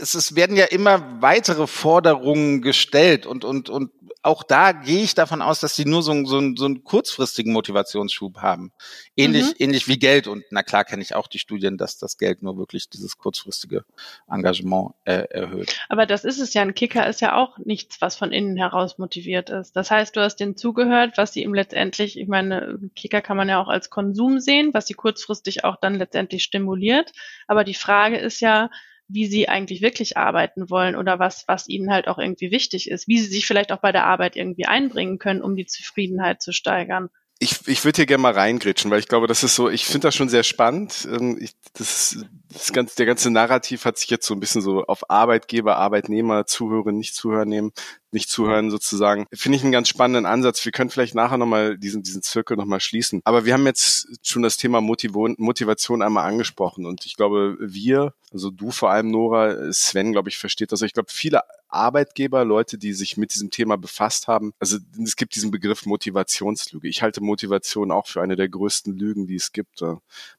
es, 0.00 0.14
es 0.14 0.34
werden 0.34 0.56
ja 0.56 0.66
immer 0.66 1.22
weitere 1.22 1.66
Forderungen 1.66 2.62
gestellt 2.62 3.26
und, 3.26 3.44
und, 3.44 3.68
und 3.68 3.90
auch 4.22 4.42
da 4.42 4.72
gehe 4.72 5.02
ich 5.02 5.14
davon 5.14 5.42
aus, 5.42 5.60
dass 5.60 5.76
sie 5.76 5.84
nur 5.84 6.02
so, 6.02 6.12
so, 6.24 6.40
so 6.56 6.64
einen 6.64 6.82
kurzfristigen 6.84 7.52
Motivationsschub 7.52 8.38
haben. 8.38 8.72
Ähnlich, 9.16 9.46
mhm. 9.46 9.54
ähnlich 9.58 9.88
wie 9.88 9.98
Geld. 9.98 10.26
Und 10.26 10.44
na 10.50 10.62
klar 10.62 10.84
kenne 10.84 11.02
ich 11.02 11.14
auch 11.14 11.28
die 11.28 11.38
Studien, 11.38 11.78
dass 11.78 11.98
das 11.98 12.18
Geld 12.18 12.42
nur 12.42 12.58
wirklich 12.58 12.90
dieses 12.90 13.16
kurzfristige 13.16 13.84
Engagement 14.28 14.94
äh, 15.04 15.24
erhöht. 15.30 15.74
Aber 15.88 16.04
das 16.04 16.24
ist 16.24 16.40
es 16.40 16.52
ja. 16.52 16.62
Ein 16.62 16.74
Kicker 16.74 17.06
ist 17.06 17.20
ja 17.20 17.36
auch 17.36 17.58
nichts, 17.58 18.00
was 18.00 18.16
von 18.16 18.32
innen 18.32 18.56
heraus 18.56 18.98
motiviert 18.98 19.50
ist. 19.50 19.76
Das 19.76 19.90
heißt, 19.90 20.16
du 20.16 20.20
hast 20.20 20.36
denen 20.36 20.56
zugehört, 20.56 21.16
was 21.16 21.32
sie 21.32 21.42
ihm 21.42 21.54
letztendlich, 21.54 22.18
ich 22.18 22.28
meine, 22.28 22.78
Kicker 22.96 23.22
kann 23.22 23.36
man 23.36 23.48
ja 23.48 23.62
auch 23.62 23.68
als 23.68 23.88
Konsum 23.88 24.40
sehen, 24.40 24.74
was 24.74 24.86
sie 24.86 24.94
kurzfristig 24.94 25.64
auch 25.64 25.76
dann 25.76 25.94
letztendlich 25.94 26.42
stimuliert. 26.42 27.12
Aber 27.46 27.62
die 27.64 27.74
Frage 27.74 28.18
ist 28.18 28.40
ja, 28.40 28.68
wie 29.08 29.26
sie 29.26 29.48
eigentlich 29.48 29.82
wirklich 29.82 30.16
arbeiten 30.16 30.70
wollen 30.70 30.96
oder 30.96 31.18
was, 31.18 31.44
was 31.48 31.68
ihnen 31.68 31.90
halt 31.90 32.08
auch 32.08 32.18
irgendwie 32.18 32.50
wichtig 32.50 32.90
ist, 32.90 33.08
wie 33.08 33.18
sie 33.18 33.28
sich 33.28 33.46
vielleicht 33.46 33.72
auch 33.72 33.80
bei 33.80 33.92
der 33.92 34.06
Arbeit 34.06 34.36
irgendwie 34.36 34.66
einbringen 34.66 35.18
können, 35.18 35.42
um 35.42 35.56
die 35.56 35.66
Zufriedenheit 35.66 36.42
zu 36.42 36.52
steigern. 36.52 37.08
Ich, 37.40 37.68
ich 37.68 37.84
würde 37.84 37.96
hier 37.96 38.06
gerne 38.06 38.22
mal 38.22 38.32
reingrätschen, 38.32 38.90
weil 38.90 38.98
ich 38.98 39.06
glaube, 39.06 39.28
das 39.28 39.44
ist 39.44 39.54
so, 39.54 39.68
ich 39.70 39.84
finde 39.84 40.08
das 40.08 40.16
schon 40.16 40.28
sehr 40.28 40.42
spannend. 40.42 41.06
Ähm, 41.10 41.38
ich, 41.40 41.52
das, 41.74 42.18
das 42.52 42.72
ganze, 42.72 42.96
der 42.96 43.06
ganze 43.06 43.30
Narrativ 43.30 43.84
hat 43.84 43.96
sich 43.96 44.10
jetzt 44.10 44.26
so 44.26 44.34
ein 44.34 44.40
bisschen 44.40 44.60
so 44.60 44.84
auf 44.84 45.08
Arbeitgeber, 45.08 45.76
Arbeitnehmer, 45.76 46.46
Zuhören, 46.46 46.98
nicht 46.98 47.14
Zuhören 47.14 47.48
nehmen, 47.48 47.70
nicht 48.10 48.28
zuhören 48.28 48.72
sozusagen. 48.72 49.26
Finde 49.32 49.56
ich 49.56 49.62
einen 49.62 49.70
ganz 49.70 49.88
spannenden 49.88 50.26
Ansatz. 50.26 50.64
Wir 50.64 50.72
können 50.72 50.90
vielleicht 50.90 51.14
nachher 51.14 51.38
nochmal 51.38 51.78
diesen, 51.78 52.02
diesen 52.02 52.22
Zirkel 52.22 52.56
nochmal 52.56 52.80
schließen. 52.80 53.20
Aber 53.24 53.44
wir 53.44 53.54
haben 53.54 53.66
jetzt 53.66 54.08
schon 54.26 54.42
das 54.42 54.56
Thema 54.56 54.80
Motivation 54.80 56.02
einmal 56.02 56.24
angesprochen 56.28 56.86
und 56.86 57.06
ich 57.06 57.16
glaube, 57.16 57.56
wir, 57.60 58.14
also 58.32 58.50
du 58.50 58.72
vor 58.72 58.90
allem, 58.90 59.12
Nora, 59.12 59.72
Sven, 59.72 60.10
glaube 60.10 60.28
ich, 60.28 60.38
versteht 60.38 60.72
das. 60.72 60.82
Ich 60.82 60.92
glaube, 60.92 61.12
viele 61.12 61.42
Arbeitgeber, 61.68 62.44
Leute, 62.44 62.78
die 62.78 62.92
sich 62.92 63.16
mit 63.16 63.34
diesem 63.34 63.50
Thema 63.50 63.76
befasst 63.76 64.28
haben. 64.28 64.52
Also 64.58 64.78
es 65.02 65.16
gibt 65.16 65.34
diesen 65.34 65.50
Begriff 65.50 65.86
Motivationslüge. 65.86 66.88
Ich 66.88 67.02
halte 67.02 67.22
Motivation 67.22 67.90
auch 67.90 68.06
für 68.06 68.22
eine 68.22 68.36
der 68.36 68.48
größten 68.48 68.96
Lügen, 68.96 69.26
die 69.26 69.36
es 69.36 69.52
gibt. 69.52 69.82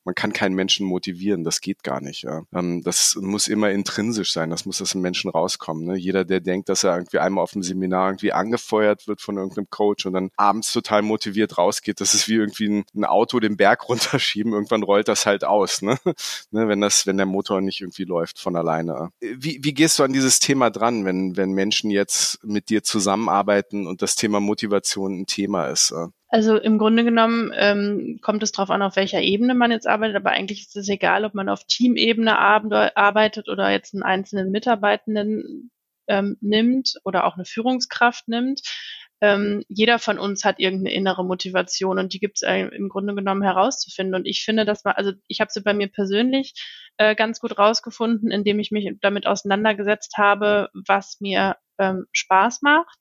Man 0.03 0.15
kann 0.15 0.33
keinen 0.33 0.55
Menschen 0.55 0.85
motivieren, 0.85 1.43
das 1.43 1.61
geht 1.61 1.83
gar 1.83 2.01
nicht. 2.01 2.25
Ähm, 2.53 2.81
das 2.83 3.15
muss 3.15 3.47
immer 3.47 3.69
intrinsisch 3.71 4.33
sein, 4.33 4.49
das 4.49 4.65
muss 4.65 4.81
aus 4.81 4.91
dem 4.91 5.01
Menschen 5.01 5.29
rauskommen. 5.29 5.85
Ne? 5.85 5.95
Jeder, 5.95 6.25
der 6.25 6.39
denkt, 6.39 6.69
dass 6.69 6.83
er 6.83 6.95
irgendwie 6.95 7.19
einmal 7.19 7.43
auf 7.43 7.51
dem 7.51 7.63
Seminar 7.63 8.09
irgendwie 8.09 8.33
angefeuert 8.33 9.07
wird 9.07 9.21
von 9.21 9.37
irgendeinem 9.37 9.69
Coach 9.69 10.05
und 10.05 10.13
dann 10.13 10.29
abends 10.37 10.71
total 10.71 11.01
motiviert 11.01 11.57
rausgeht, 11.57 12.01
das 12.01 12.13
ist 12.13 12.27
wie 12.27 12.35
irgendwie 12.35 12.83
ein, 12.95 13.05
Auto 13.05 13.39
den 13.39 13.57
Berg 13.57 13.89
runterschieben. 13.89 14.53
Irgendwann 14.53 14.83
rollt 14.83 15.07
das 15.07 15.25
halt 15.25 15.43
aus, 15.43 15.81
ne? 15.81 15.97
ne? 16.51 16.67
wenn 16.67 16.81
das, 16.81 17.05
wenn 17.05 17.17
der 17.17 17.25
Motor 17.25 17.61
nicht 17.61 17.81
irgendwie 17.81 18.03
läuft 18.03 18.39
von 18.39 18.55
alleine. 18.55 19.09
Wie, 19.19 19.59
wie 19.61 19.73
gehst 19.73 19.99
du 19.99 20.03
an 20.03 20.13
dieses 20.13 20.39
Thema 20.39 20.69
dran, 20.69 21.05
wenn 21.05 21.18
wenn, 21.19 21.37
wenn 21.37 21.51
Menschen 21.51 21.91
jetzt 21.91 22.43
mit 22.43 22.69
dir 22.69 22.83
zusammenarbeiten 22.83 23.87
und 23.87 24.01
das 24.01 24.15
Thema 24.15 24.39
Motivation 24.39 25.21
ein 25.21 25.25
Thema 25.25 25.67
ist? 25.67 25.93
Also 26.29 26.57
im 26.57 26.77
Grunde 26.77 27.03
genommen 27.03 27.51
ähm, 27.55 28.19
kommt 28.21 28.43
es 28.43 28.51
darauf 28.51 28.69
an, 28.69 28.81
auf 28.81 28.95
welcher 28.95 29.21
Ebene 29.21 29.55
man 29.55 29.71
jetzt 29.71 29.87
arbeitet, 29.87 30.15
aber 30.15 30.31
eigentlich 30.31 30.61
ist 30.61 30.75
es 30.75 30.87
egal, 30.87 31.25
ob 31.25 31.33
man 31.33 31.49
auf 31.49 31.63
Teamebene 31.65 32.37
arbeitet 32.37 33.49
oder 33.49 33.71
jetzt 33.71 33.93
einen 33.93 34.03
einzelnen 34.03 34.51
Mitarbeitenden 34.51 35.71
ähm, 36.07 36.37
nimmt 36.41 36.93
oder 37.03 37.25
auch 37.25 37.35
eine 37.35 37.45
Führungskraft 37.45 38.27
nimmt. 38.27 38.61
Ähm, 39.21 39.63
jeder 39.67 39.99
von 39.99 40.17
uns 40.17 40.45
hat 40.45 40.59
irgendeine 40.59 40.93
innere 40.93 41.25
Motivation 41.25 41.99
und 41.99 42.13
die 42.13 42.19
gibt 42.19 42.37
es 42.37 42.41
äh, 42.41 42.67
im 42.67 42.89
Grunde 42.89 43.15
genommen 43.15 43.43
herauszufinden. 43.43 44.15
Und 44.15 44.25
ich 44.25 44.43
finde, 44.43 44.65
dass 44.65 44.83
man, 44.83 44.95
also 44.95 45.11
ich 45.27 45.41
habe 45.41 45.51
sie 45.51 45.61
bei 45.61 45.73
mir 45.73 45.87
persönlich 45.87 46.53
äh, 46.97 47.15
ganz 47.15 47.39
gut 47.39 47.57
rausgefunden, 47.57 48.31
indem 48.31 48.59
ich 48.59 48.71
mich 48.71 48.89
damit 49.01 49.27
auseinandergesetzt 49.27 50.17
habe, 50.17 50.69
was 50.73 51.17
mir 51.19 51.57
ähm, 51.79 52.05
Spaß 52.11 52.61
macht, 52.61 52.97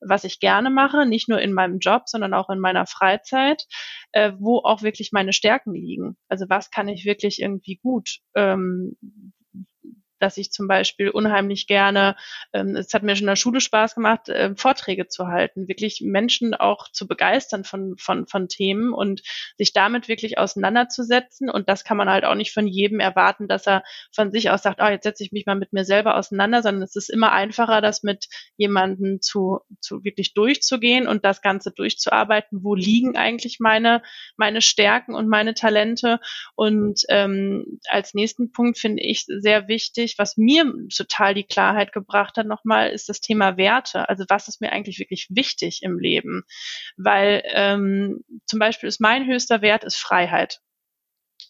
was 0.00 0.24
ich 0.24 0.40
gerne 0.40 0.70
mache, 0.70 1.06
nicht 1.06 1.28
nur 1.28 1.40
in 1.40 1.52
meinem 1.52 1.78
Job, 1.78 2.02
sondern 2.06 2.34
auch 2.34 2.50
in 2.50 2.58
meiner 2.58 2.86
Freizeit, 2.86 3.64
äh, 4.12 4.32
wo 4.38 4.58
auch 4.58 4.82
wirklich 4.82 5.12
meine 5.12 5.32
Stärken 5.32 5.74
liegen. 5.74 6.16
Also 6.28 6.46
was 6.48 6.70
kann 6.70 6.88
ich 6.88 7.04
wirklich 7.04 7.40
irgendwie 7.40 7.76
gut? 7.76 8.18
Ähm, 8.34 8.96
dass 10.22 10.36
ich 10.36 10.52
zum 10.52 10.68
Beispiel 10.68 11.10
unheimlich 11.10 11.66
gerne, 11.66 12.16
ähm, 12.52 12.76
es 12.76 12.94
hat 12.94 13.02
mir 13.02 13.16
schon 13.16 13.24
in 13.24 13.28
der 13.28 13.36
Schule 13.36 13.60
Spaß 13.60 13.94
gemacht, 13.94 14.28
äh, 14.28 14.54
Vorträge 14.56 15.08
zu 15.08 15.26
halten, 15.26 15.68
wirklich 15.68 16.00
Menschen 16.04 16.54
auch 16.54 16.88
zu 16.90 17.06
begeistern 17.08 17.64
von, 17.64 17.96
von, 17.98 18.26
von 18.26 18.48
Themen 18.48 18.92
und 18.92 19.22
sich 19.58 19.72
damit 19.72 20.08
wirklich 20.08 20.38
auseinanderzusetzen. 20.38 21.50
Und 21.50 21.68
das 21.68 21.84
kann 21.84 21.96
man 21.96 22.08
halt 22.08 22.24
auch 22.24 22.36
nicht 22.36 22.52
von 22.52 22.66
jedem 22.66 23.00
erwarten, 23.00 23.48
dass 23.48 23.66
er 23.66 23.82
von 24.12 24.30
sich 24.30 24.50
aus 24.50 24.62
sagt, 24.62 24.80
oh, 24.80 24.88
jetzt 24.88 25.04
setze 25.04 25.24
ich 25.24 25.32
mich 25.32 25.46
mal 25.46 25.56
mit 25.56 25.72
mir 25.72 25.84
selber 25.84 26.16
auseinander, 26.16 26.62
sondern 26.62 26.82
es 26.82 26.94
ist 26.94 27.10
immer 27.10 27.32
einfacher, 27.32 27.80
das 27.80 28.02
mit 28.02 28.28
jemandem 28.56 29.20
zu, 29.20 29.60
zu 29.80 30.04
wirklich 30.04 30.34
durchzugehen 30.34 31.08
und 31.08 31.24
das 31.24 31.42
Ganze 31.42 31.72
durchzuarbeiten. 31.72 32.62
Wo 32.62 32.74
liegen 32.74 33.16
eigentlich 33.16 33.58
meine, 33.58 34.02
meine 34.36 34.62
Stärken 34.62 35.14
und 35.14 35.28
meine 35.28 35.54
Talente? 35.54 36.20
Und 36.54 37.02
ähm, 37.08 37.80
als 37.88 38.14
nächsten 38.14 38.52
Punkt 38.52 38.78
finde 38.78 39.02
ich 39.02 39.24
sehr 39.26 39.66
wichtig, 39.66 40.11
wichtig, 40.12 40.18
was 40.18 40.36
mir 40.36 40.72
total 40.94 41.34
die 41.34 41.44
Klarheit 41.44 41.92
gebracht 41.92 42.36
hat 42.36 42.46
nochmal, 42.46 42.90
ist 42.90 43.08
das 43.08 43.20
Thema 43.20 43.56
Werte. 43.56 44.08
Also 44.08 44.24
was 44.28 44.48
ist 44.48 44.60
mir 44.60 44.72
eigentlich 44.72 44.98
wirklich 44.98 45.28
wichtig 45.30 45.82
im 45.82 45.98
Leben? 45.98 46.44
Weil 46.96 47.42
ähm, 47.46 48.24
zum 48.46 48.58
Beispiel 48.58 48.88
ist 48.88 49.00
mein 49.00 49.26
höchster 49.26 49.62
Wert 49.62 49.84
ist 49.84 49.96
Freiheit. 49.96 50.60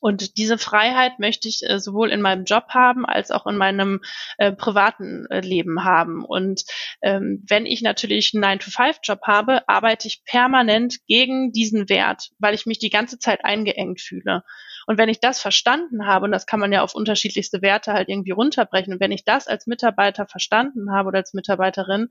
Und 0.02 0.36
diese 0.36 0.58
Freiheit 0.58 1.20
möchte 1.20 1.46
ich 1.46 1.62
äh, 1.62 1.78
sowohl 1.78 2.10
in 2.10 2.20
meinem 2.20 2.44
Job 2.44 2.64
haben 2.70 3.06
als 3.06 3.30
auch 3.30 3.46
in 3.46 3.56
meinem 3.56 4.00
äh, 4.36 4.50
privaten 4.50 5.26
äh, 5.30 5.38
Leben 5.38 5.84
haben. 5.84 6.24
Und 6.24 6.64
ähm, 7.02 7.44
wenn 7.48 7.66
ich 7.66 7.82
natürlich 7.82 8.32
einen 8.34 8.58
9-to-5-Job 8.58 9.20
habe, 9.22 9.68
arbeite 9.68 10.08
ich 10.08 10.24
permanent 10.24 10.96
gegen 11.06 11.52
diesen 11.52 11.88
Wert, 11.88 12.30
weil 12.40 12.52
ich 12.52 12.66
mich 12.66 12.80
die 12.80 12.90
ganze 12.90 13.20
Zeit 13.20 13.44
eingeengt 13.44 14.00
fühle. 14.00 14.42
Und 14.88 14.98
wenn 14.98 15.08
ich 15.08 15.20
das 15.20 15.40
verstanden 15.40 16.04
habe, 16.04 16.24
und 16.24 16.32
das 16.32 16.46
kann 16.46 16.58
man 16.58 16.72
ja 16.72 16.82
auf 16.82 16.96
unterschiedlichste 16.96 17.62
Werte 17.62 17.92
halt 17.92 18.08
irgendwie 18.08 18.32
runterbrechen, 18.32 18.94
und 18.94 19.00
wenn 19.00 19.12
ich 19.12 19.24
das 19.24 19.46
als 19.46 19.68
Mitarbeiter 19.68 20.26
verstanden 20.26 20.90
habe 20.90 21.10
oder 21.10 21.18
als 21.18 21.32
Mitarbeiterin, 21.32 22.08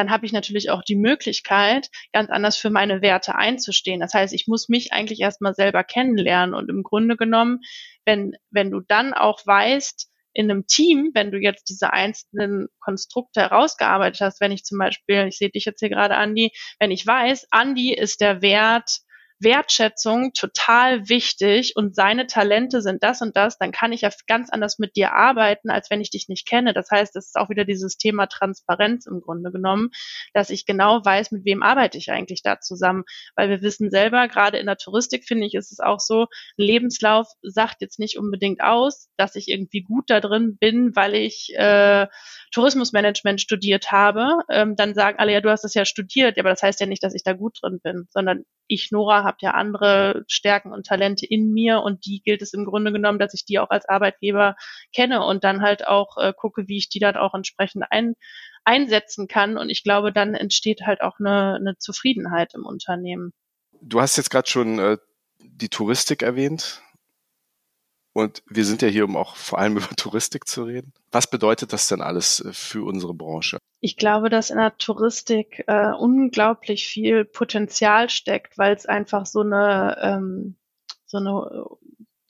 dann 0.00 0.10
habe 0.10 0.24
ich 0.24 0.32
natürlich 0.32 0.70
auch 0.70 0.82
die 0.82 0.96
Möglichkeit, 0.96 1.90
ganz 2.14 2.30
anders 2.30 2.56
für 2.56 2.70
meine 2.70 3.02
Werte 3.02 3.34
einzustehen. 3.34 4.00
Das 4.00 4.14
heißt, 4.14 4.32
ich 4.32 4.46
muss 4.46 4.70
mich 4.70 4.94
eigentlich 4.94 5.20
erstmal 5.20 5.54
selber 5.54 5.84
kennenlernen 5.84 6.54
und 6.54 6.70
im 6.70 6.82
Grunde 6.82 7.18
genommen, 7.18 7.60
wenn, 8.06 8.32
wenn 8.50 8.70
du 8.70 8.80
dann 8.80 9.12
auch 9.12 9.40
weißt, 9.44 10.10
in 10.32 10.50
einem 10.50 10.66
Team, 10.66 11.10
wenn 11.12 11.30
du 11.30 11.38
jetzt 11.38 11.68
diese 11.68 11.92
einzelnen 11.92 12.68
Konstrukte 12.78 13.42
herausgearbeitet 13.42 14.22
hast, 14.22 14.40
wenn 14.40 14.52
ich 14.52 14.64
zum 14.64 14.78
Beispiel, 14.78 15.26
ich 15.28 15.36
sehe 15.36 15.50
dich 15.50 15.66
jetzt 15.66 15.80
hier 15.80 15.90
gerade, 15.90 16.16
Andi, 16.16 16.52
wenn 16.78 16.90
ich 16.90 17.06
weiß, 17.06 17.48
Andi 17.50 17.92
ist 17.92 18.22
der 18.22 18.40
Wert 18.40 19.00
Wertschätzung 19.40 20.32
total 20.32 21.08
wichtig 21.08 21.74
und 21.76 21.94
seine 21.94 22.26
Talente 22.26 22.82
sind 22.82 23.02
das 23.02 23.22
und 23.22 23.36
das, 23.36 23.58
dann 23.58 23.72
kann 23.72 23.92
ich 23.92 24.02
ja 24.02 24.10
ganz 24.26 24.50
anders 24.50 24.78
mit 24.78 24.96
dir 24.96 25.12
arbeiten, 25.12 25.70
als 25.70 25.90
wenn 25.90 26.00
ich 26.00 26.10
dich 26.10 26.28
nicht 26.28 26.46
kenne. 26.46 26.74
Das 26.74 26.90
heißt, 26.90 27.16
es 27.16 27.28
ist 27.28 27.36
auch 27.36 27.48
wieder 27.48 27.64
dieses 27.64 27.96
Thema 27.96 28.26
Transparenz 28.26 29.06
im 29.06 29.20
Grunde 29.20 29.50
genommen, 29.50 29.90
dass 30.34 30.50
ich 30.50 30.66
genau 30.66 31.04
weiß, 31.04 31.30
mit 31.30 31.44
wem 31.44 31.62
arbeite 31.62 31.98
ich 31.98 32.10
eigentlich 32.10 32.42
da 32.42 32.60
zusammen. 32.60 33.04
Weil 33.34 33.48
wir 33.48 33.62
wissen 33.62 33.90
selber, 33.90 34.28
gerade 34.28 34.58
in 34.58 34.66
der 34.66 34.76
Touristik 34.76 35.24
finde 35.26 35.46
ich, 35.46 35.54
ist 35.54 35.72
es 35.72 35.80
auch 35.80 36.00
so, 36.00 36.22
ein 36.22 36.26
Lebenslauf 36.56 37.28
sagt 37.42 37.80
jetzt 37.80 37.98
nicht 37.98 38.18
unbedingt 38.18 38.62
aus, 38.62 39.08
dass 39.16 39.36
ich 39.36 39.48
irgendwie 39.48 39.82
gut 39.82 40.10
da 40.10 40.20
drin 40.20 40.58
bin, 40.58 40.94
weil 40.94 41.14
ich 41.14 41.52
äh, 41.56 42.06
Tourismusmanagement 42.52 43.40
studiert 43.40 43.90
habe. 43.90 44.38
Ähm, 44.50 44.76
dann 44.76 44.94
sagen 44.94 45.18
alle, 45.18 45.32
ja, 45.32 45.40
du 45.40 45.50
hast 45.50 45.64
das 45.64 45.74
ja 45.74 45.84
studiert, 45.84 46.38
aber 46.38 46.50
das 46.50 46.62
heißt 46.62 46.80
ja 46.80 46.86
nicht, 46.86 47.02
dass 47.02 47.14
ich 47.14 47.22
da 47.22 47.32
gut 47.32 47.58
drin 47.62 47.80
bin, 47.82 48.06
sondern 48.10 48.44
ich, 48.66 48.90
Nora, 48.92 49.24
habe 49.30 49.38
ja 49.40 49.52
andere 49.52 50.24
Stärken 50.26 50.72
und 50.72 50.86
Talente 50.86 51.24
in 51.24 51.52
mir 51.52 51.82
und 51.82 52.04
die 52.04 52.20
gilt 52.20 52.42
es 52.42 52.52
im 52.52 52.64
Grunde 52.64 52.90
genommen, 52.90 53.20
dass 53.20 53.32
ich 53.32 53.44
die 53.44 53.60
auch 53.60 53.70
als 53.70 53.88
Arbeitgeber 53.88 54.56
kenne 54.92 55.24
und 55.24 55.44
dann 55.44 55.62
halt 55.62 55.86
auch 55.86 56.16
äh, 56.16 56.32
gucke, 56.36 56.66
wie 56.66 56.78
ich 56.78 56.88
die 56.88 56.98
dann 56.98 57.16
auch 57.16 57.32
entsprechend 57.32 57.84
ein, 57.90 58.14
einsetzen 58.64 59.28
kann. 59.28 59.56
Und 59.56 59.70
ich 59.70 59.84
glaube, 59.84 60.12
dann 60.12 60.34
entsteht 60.34 60.82
halt 60.82 61.00
auch 61.00 61.20
eine, 61.20 61.54
eine 61.54 61.78
Zufriedenheit 61.78 62.54
im 62.54 62.66
Unternehmen. 62.66 63.32
Du 63.80 64.00
hast 64.00 64.16
jetzt 64.16 64.30
gerade 64.30 64.50
schon 64.50 64.78
äh, 64.80 64.98
die 65.38 65.68
Touristik 65.68 66.22
erwähnt. 66.22 66.82
Und 68.12 68.42
wir 68.46 68.64
sind 68.64 68.82
ja 68.82 68.88
hier, 68.88 69.04
um 69.04 69.16
auch 69.16 69.36
vor 69.36 69.60
allem 69.60 69.76
über 69.76 69.94
Touristik 69.96 70.48
zu 70.48 70.64
reden. 70.64 70.92
Was 71.12 71.30
bedeutet 71.30 71.72
das 71.72 71.86
denn 71.86 72.00
alles 72.00 72.40
äh, 72.40 72.52
für 72.52 72.84
unsere 72.84 73.14
Branche? 73.14 73.58
Ich 73.80 73.96
glaube, 73.96 74.28
dass 74.28 74.50
in 74.50 74.58
der 74.58 74.76
Touristik 74.76 75.64
äh, 75.66 75.92
unglaublich 75.92 76.86
viel 76.86 77.24
Potenzial 77.24 78.10
steckt, 78.10 78.58
weil 78.58 78.74
es 78.74 78.86
einfach 78.86 79.26
so 79.26 79.40
eine 79.40 79.96
ähm, 80.02 80.56
so 81.06 81.18
eine 81.18 81.64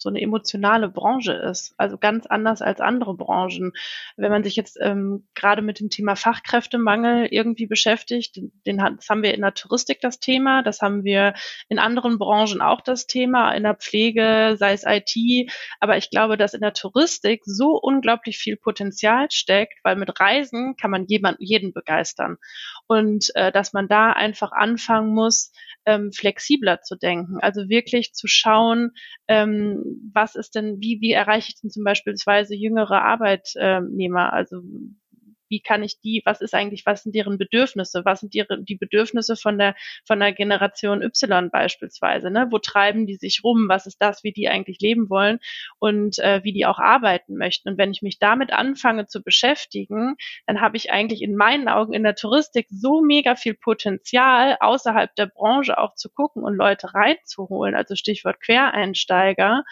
so 0.01 0.09
eine 0.09 0.21
emotionale 0.21 0.89
Branche 0.89 1.33
ist. 1.33 1.75
Also 1.77 1.99
ganz 1.99 2.27
anders 2.27 2.63
als 2.63 2.81
andere 2.81 3.15
Branchen. 3.15 3.73
Wenn 4.17 4.31
man 4.31 4.43
sich 4.43 4.57
jetzt 4.57 4.79
ähm, 4.81 5.27
gerade 5.35 5.61
mit 5.61 5.79
dem 5.79 5.91
Thema 5.91 6.17
Fachkräftemangel 6.17 7.27
irgendwie 7.31 7.67
beschäftigt, 7.67 8.41
den, 8.67 8.79
das 8.79 9.09
haben 9.11 9.23
wir 9.23 9.35
in 9.35 9.43
der 9.43 9.53
Touristik 9.55 10.01
das 10.01 10.19
Thema, 10.19 10.63
das 10.63 10.81
haben 10.81 11.05
wir 11.05 11.35
in 11.69 11.79
anderen 11.79 12.19
Branchen 12.19 12.63
auch 12.63 12.81
das 12.81 13.07
Thema, 13.07 13.53
in 13.53 13.65
der 13.65 13.75
Pflege, 13.75 14.57
sei 14.59 14.73
es 14.73 14.85
IT. 14.87 15.51
Aber 15.81 15.99
ich 15.99 16.11
glaube, 16.11 16.39
dass 16.39 16.55
in 16.55 16.63
der 16.63 16.73
Touristik 16.73 17.43
so 17.45 17.79
unglaublich 17.79 18.39
viel 18.39 18.57
Potenzial 18.57 19.27
steckt, 19.31 19.75
weil 19.83 19.97
mit 19.97 20.19
Reisen 20.19 20.77
kann 20.77 20.91
man 20.91 21.05
jemand, 21.07 21.37
jeden 21.41 21.75
begeistern. 21.75 22.39
Und 22.87 23.31
äh, 23.35 23.53
dass 23.53 23.75
man 23.75 23.87
da 23.87 24.13
einfach 24.13 24.53
anfangen 24.53 25.15
muss, 25.15 25.53
ähm, 25.87 26.13
flexibler 26.13 26.83
zu 26.83 26.97
denken. 26.97 27.39
Also 27.41 27.69
wirklich 27.69 28.13
zu 28.13 28.27
schauen, 28.27 28.93
ähm, 29.29 29.90
was 30.13 30.35
ist 30.35 30.55
denn, 30.55 30.81
wie, 30.81 31.01
wie 31.01 31.13
erreiche 31.13 31.49
ich 31.51 31.61
denn 31.61 31.71
zum 31.71 31.85
Beispiel 31.85 32.15
jüngere 32.55 33.03
Arbeitnehmer? 33.03 34.33
Also 34.33 34.63
wie 35.51 35.61
kann 35.61 35.83
ich 35.83 36.01
die, 36.01 36.23
was 36.25 36.41
ist 36.41 36.55
eigentlich, 36.55 36.87
was 36.87 37.03
sind 37.03 37.15
deren 37.15 37.37
Bedürfnisse, 37.37 38.03
was 38.05 38.21
sind 38.21 38.35
ihre, 38.35 38.63
die 38.63 38.77
Bedürfnisse 38.77 39.37
von 39.37 39.59
der, 39.59 39.75
von 40.07 40.21
der 40.21 40.33
Generation 40.33 41.03
Y 41.03 41.51
beispielsweise, 41.51 42.31
ne? 42.31 42.47
Wo 42.51 42.59
treiben 42.59 43.07
die 43.07 43.17
sich 43.17 43.43
rum? 43.45 43.69
Was 43.69 43.87
ist 43.87 43.99
das, 44.01 44.25
wie 44.25 44.33
die 44.33 44.49
eigentlich 44.49 44.79
leben 44.81 45.11
wollen 45.11 45.41
und 45.79 46.19
äh, 46.21 46.43
wie 46.45 46.53
die 46.53 46.67
auch 46.67 46.79
arbeiten 46.79 47.37
möchten? 47.37 47.71
Und 47.71 47.79
wenn 47.79 47.91
ich 47.91 48.03
mich 48.03 48.19
damit 48.19 48.53
anfange 48.53 49.07
zu 49.07 49.23
beschäftigen, 49.23 50.15
dann 50.47 50.61
habe 50.61 50.77
ich 50.77 50.93
eigentlich 50.93 51.23
in 51.23 51.37
meinen 51.37 51.69
Augen 51.69 51.93
in 51.93 52.05
der 52.05 52.15
Touristik 52.15 52.67
so 52.71 53.03
mega 53.03 53.35
viel 53.35 53.55
Potenzial, 53.55 54.57
außerhalb 54.61 55.15
der 55.17 55.27
Branche 55.27 55.79
auch 55.79 55.95
zu 55.95 56.09
gucken 56.11 56.45
und 56.45 56.55
Leute 56.55 56.95
reinzuholen, 56.95 57.75
also 57.75 57.97
Stichwort 57.97 58.41
Quereinsteiger, 58.41 59.65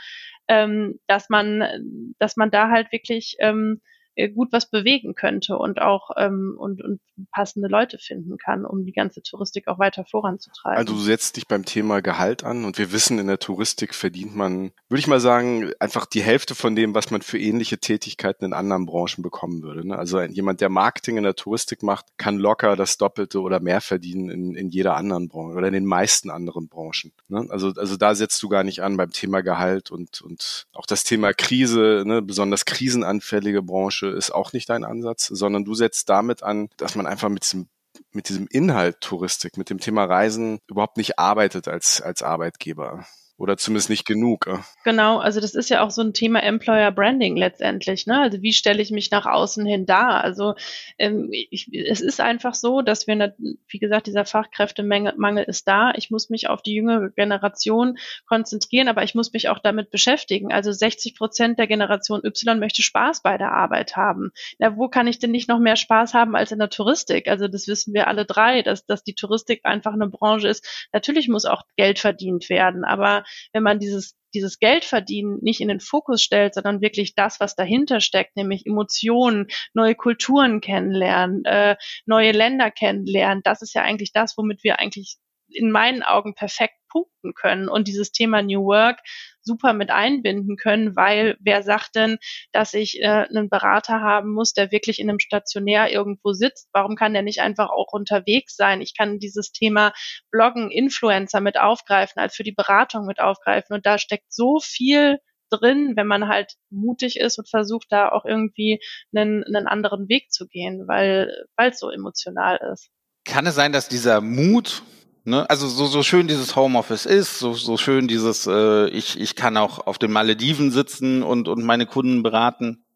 ähm, 0.49 0.99
dass 1.07 1.29
man, 1.29 2.15
dass 2.19 2.37
man 2.37 2.51
da 2.51 2.71
halt 2.71 2.91
wirklich 2.91 3.37
ähm, 3.39 3.81
äh, 3.81 3.89
gut 4.27 4.49
was 4.51 4.69
bewegen 4.69 5.15
könnte 5.15 5.57
und 5.57 5.81
auch 5.81 6.11
ähm, 6.17 6.57
und, 6.59 6.83
und 6.83 7.01
passende 7.31 7.69
Leute 7.69 7.99
finden 7.99 8.37
kann, 8.37 8.65
um 8.65 8.85
die 8.85 8.93
ganze 8.93 9.23
Touristik 9.23 9.69
auch 9.69 9.79
weiter 9.79 10.05
voranzutreiben. 10.05 10.79
Also 10.79 10.95
du 10.95 10.99
setzt 10.99 11.37
dich 11.37 11.47
beim 11.47 11.65
Thema 11.65 12.03
Gehalt 12.03 12.43
an 12.43 12.65
und 12.65 12.79
wir 12.79 12.93
wissen, 12.93 13.19
in 13.19 13.29
der 13.29 13.39
Touristik 13.39 13.95
verdient 13.95 14.35
man, 14.35 14.73
würde 14.89 15.01
ich 15.01 15.07
mal 15.07 15.21
sagen, 15.21 15.71
einfach 15.79 16.07
die 16.07 16.23
Hälfte 16.23 16.55
von 16.55 16.75
dem, 16.75 16.95
was 16.95 17.11
man 17.11 17.23
für 17.23 17.39
ähnliche 17.39 17.79
Tätigkeiten 17.79 18.45
in 18.45 18.53
anderen 18.53 18.87
Branchen 18.87 19.23
bekommen 19.23 19.63
würde. 19.63 19.87
Ne? 19.87 19.97
Also 19.97 20.21
jemand, 20.21 20.61
der 20.61 20.69
Marketing 20.69 21.17
in 21.17 21.25
der 21.25 21.37
Touristik 21.37 21.83
macht, 21.83 22.07
kann 22.17 22.39
locker 22.39 22.75
das 22.75 22.99
Doppelte 22.99 23.41
oder 23.41 23.61
mehr 23.61 23.81
verdienen 23.81 24.31
in, 24.31 24.55
in 24.55 24.69
jeder 24.69 24.97
anderen 24.97 25.29
Branche 25.29 25.57
oder 25.57 25.69
in 25.69 25.75
den 25.75 25.87
meisten 25.87 26.31
anderen 26.31 26.69
Branchen. 26.69 27.13
Ne? 27.29 27.47
Also, 27.51 27.73
also 27.77 27.97
da 27.97 28.15
setzt 28.15 28.43
du 28.43 28.49
gar 28.49 28.65
nicht 28.65 28.83
an 28.83 28.97
beim 28.97 29.11
Thema 29.11 29.43
Gehalt 29.43 29.91
und, 29.91 30.23
und 30.23 30.67
auch 30.73 30.87
das 30.87 31.05
Thema 31.05 31.33
Krise, 31.33 32.03
ne? 32.05 32.23
besonders 32.23 32.65
krisenanfällige 32.65 33.63
Branche 33.63 34.08
ist 34.11 34.31
auch 34.31 34.53
nicht 34.53 34.69
dein 34.69 34.85
Ansatz, 34.85 35.27
sondern 35.27 35.65
du 35.65 35.75
setzt 35.75 36.09
damit 36.09 36.43
an, 36.43 36.69
dass 36.77 36.95
man 36.95 37.07
einfach 37.07 37.29
mit 37.29 37.43
diesem 37.45 37.69
mit 38.13 38.29
diesem 38.29 38.47
Inhalt 38.47 39.01
Touristik, 39.01 39.57
mit 39.57 39.71
dem 39.71 39.81
Thema 39.81 40.05
Reisen 40.05 40.61
überhaupt 40.69 40.99
nicht 40.99 41.19
arbeitet 41.19 41.67
als, 41.67 42.01
als 42.01 42.23
Arbeitgeber 42.23 43.05
oder 43.39 43.57
zumindest 43.57 43.89
nicht 43.89 44.05
genug. 44.05 44.49
Genau, 44.83 45.19
also 45.19 45.41
das 45.41 45.55
ist 45.55 45.71
ja 45.71 45.83
auch 45.83 45.93
so 45.93 46.03
ein 46.03 46.13
Thema 46.13 46.43
Employer 46.43 46.91
Branding 46.91 47.37
letztendlich. 47.37 48.07
Ne? 48.07 48.21
Also 48.21 48.43
wie 48.43 48.53
stelle 48.53 48.83
ich 48.83 48.91
mich 48.91 49.13
nach 49.13 49.27
außen 49.27 49.65
hin 49.65 49.87
dar? 49.87 50.25
Also 50.25 50.57
ähm, 50.99 51.29
ich, 51.31 51.73
es 51.73 52.01
ist 52.01 52.21
einfach 52.21 52.55
so, 52.55 52.83
dass 52.83 53.07
wir, 53.07 53.35
wie 53.69 53.79
gesagt, 53.79 54.09
dieser 54.09 54.25
Fachkräftemangel 54.25 55.45
ist 55.45 55.69
da. 55.69 55.93
Ich 55.95 56.11
muss 56.11 56.31
mich 56.31 56.49
auf 56.49 56.63
die 56.63 56.75
jüngere 56.75 57.11
Generation 57.11 57.99
konzentrieren, 58.27 58.89
aber 58.89 59.05
ich 59.05 59.15
muss 59.15 59.33
mich 59.33 59.49
auch 59.49 59.61
damit 59.61 59.91
beschäftigen. 59.91 60.53
Also 60.53 60.73
60 60.73 61.15
Prozent 61.15 61.61
der 61.61 61.69
Generation 61.69 62.25
Y 62.25 62.59
möchte 62.59 62.83
Spaß 62.83 63.23
bei 63.23 63.39
der 63.39 63.53
Arbeit 63.53 63.97
haben. 63.97 64.33
Na, 64.59 64.77
wo 64.77 64.89
kann 64.89 65.07
ich 65.07 65.21
denn 65.21 65.31
nicht 65.31 65.49
noch 65.49 65.61
mehr 65.61 65.77
Spaß 65.77 66.13
haben 66.13 66.35
als 66.35 66.51
in 66.51 66.59
der 66.59 66.71
Touristik? 66.71 67.29
Also 67.29 67.47
das 67.47 67.69
wissen 67.69 67.95
wir 67.95 68.09
alle 68.09 68.25
drei, 68.25 68.63
dass, 68.63 68.85
dass 68.85 69.05
die 69.05 69.15
Touristik 69.15 69.61
einfach 69.63 69.93
eine 69.93 70.09
Branche 70.09 70.49
ist. 70.49 70.89
Natürlich 70.93 71.29
muss 71.29 71.45
auch 71.45 71.63
Geld 71.77 72.01
verdient 72.01 72.49
werden, 72.49 72.85
aber 72.85 73.23
wenn 73.53 73.63
man 73.63 73.79
dieses 73.79 74.17
dieses 74.35 74.59
Geld 74.59 74.85
verdienen 74.85 75.39
nicht 75.41 75.61
in 75.61 75.69
den 75.69 75.81
Fokus 75.81 76.23
stellt, 76.23 76.55
sondern 76.55 76.81
wirklich 76.81 77.15
das, 77.15 77.41
was 77.41 77.55
dahinter 77.55 78.01
steckt, 78.01 78.37
nämlich 78.37 78.67
Emotionen, 78.67 79.49
neue 79.75 79.95
Kulturen 79.95 80.61
kennenlernen, 80.61 81.45
äh, 81.45 81.77
neue 82.07 82.33
Länder 82.33 82.71
kennenlernen. 82.71 83.43
Das 83.45 83.63
ist 83.63 83.75
ja 83.75 83.83
eigentlich 83.83 84.13
das, 84.13 84.37
womit 84.37 84.63
wir 84.65 84.79
eigentlich 84.79 85.17
in 85.49 85.71
meinen 85.71 86.03
Augen 86.03 86.35
perfekt 86.35 86.75
punkten 86.89 87.35
können 87.35 87.69
und 87.69 87.89
dieses 87.89 88.13
Thema 88.13 88.43
New 88.43 88.65
Work 88.65 89.01
super 89.43 89.73
mit 89.73 89.91
einbinden 89.91 90.57
können, 90.57 90.97
weil 90.97 91.37
wer 91.41 91.63
sagt 91.63 91.95
denn, 91.95 92.19
dass 92.53 92.75
ich 92.75 93.01
äh, 93.01 93.27
einen 93.29 93.49
Berater 93.49 94.01
haben 94.01 94.33
muss, 94.33 94.53
der 94.53 94.71
wirklich 94.73 94.99
in 94.99 95.09
einem 95.09 95.21
Stationär 95.21 95.93
irgendwo 95.93 96.33
sitzt? 96.33 96.69
Warum 96.73 96.97
kann 96.97 97.13
der 97.13 97.23
nicht 97.23 97.41
einfach 97.41 97.71
auch 97.71 97.93
unterwegs 97.93 98.57
sein? 98.57 98.81
Ich 98.81 98.97
kann 98.97 99.19
dieses 99.19 99.53
Thema 99.53 99.93
Bloggen, 100.31 100.71
Influencer 100.71 101.41
mit 101.41 101.59
aufgreifen, 101.59 102.21
als 102.21 102.35
für 102.35 102.45
die 102.45 102.53
Beratung 102.53 103.07
mit 103.07 103.21
aufgreifen. 103.21 103.75
Und 103.75 103.87
da 103.87 103.99
steckt 103.99 104.33
so 104.33 104.59
viel 104.61 105.19
drin, 105.51 105.95
wenn 105.97 106.07
man 106.07 106.29
halt 106.29 106.55
mutig 106.71 107.19
ist 107.19 107.39
und 107.39 107.49
versucht, 107.49 107.87
da 107.91 108.11
auch 108.11 108.27
irgendwie 108.27 108.81
einen, 109.15 109.45
einen 109.45 109.67
anderen 109.67 110.09
Weg 110.09 110.31
zu 110.31 110.47
gehen, 110.47 110.87
weil 110.87 111.47
weil 111.57 111.71
es 111.71 111.79
so 111.79 111.91
emotional 111.91 112.61
ist. 112.73 112.91
Kann 113.25 113.47
es 113.47 113.55
sein, 113.55 113.73
dass 113.73 113.89
dieser 113.89 114.21
Mut 114.21 114.83
Ne? 115.29 115.49
Also 115.51 115.69
so, 115.69 115.87
so 115.87 116.03
schön 116.03 116.27
dieses 116.27 116.57
Homeoffice 116.57 117.05
ist, 117.05 117.39
so, 117.39 117.53
so 117.53 117.77
schön 117.77 118.09
dieses, 118.09 118.47
äh, 118.47 118.89
ich, 118.89 119.21
ich 119.21 119.37
kann 119.37 119.59
auch 119.59 119.87
auf 119.87 119.99
den 119.99 120.11
Malediven 120.11 120.71
sitzen 120.71 121.23
und, 121.23 121.49
und 121.49 121.63
meine 121.65 121.85
Kunden 121.85 122.23
beraten. 122.23 122.87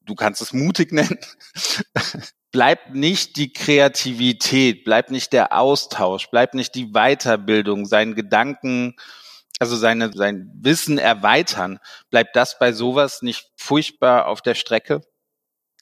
Du 0.00 0.14
kannst 0.14 0.40
es 0.40 0.54
mutig 0.54 0.90
nennen. 0.92 1.18
bleibt 2.50 2.94
nicht 2.94 3.36
die 3.36 3.52
Kreativität, 3.52 4.84
bleibt 4.84 5.10
nicht 5.10 5.34
der 5.34 5.52
Austausch, 5.52 6.30
bleibt 6.30 6.54
nicht 6.54 6.74
die 6.74 6.92
Weiterbildung, 6.92 7.84
seinen 7.84 8.14
Gedanken, 8.14 8.96
also 9.58 9.76
seine, 9.76 10.10
sein 10.14 10.50
Wissen 10.54 10.96
erweitern, 10.96 11.78
bleibt 12.10 12.36
das 12.36 12.58
bei 12.58 12.72
sowas 12.72 13.20
nicht 13.20 13.50
furchtbar 13.56 14.28
auf 14.28 14.40
der 14.40 14.54
Strecke? 14.54 15.02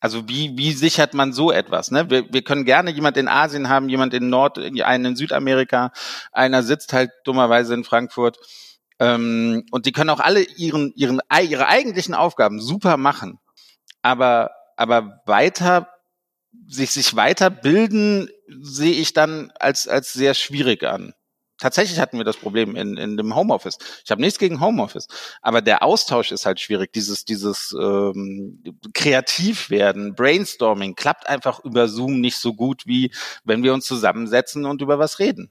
Also 0.04 0.28
wie, 0.28 0.52
wie 0.58 0.72
sichert 0.72 1.14
man 1.14 1.32
so 1.32 1.50
etwas? 1.50 1.90
Ne? 1.90 2.10
Wir, 2.10 2.30
wir 2.30 2.42
können 2.42 2.66
gerne 2.66 2.90
jemand 2.90 3.16
in 3.16 3.26
Asien 3.26 3.70
haben, 3.70 3.88
jemand 3.88 4.12
in 4.12 4.28
Nord, 4.28 4.58
einen 4.58 5.04
in 5.06 5.16
Südamerika, 5.16 5.92
einer 6.30 6.62
sitzt 6.62 6.92
halt 6.92 7.10
dummerweise 7.24 7.72
in 7.72 7.84
Frankfurt. 7.84 8.36
Ähm, 8.98 9.64
und 9.70 9.86
die 9.86 9.92
können 9.92 10.10
auch 10.10 10.20
alle 10.20 10.42
ihren, 10.42 10.92
ihren, 10.94 11.22
ihre 11.48 11.68
eigentlichen 11.68 12.12
Aufgaben 12.12 12.60
super 12.60 12.98
machen. 12.98 13.38
Aber, 14.02 14.50
aber 14.76 15.22
weiter, 15.24 15.88
sich, 16.66 16.90
sich 16.90 17.16
weiterbilden, 17.16 18.28
sehe 18.60 18.92
ich 18.92 19.14
dann 19.14 19.52
als, 19.58 19.88
als 19.88 20.12
sehr 20.12 20.34
schwierig 20.34 20.82
an 20.82 21.14
tatsächlich 21.58 21.98
hatten 21.98 22.18
wir 22.18 22.24
das 22.24 22.36
Problem 22.36 22.76
in, 22.76 22.96
in 22.96 23.16
dem 23.16 23.34
Homeoffice. 23.34 23.78
Ich 24.04 24.10
habe 24.10 24.20
nichts 24.20 24.38
gegen 24.38 24.60
Homeoffice, 24.60 25.08
aber 25.42 25.62
der 25.62 25.82
Austausch 25.82 26.32
ist 26.32 26.46
halt 26.46 26.60
schwierig. 26.60 26.92
Dieses, 26.92 27.24
dieses 27.24 27.74
ähm, 27.78 28.62
kreativ 28.92 29.70
werden, 29.70 30.14
Brainstorming 30.14 30.94
klappt 30.94 31.28
einfach 31.28 31.64
über 31.64 31.88
Zoom 31.88 32.20
nicht 32.20 32.38
so 32.38 32.54
gut, 32.54 32.86
wie 32.86 33.12
wenn 33.44 33.62
wir 33.62 33.74
uns 33.74 33.86
zusammensetzen 33.86 34.64
und 34.64 34.82
über 34.82 34.98
was 34.98 35.18
reden. 35.18 35.50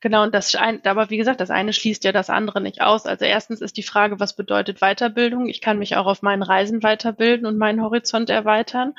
Genau, 0.00 0.22
und 0.22 0.34
das 0.34 0.54
ein, 0.54 0.84
aber 0.84 1.10
wie 1.10 1.16
gesagt, 1.16 1.40
das 1.40 1.50
eine 1.50 1.72
schließt 1.72 2.04
ja 2.04 2.12
das 2.12 2.30
andere 2.30 2.60
nicht 2.60 2.80
aus. 2.80 3.06
Also 3.06 3.24
erstens 3.24 3.60
ist 3.60 3.76
die 3.76 3.82
Frage, 3.82 4.20
was 4.20 4.36
bedeutet 4.36 4.80
Weiterbildung? 4.80 5.48
Ich 5.48 5.60
kann 5.60 5.78
mich 5.78 5.96
auch 5.96 6.06
auf 6.06 6.22
meinen 6.22 6.42
Reisen 6.42 6.82
weiterbilden 6.82 7.46
und 7.46 7.58
meinen 7.58 7.82
Horizont 7.82 8.30
erweitern. 8.30 8.94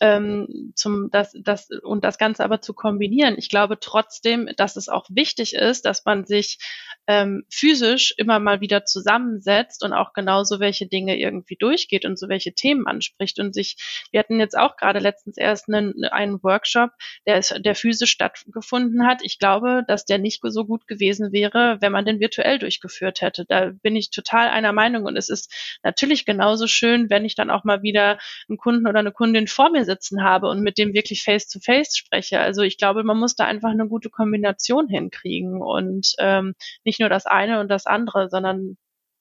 Ähm, 0.00 0.72
zum, 0.74 1.10
das, 1.10 1.34
das, 1.40 1.68
und 1.82 2.04
das 2.04 2.18
Ganze 2.18 2.44
aber 2.44 2.60
zu 2.60 2.74
kombinieren. 2.74 3.34
Ich 3.38 3.48
glaube 3.48 3.78
trotzdem, 3.80 4.48
dass 4.56 4.76
es 4.76 4.88
auch 4.88 5.06
wichtig 5.10 5.54
ist, 5.54 5.84
dass 5.84 6.04
man 6.04 6.24
sich 6.24 6.58
ähm, 7.06 7.44
physisch 7.50 8.14
immer 8.16 8.38
mal 8.38 8.60
wieder 8.60 8.84
zusammensetzt 8.84 9.84
und 9.84 9.92
auch 9.92 10.12
genauso 10.12 10.60
welche 10.60 10.86
Dinge 10.86 11.18
irgendwie 11.18 11.56
durchgeht 11.56 12.04
und 12.04 12.18
so 12.18 12.28
welche 12.28 12.54
Themen 12.54 12.86
anspricht 12.86 13.38
und 13.38 13.54
sich, 13.54 13.76
wir 14.10 14.20
hatten 14.20 14.40
jetzt 14.40 14.56
auch 14.56 14.76
gerade 14.76 14.98
letztens 14.98 15.36
erst 15.36 15.68
einen, 15.68 16.04
einen 16.04 16.42
Workshop, 16.42 16.90
der, 17.26 17.38
ist, 17.38 17.54
der 17.64 17.74
physisch 17.74 18.10
stattgefunden 18.10 19.06
hat. 19.06 19.20
Ich 19.22 19.38
glaube, 19.38 19.84
dass 19.86 20.04
der 20.04 20.18
nicht 20.18 20.40
so 20.42 20.64
gut 20.64 20.86
gewesen 20.86 21.32
wäre, 21.32 21.78
wenn 21.80 21.92
man 21.92 22.04
den 22.04 22.20
virtuell 22.20 22.58
durchgeführt 22.58 23.20
hätte. 23.20 23.44
Da 23.46 23.70
bin 23.82 23.96
ich 23.96 24.10
total 24.10 24.48
einer 24.48 24.72
Meinung 24.72 25.04
und 25.04 25.16
es 25.16 25.28
ist 25.28 25.52
natürlich 25.82 26.24
genauso 26.24 26.66
schön, 26.66 27.10
wenn 27.10 27.24
ich 27.24 27.34
dann 27.34 27.50
auch 27.50 27.64
mal 27.64 27.82
wieder 27.82 28.18
einen 28.48 28.58
Kunden 28.58 28.86
oder 28.86 28.98
eine 28.98 29.12
Kundin 29.12 29.46
vor 29.46 29.70
mir 29.70 29.84
sitzen 29.84 30.22
habe 30.22 30.48
und 30.48 30.60
mit 30.60 30.78
dem 30.78 30.94
wirklich 30.94 31.22
face 31.22 31.48
to 31.48 31.60
face 31.60 31.96
spreche. 31.96 32.40
Also 32.40 32.62
ich 32.62 32.78
glaube, 32.78 33.04
man 33.04 33.18
muss 33.18 33.36
da 33.36 33.44
einfach 33.44 33.70
eine 33.70 33.88
gute 33.88 34.10
Kombination 34.10 34.88
hinkriegen 34.88 35.60
und 35.60 36.14
ähm, 36.18 36.54
nicht 36.84 36.93
nur 37.00 37.08
das 37.08 37.26
eine 37.26 37.60
und 37.60 37.68
das 37.68 37.86
andere, 37.86 38.28
sondern 38.28 38.76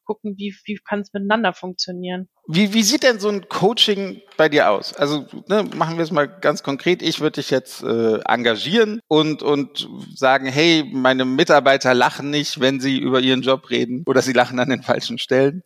gucken, 0.06 0.36
wie, 0.38 0.56
wie 0.66 0.80
kann 0.88 1.02
es 1.02 1.14
miteinander 1.14 1.54
funktionieren. 1.54 2.28
Wie, 2.48 2.74
wie 2.74 2.84
sieht 2.84 3.04
denn 3.04 3.20
so 3.20 3.30
ein 3.30 3.48
Coaching 3.48 4.22
bei 4.38 4.50
dir 4.50 4.70
aus? 4.70 4.94
Also 4.94 5.26
ne, 5.48 5.64
machen 5.76 5.98
wir 5.98 6.04
es 6.04 6.12
mal 6.12 6.28
ganz 6.28 6.64
konkret. 6.64 7.02
Ich 7.02 7.22
würde 7.22 7.42
dich 7.42 7.50
jetzt 7.50 7.84
äh, 7.84 8.20
engagieren 8.26 9.00
und, 9.08 9.44
und 9.44 9.88
sagen, 10.16 10.48
hey, 10.48 10.90
meine 10.92 11.26
Mitarbeiter 11.26 11.94
lachen 11.94 12.30
nicht, 12.30 12.60
wenn 12.60 12.80
sie 12.80 12.98
über 12.98 13.22
ihren 13.22 13.42
Job 13.42 13.70
reden 13.70 14.04
oder 14.06 14.22
sie 14.22 14.34
lachen 14.34 14.60
an 14.60 14.70
den 14.70 14.84
falschen 14.84 15.18
Stellen, 15.18 15.64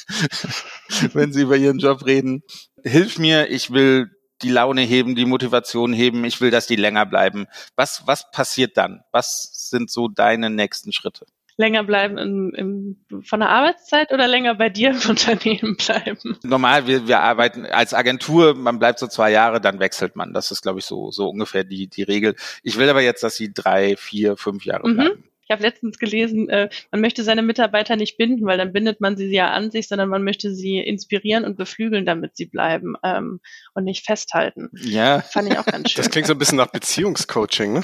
wenn 1.12 1.32
sie 1.32 1.42
über 1.42 1.56
ihren 1.56 1.78
Job 1.78 2.06
reden. 2.06 2.42
Hilf 2.82 3.18
mir, 3.18 3.50
ich 3.50 3.70
will 3.70 4.10
die 4.42 4.50
Laune 4.50 4.80
heben, 4.80 5.14
die 5.14 5.26
Motivation 5.26 5.92
heben, 5.92 6.24
ich 6.24 6.40
will, 6.40 6.50
dass 6.50 6.66
die 6.66 6.76
länger 6.76 7.04
bleiben. 7.04 7.46
Was, 7.76 8.04
was 8.06 8.30
passiert 8.30 8.76
dann? 8.78 9.02
Was 9.12 9.50
sind 9.70 9.90
so 9.90 10.08
deine 10.08 10.50
nächsten 10.50 10.92
Schritte? 10.92 11.26
länger 11.60 11.84
bleiben 11.84 12.18
im, 12.18 12.54
im, 12.54 13.22
von 13.22 13.40
der 13.40 13.50
Arbeitszeit 13.50 14.12
oder 14.12 14.26
länger 14.26 14.54
bei 14.56 14.68
dir 14.68 14.90
im 14.90 15.00
Unternehmen 15.08 15.76
bleiben? 15.76 16.38
Normal, 16.42 16.88
wir, 16.88 17.06
wir 17.06 17.20
arbeiten 17.20 17.66
als 17.66 17.94
Agentur, 17.94 18.54
man 18.54 18.80
bleibt 18.80 18.98
so 18.98 19.06
zwei 19.06 19.30
Jahre, 19.30 19.60
dann 19.60 19.78
wechselt 19.78 20.16
man. 20.16 20.32
Das 20.32 20.50
ist, 20.50 20.62
glaube 20.62 20.80
ich, 20.80 20.86
so, 20.86 21.12
so 21.12 21.28
ungefähr 21.28 21.62
die, 21.62 21.86
die 21.86 22.02
Regel. 22.02 22.34
Ich 22.62 22.78
will 22.78 22.88
aber 22.88 23.02
jetzt, 23.02 23.22
dass 23.22 23.36
sie 23.36 23.52
drei, 23.52 23.96
vier, 23.96 24.36
fünf 24.36 24.64
Jahre 24.64 24.88
mhm. 24.88 25.22
Ich 25.50 25.52
habe 25.52 25.64
letztens 25.64 25.98
gelesen, 25.98 26.48
äh, 26.48 26.68
man 26.92 27.00
möchte 27.00 27.24
seine 27.24 27.42
Mitarbeiter 27.42 27.96
nicht 27.96 28.16
binden, 28.16 28.46
weil 28.46 28.56
dann 28.56 28.72
bindet 28.72 29.00
man 29.00 29.16
sie 29.16 29.34
ja 29.34 29.50
an 29.50 29.72
sich, 29.72 29.88
sondern 29.88 30.08
man 30.08 30.22
möchte 30.22 30.54
sie 30.54 30.78
inspirieren 30.78 31.44
und 31.44 31.56
beflügeln, 31.56 32.06
damit 32.06 32.36
sie 32.36 32.46
bleiben 32.46 32.94
ähm, 33.02 33.40
und 33.74 33.82
nicht 33.82 34.06
festhalten. 34.06 34.70
Ja. 34.74 35.22
Fand 35.22 35.50
ich 35.50 35.58
auch 35.58 35.66
ganz 35.66 35.90
schön. 35.90 36.04
Das 36.04 36.12
klingt 36.12 36.28
so 36.28 36.34
ein 36.34 36.38
bisschen 36.38 36.58
nach 36.58 36.70
Beziehungscoaching, 36.70 37.72
ne? 37.72 37.82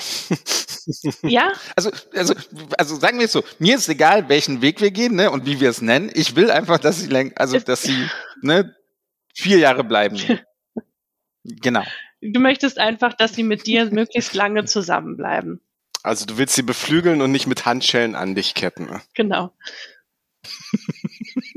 ja. 1.23 1.55
Also, 1.75 1.91
also, 2.15 2.35
also 2.79 2.95
sagen 2.95 3.19
wir 3.19 3.25
es 3.25 3.33
so, 3.33 3.43
mir 3.59 3.75
ist 3.75 3.89
egal, 3.89 4.29
welchen 4.29 4.63
Weg 4.63 4.81
wir 4.81 4.93
gehen, 4.93 5.17
ne, 5.17 5.33
und 5.33 5.45
wie 5.45 5.59
wir 5.59 5.71
es 5.71 5.83
nennen. 5.83 6.09
Ich 6.15 6.37
will 6.37 6.53
einfach, 6.53 6.79
dass 6.79 7.01
sie 7.01 7.33
also 7.35 7.59
dass 7.59 7.83
sie 7.83 8.07
ne, 8.43 8.77
vier 9.35 9.59
Jahre 9.59 9.83
bleiben. 9.83 10.17
genau. 11.43 11.83
Du 12.21 12.39
möchtest 12.39 12.79
einfach, 12.79 13.15
dass 13.15 13.35
sie 13.35 13.43
mit 13.43 13.67
dir 13.67 13.91
möglichst 13.91 14.35
lange 14.35 14.67
zusammenbleiben. 14.67 15.61
Also 16.07 16.25
du 16.25 16.39
willst 16.39 16.55
sie 16.55 16.63
beflügeln 16.63 17.21
und 17.21 17.33
nicht 17.33 17.49
mit 17.49 17.67
Handschellen 17.67 18.15
an 18.15 18.37
dich 18.37 18.55
ketten. 18.55 19.03
Genau. 19.15 19.53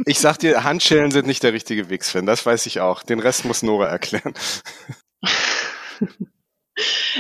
Ich 0.08 0.20
sag 0.20 0.40
dir, 0.40 0.64
Handschellen 0.64 1.12
sind 1.12 1.28
nicht 1.28 1.44
der 1.44 1.54
richtige 1.54 1.92
Weg, 1.92 2.04
Sven. 2.04 2.26
Das 2.26 2.48
weiß 2.48 2.66
ich 2.66 2.80
auch. 2.80 3.04
Den 3.04 3.20
Rest 3.20 3.46
muss 3.46 3.62
Nora 3.62 3.86
erklären. 3.86 4.34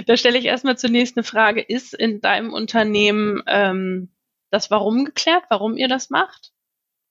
da 0.07 0.17
stelle 0.17 0.39
ich 0.39 0.45
erstmal 0.45 0.75
zunächst 0.79 1.17
eine 1.17 1.23
Frage. 1.23 1.61
Ist 1.61 1.93
in 1.93 2.19
deinem 2.19 2.51
Unternehmen 2.51 3.43
ähm, 3.45 4.09
das 4.49 4.71
Warum 4.71 5.05
geklärt, 5.05 5.43
warum 5.49 5.77
ihr 5.77 5.87
das 5.87 6.09
macht? 6.09 6.51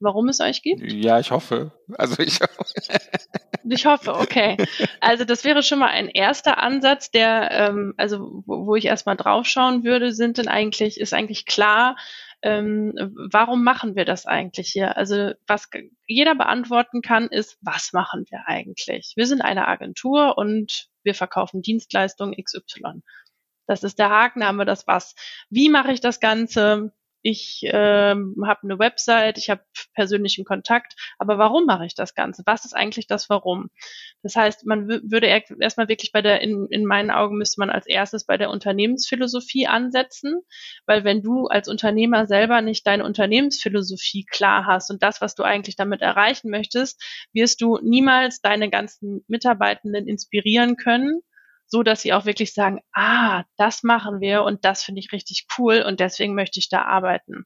Warum 0.01 0.29
es 0.29 0.41
euch 0.41 0.63
gibt? 0.63 0.81
Ja, 0.93 1.19
ich 1.19 1.31
hoffe. 1.31 1.73
Also 1.97 2.23
ich 2.23 2.41
hoffe. 2.41 2.65
Ich 3.71 3.85
hoffe, 3.85 4.15
okay. 4.15 4.57
Also 5.01 5.25
das 5.25 5.45
wäre 5.45 5.63
schon 5.63 5.79
mal 5.79 5.91
ein 5.91 6.09
erster 6.09 6.57
Ansatz, 6.57 7.11
der, 7.11 7.51
ähm, 7.51 7.93
also 7.99 8.43
wo, 8.47 8.67
wo 8.67 8.77
ich 8.77 8.87
erstmal 8.87 9.17
draufschauen 9.17 9.85
würde, 9.85 10.13
sind 10.13 10.39
denn 10.39 10.49
eigentlich, 10.49 10.99
ist 10.99 11.13
eigentlich 11.13 11.45
klar, 11.45 11.97
ähm, 12.41 12.95
warum 13.31 13.65
machen 13.65 13.97
wir 13.97 14.05
das 14.05 14.27
eigentlich 14.27 14.71
hier? 14.71 14.97
Also 14.97 15.33
was 15.47 15.69
jeder 16.07 16.35
beantworten 16.35 17.03
kann, 17.03 17.27
ist, 17.29 17.59
was 17.61 17.93
machen 17.93 18.25
wir 18.31 18.45
eigentlich? 18.47 19.13
Wir 19.17 19.27
sind 19.27 19.43
eine 19.43 19.67
Agentur 19.67 20.39
und 20.39 20.89
wir 21.03 21.15
verkaufen 21.15 21.63
Dienstleistungen 21.63 22.35
XY. 22.43 23.03
Das 23.67 23.83
ist 23.83 23.99
der 23.99 24.09
Haken, 24.09 24.45
haben 24.45 24.57
wir 24.57 24.65
das 24.65 24.87
was. 24.87 25.15
Wie 25.51 25.69
mache 25.69 25.93
ich 25.93 26.01
das 26.01 26.21
Ganze? 26.21 26.93
Ich 27.23 27.63
ähm, 27.65 28.35
habe 28.47 28.61
eine 28.63 28.79
Website, 28.79 29.39
ich 29.39 29.51
habe 29.51 29.63
persönlichen 29.95 30.45
Kontakt, 30.45 30.95
aber 31.19 31.39
warum 31.39 31.67
mache 31.67 31.87
ich 31.87 31.95
das 31.95 32.15
Ganze? 32.15 32.43
Was 32.47 32.65
ist 32.65 32.75
eigentlich 32.75 33.07
das 33.07 33.29
Warum? 33.29 33.69
Das 34.23 34.37
heißt, 34.37 34.67
man 34.67 34.89
würde 34.89 35.27
erstmal 35.27 35.89
wirklich 35.89 36.13
bei 36.13 36.23
der, 36.23 36.41
in, 36.41 36.67
in 36.71 36.85
meinen 36.85 37.11
Augen 37.11 37.39
müsste 37.39 37.61
man 37.61 37.71
als 37.71 37.87
erstes 37.87 38.25
bei 38.25 38.37
der 38.37 38.51
Unternehmensphilosophie 38.51 39.67
ansetzen, 39.67 40.41
weil 40.87 41.05
wenn 41.05 41.23
du 41.23 41.47
als 41.47 41.69
Unternehmer 41.69 42.27
selber 42.27 42.63
nicht 42.63 42.87
deine 42.87 43.05
Unternehmensphilosophie 43.05 44.25
klar 44.25 44.67
hast 44.67 44.91
und 44.91 45.03
das, 45.03 45.21
was 45.21 45.35
du 45.35 45.43
eigentlich 45.43 45.77
damit 45.77 46.01
erreichen 46.01 46.51
möchtest, 46.51 47.03
wirst 47.33 47.61
du 47.61 47.79
niemals 47.83 48.41
deine 48.41 48.71
ganzen 48.71 49.25
Mitarbeitenden 49.29 50.07
inspirieren 50.07 50.77
können, 50.77 51.21
so 51.69 51.83
dass 51.83 52.03
sie 52.03 52.13
auch 52.13 52.25
wirklich 52.25 52.55
sagen, 52.55 52.81
ah, 52.93 53.45
das 53.57 53.83
machen 53.83 54.21
wir 54.21 54.43
und 54.43 54.65
das 54.65 54.83
finde 54.83 55.01
ich 55.01 55.13
richtig 55.13 55.47
cool 55.59 55.83
und 55.87 56.01
deswegen 56.01 56.35
möchte 56.35 56.59
ich 56.59 56.69
da 56.69 56.83
arbeiten. 56.83 57.45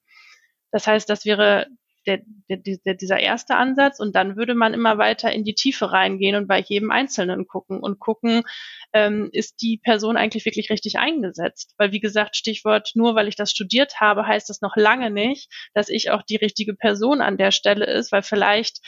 Das 0.70 0.86
heißt, 0.86 1.08
das 1.10 1.26
wäre 1.26 1.66
der, 2.06 2.20
der, 2.48 2.58
der, 2.84 2.94
dieser 2.94 3.20
erste 3.20 3.56
Ansatz 3.56 4.00
und 4.00 4.16
dann 4.16 4.36
würde 4.36 4.54
man 4.54 4.74
immer 4.74 4.98
weiter 4.98 5.32
in 5.32 5.44
die 5.44 5.54
Tiefe 5.54 5.92
reingehen 5.92 6.34
und 6.34 6.48
bei 6.48 6.60
jedem 6.60 6.90
Einzelnen 6.90 7.46
gucken 7.46 7.80
und 7.80 8.00
gucken, 8.00 8.42
ähm, 8.92 9.28
ist 9.32 9.62
die 9.62 9.78
Person 9.82 10.16
eigentlich 10.16 10.44
wirklich 10.44 10.70
richtig 10.70 10.98
eingesetzt? 10.98 11.74
Weil 11.78 11.92
wie 11.92 12.00
gesagt, 12.00 12.36
Stichwort, 12.36 12.90
nur 12.94 13.14
weil 13.14 13.28
ich 13.28 13.36
das 13.36 13.50
studiert 13.50 14.00
habe, 14.00 14.26
heißt 14.26 14.50
das 14.50 14.60
noch 14.60 14.76
lange 14.76 15.10
nicht, 15.10 15.50
dass 15.74 15.88
ich 15.88 16.10
auch 16.10 16.22
die 16.22 16.36
richtige 16.36 16.74
Person 16.74 17.20
an 17.20 17.36
der 17.36 17.52
Stelle 17.52 17.86
ist, 17.86 18.12
weil 18.12 18.22
vielleicht 18.22 18.80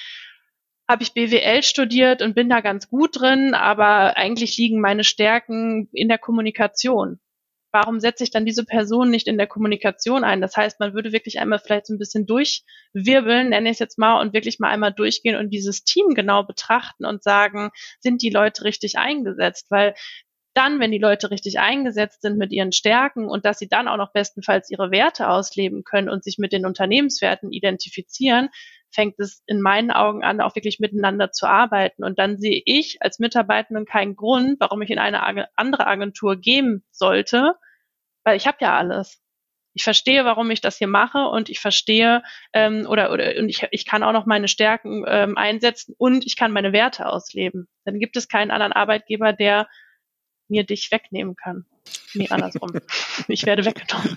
habe 0.89 1.03
ich 1.03 1.14
BWL 1.14 1.62
studiert 1.62 2.22
und 2.22 2.35
bin 2.35 2.49
da 2.49 2.61
ganz 2.61 2.89
gut 2.89 3.20
drin, 3.20 3.55
aber 3.55 4.16
eigentlich 4.16 4.57
liegen 4.59 4.80
meine 4.80 5.05
Stärken 5.05 5.89
in 5.93 6.09
der 6.09 6.18
Kommunikation. 6.18 7.20
Warum 7.72 7.99
setze 7.99 8.22
ich 8.22 8.30
dann 8.30 8.47
diese 8.47 8.64
Person 8.64 9.11
nicht 9.11 9.26
in 9.26 9.37
der 9.37 9.49
Kommunikation 9.49 10.22
ein? 10.22 10.41
Das 10.41 10.57
heißt, 10.57 10.78
man 10.78 10.95
würde 10.95 11.12
wirklich 11.12 11.41
einmal 11.41 11.59
vielleicht 11.59 11.87
so 11.87 11.95
ein 11.95 11.99
bisschen 11.99 12.24
durchwirbeln, 12.24 13.49
nenne 13.49 13.68
ich 13.68 13.74
es 13.74 13.78
jetzt 13.80 13.99
mal, 13.99 14.20
und 14.20 14.32
wirklich 14.32 14.61
mal 14.61 14.68
einmal 14.68 14.93
durchgehen 14.93 15.37
und 15.37 15.51
dieses 15.51 15.82
Team 15.82 16.11
genau 16.14 16.45
betrachten 16.45 17.05
und 17.05 17.24
sagen, 17.24 17.70
sind 17.99 18.22
die 18.22 18.30
Leute 18.30 18.62
richtig 18.62 18.97
eingesetzt? 18.97 19.66
Weil 19.70 19.95
dann, 20.55 20.78
wenn 20.78 20.93
die 20.93 20.99
Leute 20.99 21.32
richtig 21.32 21.59
eingesetzt 21.59 22.22
sind 22.22 22.39
mit 22.39 22.53
ihren 22.53 22.70
Stärken 22.70 23.28
und 23.28 23.45
dass 23.45 23.59
sie 23.59 23.68
dann 23.68 23.89
auch 23.89 23.97
noch 23.97 24.12
bestenfalls 24.12 24.70
ihre 24.70 24.93
Werte 24.93 25.28
ausleben 25.28 25.82
können 25.82 26.09
und 26.09 26.22
sich 26.22 26.39
mit 26.39 26.53
den 26.53 26.64
Unternehmenswerten 26.64 27.51
identifizieren, 27.51 28.51
fängt 28.95 29.18
es 29.18 29.42
in 29.47 29.61
meinen 29.61 29.90
Augen 29.90 30.22
an, 30.22 30.40
auch 30.40 30.55
wirklich 30.55 30.78
miteinander 30.78 31.32
zu 31.32 31.47
arbeiten. 31.47 32.05
Und 32.05 32.18
dann 32.18 32.38
sehe 32.38 32.62
ich 32.64 32.99
als 33.01 33.18
Mitarbeitenden 33.18 33.84
keinen 33.84 34.16
Grund, 34.16 34.61
warum 34.61 34.80
ich 34.82 34.90
in 34.90 34.99
eine 34.99 35.22
andere 35.57 35.86
Agentur 35.86 36.36
gehen 36.36 36.84
sollte, 36.90 37.55
weil 38.24 38.36
ich 38.36 38.47
habe 38.47 38.59
ja 38.61 38.76
alles. 38.76 39.20
Ich 39.76 39.82
verstehe, 39.82 40.24
warum 40.24 40.53
ich 40.53 40.61
das 40.61 40.78
hier 40.78 40.86
mache 40.86 41.26
und 41.26 41.49
ich 41.49 41.59
verstehe 41.59 42.22
ähm, 42.53 42.86
oder 42.88 43.11
oder 43.11 43.34
und 43.38 43.49
ich, 43.49 43.66
ich 43.72 43.84
kann 43.84 44.05
auch 44.05 44.12
noch 44.12 44.24
meine 44.24 44.47
Stärken 44.47 45.05
ähm, 45.09 45.36
einsetzen 45.36 45.97
und 45.99 46.24
ich 46.24 46.36
kann 46.36 46.53
meine 46.53 46.72
Werte 46.72 47.07
ausleben. 47.07 47.66
Dann 47.84 47.99
gibt 47.99 48.16
es 48.16 48.28
keinen 48.28 48.53
anderen 48.53 48.72
Arbeitgeber, 48.72 49.32
der 49.32 49.68
mir 50.47 50.64
dich 50.64 50.92
wegnehmen 50.92 51.34
kann. 51.34 51.66
Nee, 52.14 52.28
andersrum. 52.28 52.70
ich 53.28 53.45
werde 53.47 53.64
weggenommen. 53.64 54.16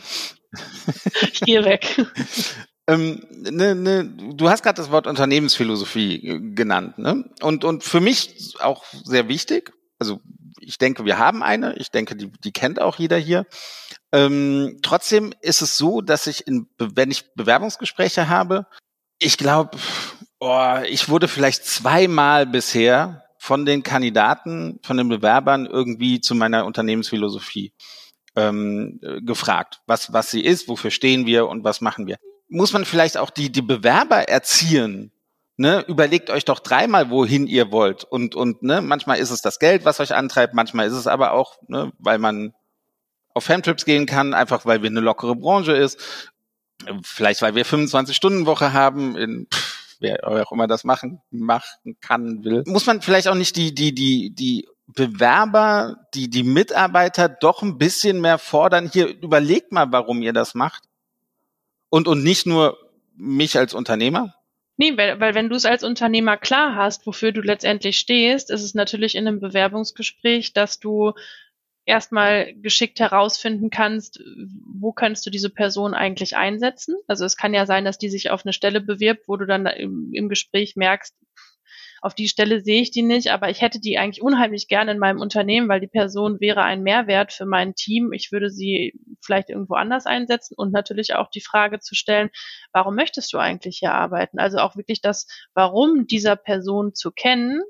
ich 1.34 1.42
gehe 1.42 1.66
weg. 1.66 1.88
Ähm, 2.90 3.22
ne, 3.30 3.76
ne, 3.76 4.06
du 4.06 4.50
hast 4.50 4.64
gerade 4.64 4.78
das 4.82 4.92
Wort 4.92 5.08
Unternehmensphilosophie 5.08 6.16
äh, 6.26 6.40
genannt, 6.54 6.98
ne? 6.98 7.30
Und, 7.42 7.66
und 7.66 7.84
für 7.84 8.00
mich 8.00 8.56
auch 8.60 8.86
sehr 9.04 9.28
wichtig. 9.28 9.74
Also 10.00 10.22
ich 10.62 10.78
denke, 10.78 11.04
wir 11.04 11.18
haben 11.18 11.44
eine. 11.44 11.76
Ich 11.78 11.92
denke, 11.92 12.16
die, 12.16 12.32
die 12.32 12.52
kennt 12.52 12.82
auch 12.82 12.98
jeder 12.98 13.18
hier. 13.18 13.46
Ähm, 14.14 14.80
trotzdem 14.84 15.34
ist 15.42 15.62
es 15.62 15.78
so, 15.78 16.00
dass 16.02 16.28
ich, 16.28 16.48
in, 16.48 16.68
wenn 16.78 17.12
ich 17.12 17.34
Bewerbungsgespräche 17.36 18.30
habe, 18.30 18.68
ich 19.20 19.38
glaube, 19.38 19.78
oh, 20.40 20.78
ich 20.88 21.10
wurde 21.10 21.28
vielleicht 21.28 21.66
zweimal 21.66 22.46
bisher 22.46 23.26
von 23.38 23.66
den 23.66 23.84
Kandidaten, 23.84 24.80
von 24.84 24.96
den 24.96 25.10
Bewerbern 25.10 25.66
irgendwie 25.66 26.22
zu 26.22 26.36
meiner 26.36 26.66
Unternehmensphilosophie 26.66 27.74
ähm, 28.38 29.02
gefragt, 29.22 29.82
was, 29.88 30.14
was 30.14 30.32
sie 30.32 30.42
ist, 30.42 30.70
wofür 30.70 30.92
stehen 30.92 31.26
wir 31.26 31.48
und 31.48 31.66
was 31.66 31.82
machen 31.82 32.08
wir 32.08 32.18
muss 32.50 32.74
man 32.74 32.86
vielleicht 32.86 33.18
auch 33.18 33.30
die, 33.30 33.52
die 33.52 33.62
Bewerber 33.62 34.30
erziehen. 34.30 35.12
Ne, 35.60 35.84
überlegt 35.88 36.30
euch 36.30 36.46
doch 36.46 36.60
dreimal, 36.60 37.10
wohin 37.10 37.48
ihr 37.48 37.72
wollt. 37.72 38.04
Und, 38.04 38.36
und 38.36 38.62
ne, 38.62 38.80
manchmal 38.80 39.18
ist 39.18 39.32
es 39.32 39.42
das 39.42 39.58
Geld, 39.58 39.86
was 39.86 40.00
euch 40.00 40.14
antreibt, 40.14 40.54
manchmal 40.54 40.86
ist 40.86 40.94
es 40.94 41.08
aber 41.08 41.34
auch, 41.34 41.58
ne, 41.68 41.92
weil 41.98 42.20
man 42.20 42.54
auf 43.34 43.46
Famtrips 43.46 43.84
gehen 43.84 44.06
kann, 44.06 44.36
einfach 44.36 44.68
weil 44.68 44.84
wir 44.84 44.90
eine 44.90 45.00
lockere 45.00 45.36
Branche 45.36 45.72
ist. 45.72 46.30
Vielleicht, 47.02 47.42
weil 47.42 47.56
wir 47.56 47.66
25-Stunden-Woche 47.66 48.72
haben, 48.72 49.18
in, 49.18 49.48
pff, 49.52 49.98
wer 50.00 50.28
auch 50.28 50.52
immer 50.52 50.68
das 50.68 50.84
machen, 50.84 51.22
machen 51.32 51.98
kann, 52.02 52.44
will. 52.44 52.64
Muss 52.68 52.86
man 52.86 53.02
vielleicht 53.02 53.28
auch 53.28 53.36
nicht 53.36 53.56
die, 53.56 53.74
die, 53.74 53.96
die, 53.96 54.34
die 54.34 54.68
Bewerber, 54.88 55.98
die, 56.14 56.30
die 56.30 56.44
Mitarbeiter 56.44 57.30
doch 57.30 57.62
ein 57.62 57.78
bisschen 57.78 58.22
mehr 58.22 58.38
fordern. 58.38 58.90
Hier, 58.92 59.08
überlegt 59.22 59.72
mal, 59.72 59.92
warum 59.92 60.22
ihr 60.22 60.34
das 60.34 60.56
macht. 60.56 60.84
Und, 61.90 62.08
und 62.08 62.24
nicht 62.24 62.46
nur 62.46 62.78
mich 63.16 63.58
als 63.58 63.74
Unternehmer? 63.74 64.36
Nee, 64.78 64.96
weil, 64.96 65.20
weil 65.20 65.34
wenn 65.34 65.50
du 65.50 65.56
es 65.56 65.66
als 65.66 65.84
Unternehmer 65.84 66.38
klar 66.38 66.76
hast, 66.76 67.08
wofür 67.08 67.32
du 67.32 67.42
letztendlich 67.42 67.98
stehst, 67.98 68.52
ist 68.52 68.62
es 68.62 68.76
natürlich 68.76 69.16
in 69.16 69.28
einem 69.28 69.40
Bewerbungsgespräch, 69.40 70.54
dass 70.54 70.80
du 70.80 71.14
erstmal 71.86 72.54
geschickt 72.54 73.00
herausfinden 73.00 73.70
kannst, 73.70 74.22
wo 74.80 74.92
kannst 74.92 75.26
du 75.26 75.30
diese 75.30 75.50
Person 75.50 75.94
eigentlich 75.94 76.36
einsetzen. 76.36 76.96
Also 77.08 77.26
es 77.26 77.38
kann 77.38 77.54
ja 77.54 77.66
sein, 77.66 77.86
dass 77.86 77.98
die 77.98 78.10
sich 78.10 78.30
auf 78.30 78.46
eine 78.46 78.54
Stelle 78.54 78.82
bewirbt, 78.82 79.28
wo 79.28 79.38
du 79.38 79.48
dann 79.48 79.66
im, 79.66 80.12
im 80.14 80.30
Gespräch 80.30 80.76
merkst, 80.76 81.16
auf 82.02 82.14
die 82.14 82.28
Stelle 82.28 82.64
sehe 82.64 82.82
ich 82.82 82.92
die 82.92 83.02
nicht, 83.02 83.30
aber 83.30 83.50
ich 83.50 83.62
hätte 83.62 83.80
die 83.80 83.98
eigentlich 83.98 84.22
unheimlich 84.22 84.68
gerne 84.68 84.92
in 84.92 85.00
meinem 85.00 85.20
Unternehmen, 85.20 85.68
weil 85.68 85.80
die 85.80 85.88
Person 85.88 86.40
wäre 86.40 86.62
ein 86.62 86.84
Mehrwert 86.84 87.34
für 87.34 87.46
mein 87.46 87.74
Team. 87.74 88.14
Ich 88.14 88.32
würde 88.32 88.52
sie 88.52 88.94
vielleicht 89.22 89.50
irgendwo 89.50 89.76
anders 89.76 90.06
einsetzen 90.06 90.56
und 90.58 90.72
natürlich 90.72 91.16
auch 91.16 91.30
die 91.30 91.42
Frage 91.42 91.80
zu 91.80 91.96
stellen, 91.96 92.30
warum 92.72 92.96
möchtest 92.96 93.34
du 93.34 93.38
eigentlich 93.38 93.78
hier 93.80 93.94
arbeiten? 93.94 94.40
Also 94.40 94.58
auch 94.60 94.76
wirklich 94.76 95.02
das 95.02 95.28
Warum 95.54 96.08
dieser 96.08 96.36
Person 96.36 96.94
zu 96.94 97.12
kennen 97.12 97.62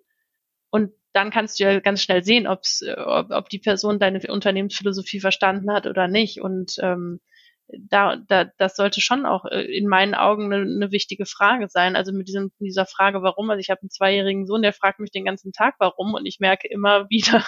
und 0.69 0.91
dann 1.13 1.31
kannst 1.31 1.59
du 1.59 1.63
ja 1.63 1.79
ganz 1.79 2.01
schnell 2.03 2.23
sehen, 2.23 2.47
ob's, 2.47 2.83
ob, 2.95 3.31
ob 3.31 3.49
die 3.49 3.59
Person 3.59 3.99
deine 3.99 4.21
Unternehmensphilosophie 4.31 5.19
verstanden 5.19 5.71
hat 5.73 5.87
oder 5.87 6.07
nicht. 6.07 6.41
Und 6.41 6.75
ähm, 6.79 7.19
da, 7.67 8.17
da, 8.17 8.45
das 8.57 8.75
sollte 8.75 9.01
schon 9.01 9.25
auch 9.25 9.45
äh, 9.45 9.61
in 9.61 9.87
meinen 9.87 10.13
Augen 10.13 10.53
eine, 10.53 10.61
eine 10.63 10.91
wichtige 10.91 11.25
Frage 11.25 11.67
sein. 11.69 11.95
Also 11.95 12.13
mit 12.13 12.27
diesem, 12.27 12.51
dieser 12.59 12.85
Frage, 12.85 13.23
warum. 13.23 13.49
Also 13.49 13.59
ich 13.59 13.69
habe 13.69 13.81
einen 13.81 13.89
zweijährigen 13.89 14.45
Sohn, 14.45 14.61
der 14.61 14.73
fragt 14.73 14.99
mich 14.99 15.11
den 15.11 15.25
ganzen 15.25 15.51
Tag, 15.51 15.75
warum. 15.79 16.13
Und 16.13 16.25
ich 16.25 16.39
merke 16.39 16.67
immer 16.67 17.05
wieder, 17.09 17.43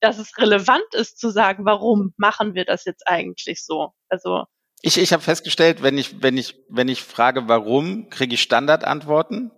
dass 0.00 0.18
es 0.18 0.36
relevant 0.38 0.94
ist 0.94 1.18
zu 1.18 1.30
sagen, 1.30 1.64
warum 1.64 2.14
machen 2.16 2.54
wir 2.54 2.64
das 2.64 2.84
jetzt 2.84 3.06
eigentlich 3.06 3.64
so? 3.64 3.92
Also 4.08 4.44
ich, 4.82 4.98
ich 4.98 5.12
habe 5.12 5.22
festgestellt, 5.22 5.82
wenn 5.82 5.98
ich, 5.98 6.22
wenn 6.22 6.38
ich, 6.38 6.56
wenn 6.68 6.88
ich 6.88 7.02
frage, 7.02 7.48
warum, 7.48 8.08
kriege 8.08 8.34
ich 8.34 8.42
Standardantworten. 8.42 9.50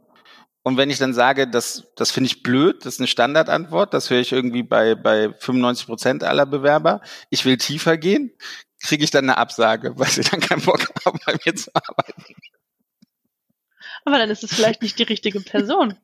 Und 0.65 0.77
wenn 0.77 0.91
ich 0.91 0.99
dann 0.99 1.15
sage, 1.15 1.49
das, 1.49 1.93
das 1.97 2.11
finde 2.11 2.29
ich 2.29 2.43
blöd, 2.43 2.85
das 2.85 2.95
ist 2.95 3.01
eine 3.01 3.09
Standardantwort, 3.09 3.95
das 3.95 4.11
höre 4.11 4.21
ich 4.21 4.33
irgendwie 4.33 4.63
bei, 4.63 4.95
bei 4.95 5.33
95 5.33 5.87
Prozent 5.87 6.25
aller 6.25 6.47
Bewerber. 6.47 7.01
Ich 7.31 7.45
will 7.45 7.57
tiefer 7.57 7.97
gehen, 7.97 8.33
kriege 8.81 9.03
ich 9.05 9.11
dann 9.11 9.25
eine 9.25 9.39
Absage, 9.39 9.93
weil 9.97 10.09
sie 10.09 10.23
dann 10.23 10.41
keinen 10.41 10.63
Bock 10.63 10.89
haben, 11.05 11.19
bei 11.25 11.37
mir 11.45 11.55
zu 11.55 11.71
arbeiten. 11.75 12.35
Aber 14.05 14.19
dann 14.19 14.31
ist 14.31 14.43
es 14.43 14.55
vielleicht 14.55 14.83
nicht 14.83 14.99
die 14.99 15.05
richtige 15.05 15.41
Person. 15.41 15.97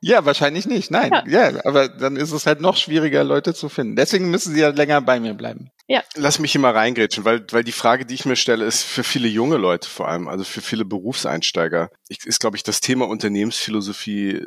Ja, 0.00 0.24
wahrscheinlich 0.24 0.66
nicht. 0.66 0.90
Nein, 0.90 1.10
ja. 1.26 1.50
ja. 1.50 1.64
aber 1.64 1.88
dann 1.88 2.16
ist 2.16 2.32
es 2.32 2.46
halt 2.46 2.60
noch 2.60 2.76
schwieriger, 2.76 3.24
Leute 3.24 3.54
zu 3.54 3.68
finden. 3.68 3.96
Deswegen 3.96 4.30
müssen 4.30 4.54
sie 4.54 4.60
ja 4.60 4.68
länger 4.68 5.00
bei 5.00 5.20
mir 5.20 5.34
bleiben. 5.34 5.70
Ja. 5.86 6.02
Lass 6.14 6.38
mich 6.38 6.52
hier 6.52 6.60
mal 6.60 6.72
reingrätschen, 6.72 7.24
weil, 7.24 7.44
weil 7.50 7.64
die 7.64 7.72
Frage, 7.72 8.06
die 8.06 8.14
ich 8.14 8.24
mir 8.24 8.36
stelle, 8.36 8.64
ist 8.64 8.82
für 8.82 9.04
viele 9.04 9.28
junge 9.28 9.56
Leute 9.56 9.88
vor 9.88 10.08
allem, 10.08 10.28
also 10.28 10.44
für 10.44 10.60
viele 10.60 10.84
Berufseinsteiger, 10.84 11.90
ist, 12.08 12.40
glaube 12.40 12.56
ich, 12.56 12.62
das 12.62 12.80
Thema 12.80 13.06
Unternehmensphilosophie 13.08 14.40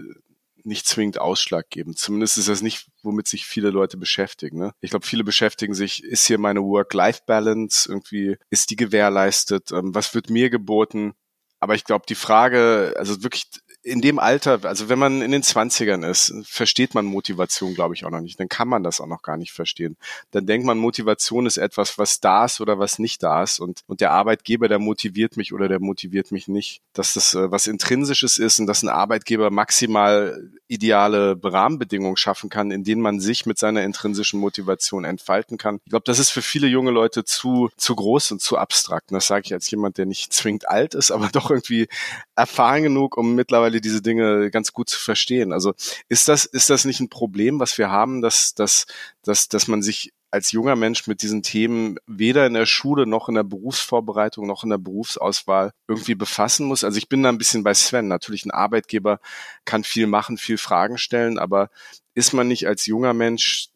nicht 0.64 0.86
zwingend 0.86 1.20
ausschlaggebend. 1.20 1.98
Zumindest 1.98 2.38
ist 2.38 2.50
das 2.50 2.62
nicht, 2.62 2.88
womit 3.02 3.28
sich 3.28 3.46
viele 3.46 3.70
Leute 3.70 3.98
beschäftigen. 3.98 4.58
Ne? 4.58 4.74
Ich 4.82 4.90
glaube, 4.90 5.06
viele 5.06 5.24
beschäftigen 5.24 5.74
sich, 5.74 6.04
ist 6.04 6.28
hier 6.28 6.38
meine 6.40 6.62
Work-Life-Balance 6.62 7.90
irgendwie, 7.90 8.36
ist 8.50 8.70
die 8.70 8.76
gewährleistet, 8.76 9.72
ähm, 9.72 9.96
was 9.96 10.14
wird 10.14 10.30
mir 10.30 10.50
geboten? 10.50 11.14
Aber 11.60 11.74
ich 11.74 11.86
glaube, 11.86 12.06
die 12.08 12.16
Frage, 12.16 12.94
also 12.98 13.24
wirklich 13.24 13.46
in 13.88 14.02
dem 14.02 14.20
Alter, 14.20 14.60
also 14.64 14.90
wenn 14.90 15.00
man 15.00 15.22
in 15.22 15.32
den 15.32 15.44
Zwanzigern 15.44 16.04
ist, 16.04 16.34
versteht 16.44 16.94
man 16.94 17.06
Motivation, 17.06 17.74
glaube 17.74 17.96
ich, 17.96 18.04
auch 18.04 18.10
noch 18.10 18.20
nicht. 18.20 18.40
Dann 18.40 18.50
kann 18.50 18.68
man 18.68 18.84
das 18.84 19.00
auch 19.00 19.08
noch 19.08 19.22
gar 19.22 19.38
nicht 19.38 19.54
verstehen. 19.54 19.96
Dann 20.32 20.46
denkt 20.46 20.66
man, 20.66 20.78
Motivation 20.78 21.46
ist 21.46 21.58
etwas, 21.58 21.98
was 21.98 22.20
da 22.20 22.46
ist 22.46 22.60
oder 22.60 22.80
was 22.80 23.00
nicht 23.00 23.24
da 23.24 23.44
ist. 23.44 23.60
Und, 23.60 23.82
und 23.88 24.02
der 24.02 24.12
Arbeitgeber, 24.12 24.68
der 24.68 24.80
motiviert 24.80 25.38
mich 25.38 25.54
oder 25.54 25.70
der 25.70 25.80
motiviert 25.80 26.32
mich 26.32 26.50
nicht. 26.50 26.82
Dass 26.94 27.14
das 27.14 27.34
äh, 27.34 27.50
was 27.50 27.68
Intrinsisches 27.68 28.38
ist 28.38 28.60
und 28.60 28.68
dass 28.68 28.84
ein 28.84 28.90
Arbeitgeber 28.90 29.52
maximal 29.52 30.52
ideale 30.68 31.40
Rahmenbedingungen 31.42 32.18
schaffen 32.18 32.50
kann, 32.50 32.72
in 32.72 32.84
denen 32.84 33.02
man 33.02 33.22
sich 33.22 33.46
mit 33.46 33.58
seiner 33.58 33.84
intrinsischen 33.84 34.40
Motivation 34.40 35.06
entfalten 35.06 35.58
kann. 35.58 35.80
Ich 35.86 35.92
glaube, 35.92 36.04
das 36.06 36.20
ist 36.20 36.30
für 36.30 36.42
viele 36.42 36.68
junge 36.68 36.92
Leute 36.92 37.24
zu, 37.24 37.70
zu 37.78 37.96
groß 37.96 38.34
und 38.34 38.42
zu 38.42 38.58
abstrakt. 38.58 39.12
Und 39.12 39.16
das 39.16 39.28
sage 39.28 39.44
ich 39.46 39.54
als 39.54 39.72
jemand, 39.72 39.98
der 39.98 40.06
nicht 40.06 40.34
zwingend 40.34 40.68
alt 40.68 40.94
ist, 40.94 41.12
aber 41.12 41.30
doch 41.32 41.50
irgendwie 41.50 41.88
erfahren 42.36 42.84
genug, 42.84 43.16
um 43.16 43.36
mittlerweile 43.36 43.77
mittlerweile 43.78 43.82
diese 43.82 44.02
Dinge 44.02 44.52
ganz 44.52 44.74
gut 44.74 44.90
zu 44.90 45.00
verstehen. 45.00 45.54
Also 45.54 45.74
ist 46.10 46.28
das, 46.28 46.46
ist 46.46 46.70
das 46.70 46.86
nicht 46.86 47.00
ein 47.00 47.10
Problem, 47.10 47.60
was 47.60 47.78
wir 47.78 47.90
haben, 47.90 48.22
dass, 48.22 48.54
dass, 48.54 48.86
dass, 49.24 49.48
dass 49.48 49.68
man 49.68 49.82
sich 49.82 50.14
als 50.30 50.52
junger 50.52 50.76
Mensch 50.76 51.08
mit 51.08 51.22
diesen 51.22 51.42
Themen 51.42 51.98
weder 52.06 52.46
in 52.46 52.54
der 52.54 52.66
Schule 52.66 53.06
noch 53.06 53.30
in 53.30 53.36
der 53.36 53.44
Berufsvorbereitung 53.44 54.46
noch 54.46 54.64
in 54.64 54.70
der 54.70 54.78
Berufsauswahl 54.78 55.72
irgendwie 55.88 56.16
befassen 56.16 56.68
muss. 56.68 56.84
Also 56.84 56.98
ich 56.98 57.08
bin 57.08 57.24
da 57.24 57.30
ein 57.30 57.38
bisschen 57.38 57.64
bei 57.64 57.74
Sven. 57.74 58.10
Natürlich 58.10 58.46
ein 58.46 58.52
Arbeitgeber 58.52 59.20
kann 59.64 59.86
viel 59.86 60.06
machen, 60.06 60.38
viel 60.38 60.58
Fragen 60.58 60.98
stellen, 60.98 61.40
aber 61.40 61.70
ist 62.14 62.34
man 62.34 62.48
nicht 62.48 62.68
als 62.68 62.86
junger 62.86 63.14
Mensch 63.14 63.70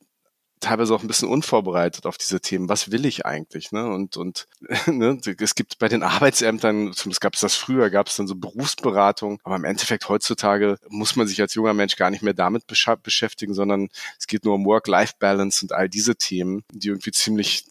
teilweise 0.62 0.96
auch 0.96 1.02
ein 1.02 1.08
bisschen 1.08 1.28
unvorbereitet 1.28 2.06
auf 2.06 2.18
diese 2.18 2.40
Themen. 2.40 2.70
Was 2.70 2.92
will 2.92 3.06
ich 3.06 3.26
eigentlich? 3.26 3.72
Ne? 3.72 3.86
Und, 3.86 4.16
und 4.16 4.48
ne? 4.88 5.20
es 5.40 5.56
gibt 5.56 5.80
bei 5.80 5.90
den 5.90 6.04
Arbeitsämtern, 6.04 6.94
zumindest 6.94 7.22
gab 7.22 7.34
es 7.34 7.42
das 7.42 7.56
früher, 7.56 7.90
gab 7.90 8.08
es 8.08 8.16
dann 8.16 8.28
so 8.28 8.36
Berufsberatung, 8.36 9.40
aber 9.44 9.56
im 9.56 9.66
Endeffekt 9.66 10.08
heutzutage 10.08 10.78
muss 10.88 11.16
man 11.16 11.28
sich 11.28 11.42
als 11.42 11.56
junger 11.56 11.74
Mensch 11.74 11.96
gar 11.98 12.10
nicht 12.10 12.24
mehr 12.24 12.34
damit 12.34 12.64
beschäftigen, 12.68 13.54
sondern 13.54 13.90
es 14.18 14.28
geht 14.28 14.46
nur 14.46 14.56
um 14.56 14.66
Work-Life-Balance 14.66 15.66
und 15.66 15.74
all 15.74 15.90
diese 15.90 16.16
Themen, 16.16 16.64
die 16.72 16.90
irgendwie 16.90 17.12
ziemlich, 17.12 17.66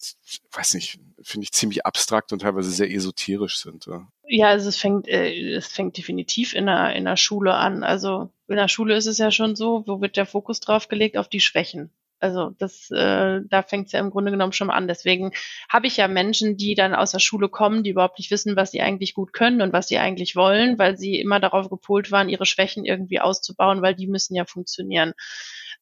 weiß 0.52 0.74
nicht, 0.74 0.98
finde 1.22 1.44
ich 1.44 1.52
ziemlich 1.52 1.86
abstrakt 1.86 2.32
und 2.32 2.40
teilweise 2.40 2.70
sehr 2.70 2.90
esoterisch 2.90 3.58
sind. 3.58 3.86
Ja. 3.86 4.06
Ja, 4.32 4.48
also 4.48 4.68
es 4.68 4.76
fängt, 4.76 5.08
äh, 5.08 5.56
es 5.56 5.66
fängt 5.66 5.96
definitiv 5.96 6.54
in 6.54 6.66
der, 6.66 6.94
in 6.94 7.04
der 7.04 7.16
Schule 7.16 7.54
an. 7.54 7.82
Also 7.82 8.30
in 8.46 8.56
der 8.56 8.68
Schule 8.68 8.96
ist 8.96 9.06
es 9.06 9.18
ja 9.18 9.32
schon 9.32 9.56
so, 9.56 9.82
wo 9.86 10.00
wird 10.00 10.16
der 10.16 10.26
Fokus 10.26 10.60
drauf 10.60 10.86
gelegt? 10.86 11.16
Auf 11.16 11.28
die 11.28 11.40
Schwächen. 11.40 11.90
Also 12.20 12.50
das, 12.58 12.90
äh, 12.90 13.40
da 13.48 13.62
fängt 13.62 13.86
es 13.86 13.92
ja 13.92 14.00
im 14.00 14.10
Grunde 14.10 14.30
genommen 14.30 14.52
schon 14.52 14.70
an. 14.70 14.86
Deswegen 14.86 15.32
habe 15.70 15.86
ich 15.86 15.96
ja 15.96 16.06
Menschen, 16.06 16.56
die 16.58 16.74
dann 16.74 16.94
aus 16.94 17.12
der 17.12 17.18
Schule 17.18 17.48
kommen, 17.48 17.82
die 17.82 17.90
überhaupt 17.90 18.18
nicht 18.18 18.30
wissen, 18.30 18.56
was 18.56 18.70
sie 18.70 18.82
eigentlich 18.82 19.14
gut 19.14 19.32
können 19.32 19.62
und 19.62 19.72
was 19.72 19.88
sie 19.88 19.98
eigentlich 19.98 20.36
wollen, 20.36 20.78
weil 20.78 20.98
sie 20.98 21.18
immer 21.18 21.40
darauf 21.40 21.70
gepolt 21.70 22.12
waren, 22.12 22.28
ihre 22.28 22.46
Schwächen 22.46 22.84
irgendwie 22.84 23.20
auszubauen, 23.20 23.80
weil 23.80 23.94
die 23.94 24.06
müssen 24.06 24.34
ja 24.34 24.44
funktionieren. 24.44 25.14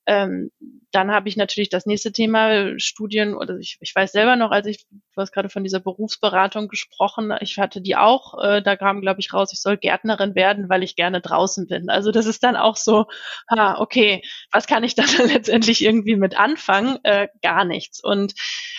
Ähm, 0.09 0.51
dann 0.91 1.11
habe 1.11 1.29
ich 1.29 1.37
natürlich 1.37 1.69
das 1.69 1.85
nächste 1.85 2.13
Thema, 2.13 2.79
Studien, 2.79 3.35
oder 3.35 3.59
ich, 3.59 3.77
ich 3.81 3.95
weiß 3.95 4.11
selber 4.11 4.37
noch, 4.37 4.51
als 4.51 4.67
ich, 4.67 4.87
du 4.89 5.21
hast 5.21 5.33
gerade 5.33 5.51
von 5.51 5.63
dieser 5.63 5.81
Berufsberatung 5.81 6.69
gesprochen, 6.69 7.31
ich 7.43 7.59
hatte 7.59 7.83
die 7.83 7.95
auch, 7.95 8.43
äh, 8.43 8.63
da 8.63 8.75
kam, 8.75 9.03
glaube 9.03 9.21
ich, 9.21 9.35
raus, 9.35 9.53
ich 9.53 9.61
soll 9.61 9.77
Gärtnerin 9.77 10.35
werden, 10.35 10.71
weil 10.71 10.83
ich 10.83 10.97
gerne 10.97 11.21
draußen 11.21 11.67
bin. 11.67 11.91
Also 11.91 12.11
das 12.11 12.25
ist 12.25 12.43
dann 12.43 12.57
auch 12.57 12.77
so, 12.77 13.05
ha, 13.51 13.79
okay, 13.81 14.23
was 14.51 14.67
kann 14.67 14.83
ich 14.83 14.95
dann 14.97 15.09
letztendlich 15.27 15.85
irgendwie 15.85 16.17
mit 16.17 16.41
anfangen? 16.41 16.99
Äh, 17.03 17.29
gar 17.43 17.67
nichts. 17.67 18.03
Und 18.03 18.33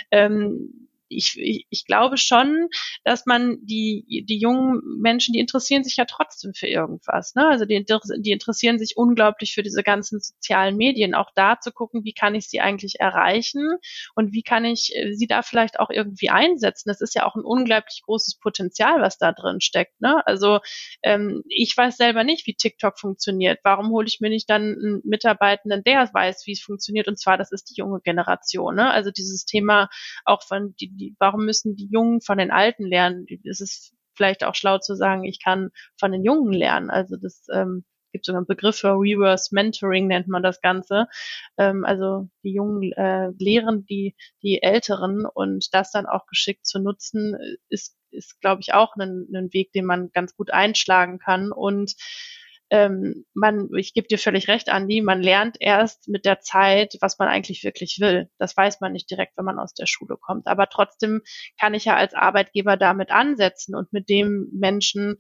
ähm, 0.10 0.89
ich, 1.10 1.38
ich, 1.38 1.66
ich 1.70 1.86
glaube 1.86 2.18
schon, 2.18 2.70
dass 3.04 3.26
man 3.26 3.58
die, 3.62 4.24
die 4.28 4.40
jungen 4.40 4.82
Menschen, 5.00 5.34
die 5.34 5.40
interessieren 5.40 5.84
sich 5.84 5.98
ja 5.98 6.06
trotzdem 6.06 6.54
für 6.54 6.68
irgendwas. 6.68 7.36
Ne? 7.36 7.48
Also 7.48 7.66
die, 7.66 7.84
die 8.20 8.32
interessieren 8.32 8.80
sich 8.80 8.96
unglaublich 8.96 9.54
für 9.54 9.64
diese 9.64 9.84
ganzen 9.84 10.20
sozialen 10.20 10.78
Medien. 10.78 11.16
Auch 11.16 11.32
da 11.36 11.60
zu 11.60 11.72
gucken, 11.72 12.04
wie 12.04 12.14
kann 12.14 12.36
ich 12.36 12.48
sie 12.48 12.62
eigentlich 12.62 13.00
erreichen 13.00 13.78
und 14.16 14.34
wie 14.34 14.44
kann 14.44 14.66
ich 14.66 14.96
äh, 14.96 15.14
sie 15.14 15.28
da 15.28 15.42
vielleicht 15.42 15.80
auch 15.80 15.90
irgendwie 15.90 16.30
einsetzen. 16.30 16.90
Das 16.90 17.02
ist 17.02 17.16
ja 17.16 17.26
auch 17.26 17.36
ein 17.36 17.44
unglaublich 17.44 18.02
großes 18.06 18.40
Potenzial, 18.40 19.02
was 19.02 19.18
da 19.18 19.32
drin 19.32 19.62
steckt. 19.62 20.00
Ne? 20.02 20.26
Also 20.26 20.60
ähm, 21.04 21.44
ich 21.48 21.76
weiß 21.76 21.98
selber 21.98 22.24
nicht, 22.24 22.48
wie 22.48 22.54
TikTok 22.54 23.00
funktioniert. 23.00 23.60
Warum 23.64 23.90
hole 23.90 24.08
ich 24.08 24.20
mir 24.20 24.30
nicht 24.30 24.50
dann 24.50 24.62
einen 24.62 25.02
Mitarbeitenden, 25.04 25.84
der 25.84 26.10
weiß, 26.14 26.44
wie 26.46 26.54
es 26.54 26.62
funktioniert? 26.62 27.08
Und 27.08 27.20
zwar, 27.20 27.38
das 27.38 27.52
ist 27.52 27.70
die 27.72 27.76
junge 27.76 28.02
Generation. 28.02 28.76
Ne? 28.76 28.90
Also 28.90 29.12
dieses 29.12 29.46
Thema 29.46 29.90
auch 30.26 30.44
von 30.44 30.76
die, 30.80 30.90
die, 31.00 31.16
warum 31.20 31.46
müssen 31.46 31.76
die 31.76 31.90
Jungen 31.92 32.22
von 32.22 32.38
den 32.38 32.52
Alten 32.52 32.86
lernen? 32.86 33.26
Es 33.46 33.62
ist 33.62 33.94
vielleicht 34.16 34.44
auch 34.44 34.56
schlau 34.56 34.78
zu 34.80 34.96
sagen, 34.96 35.24
ich 35.24 35.42
kann 35.42 35.70
von 35.98 36.12
den 36.12 36.24
Jungen 36.24 36.54
lernen. 36.54 36.90
Also 36.90 37.16
das 37.16 37.48
ähm, 37.52 37.86
gibt 38.12 38.26
sogar 38.26 38.40
einen 38.40 38.48
Begriff 38.48 38.78
für 38.78 38.94
Reverse 38.94 39.54
Mentoring 39.54 40.08
nennt 40.08 40.28
man 40.28 40.44
das 40.44 40.62
Ganze. 40.62 41.08
Ähm, 41.58 41.86
also 41.86 42.30
die 42.44 42.54
Jungen 42.54 42.92
äh, 42.94 43.30
lehren 43.38 43.86
die 43.86 44.16
die 44.44 44.62
Älteren 44.62 45.26
und 45.26 45.74
das 45.74 45.92
dann 45.92 46.06
auch 46.06 46.26
geschickt 46.28 46.66
zu 46.66 46.80
nutzen 46.80 47.38
ist 47.70 47.96
ist 48.12 48.42
glaube 48.42 48.62
ich 48.62 48.74
auch 48.74 48.96
ein, 48.96 49.28
ein 49.34 49.54
Weg, 49.54 49.72
den 49.72 49.86
man 49.86 50.10
ganz 50.12 50.36
gut 50.36 50.52
einschlagen 50.52 51.20
kann 51.20 51.52
und 51.52 51.94
ähm, 52.72 53.26
man, 53.34 53.70
ich 53.76 53.94
gebe 53.94 54.08
dir 54.08 54.20
völlig 54.20 54.48
recht, 54.48 54.70
Andi, 54.70 55.02
man 55.02 55.22
lernt 55.22 55.58
erst 55.60 56.08
mit 56.08 56.26
der 56.26 56.40
Zeit, 56.40 56.98
was 57.02 57.18
man 57.18 57.28
eigentlich 57.28 57.64
wirklich 57.64 58.00
will. 58.00 58.30
Das 58.38 58.56
weiß 58.56 58.80
man 58.80 58.92
nicht 58.92 59.10
direkt, 59.10 59.38
wenn 59.38 59.46
man 59.46 59.60
aus 59.60 59.74
der 59.74 59.88
Schule 59.88 60.18
kommt. 60.18 60.48
Aber 60.48 60.68
trotzdem 60.68 61.22
kann 61.60 61.74
ich 61.74 61.86
ja 61.86 61.96
als 61.96 62.14
Arbeitgeber 62.14 62.78
damit 62.78 63.12
ansetzen 63.12 63.76
und 63.76 63.92
mit 63.92 64.10
dem 64.10 64.50
Menschen 64.54 65.18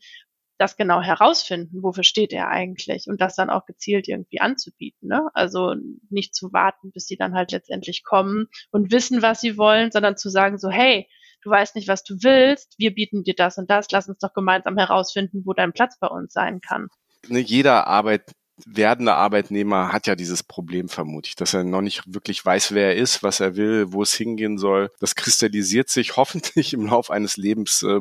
das 0.60 0.76
genau 0.76 1.02
herausfinden, 1.02 1.82
wofür 1.82 2.04
steht 2.04 2.34
er 2.34 2.50
eigentlich 2.50 3.06
und 3.08 3.22
das 3.22 3.36
dann 3.36 3.50
auch 3.50 3.66
gezielt 3.66 4.10
irgendwie 4.10 4.42
anzubieten. 4.42 5.08
Ne? 5.08 5.30
Also 5.34 5.74
nicht 6.10 6.36
zu 6.36 6.52
warten, 6.52 6.92
bis 6.92 7.08
sie 7.08 7.16
dann 7.16 7.34
halt 7.34 7.52
letztendlich 7.52 8.04
kommen 8.04 8.48
und 8.70 8.92
wissen, 8.92 9.22
was 9.22 9.40
sie 9.40 9.58
wollen, 9.58 9.92
sondern 9.92 10.18
zu 10.18 10.30
sagen 10.30 10.58
so, 10.58 10.70
hey, 10.70 11.08
du 11.44 11.50
weißt 11.50 11.76
nicht, 11.76 11.88
was 11.88 12.04
du 12.04 12.16
willst, 12.22 12.76
wir 12.78 12.94
bieten 12.94 13.24
dir 13.24 13.36
das 13.36 13.58
und 13.58 13.70
das, 13.70 13.90
lass 13.92 14.10
uns 14.10 14.20
doch 14.20 14.34
gemeinsam 14.34 14.78
herausfinden, 14.78 15.44
wo 15.46 15.54
dein 15.54 15.72
Platz 15.72 15.98
bei 15.98 16.08
uns 16.08 16.34
sein 16.34 16.60
kann 16.60 16.90
ne, 17.28 17.40
jeder 17.40 17.88
Arbeit, 17.88 18.24
werdende 18.66 19.14
Arbeitnehmer 19.14 19.92
hat 19.92 20.08
ja 20.08 20.16
dieses 20.16 20.44
Problem 20.44 20.90
vermutlich, 20.90 21.36
dass 21.36 21.54
er 21.54 21.64
noch 21.64 21.82
nicht 21.82 22.04
wirklich 22.14 22.46
weiß, 22.46 22.74
wer 22.74 22.88
er 22.88 22.96
ist, 22.96 23.24
was 23.24 23.40
er 23.40 23.56
will, 23.56 23.94
wo 23.94 24.02
es 24.02 24.14
hingehen 24.14 24.58
soll. 24.58 24.92
Das 25.00 25.16
kristallisiert 25.16 25.90
sich 25.90 26.18
hoffentlich 26.18 26.74
im 26.74 26.86
Laufe 26.88 27.14
eines 27.14 27.38
Lebens 27.38 27.84
äh, 27.84 28.00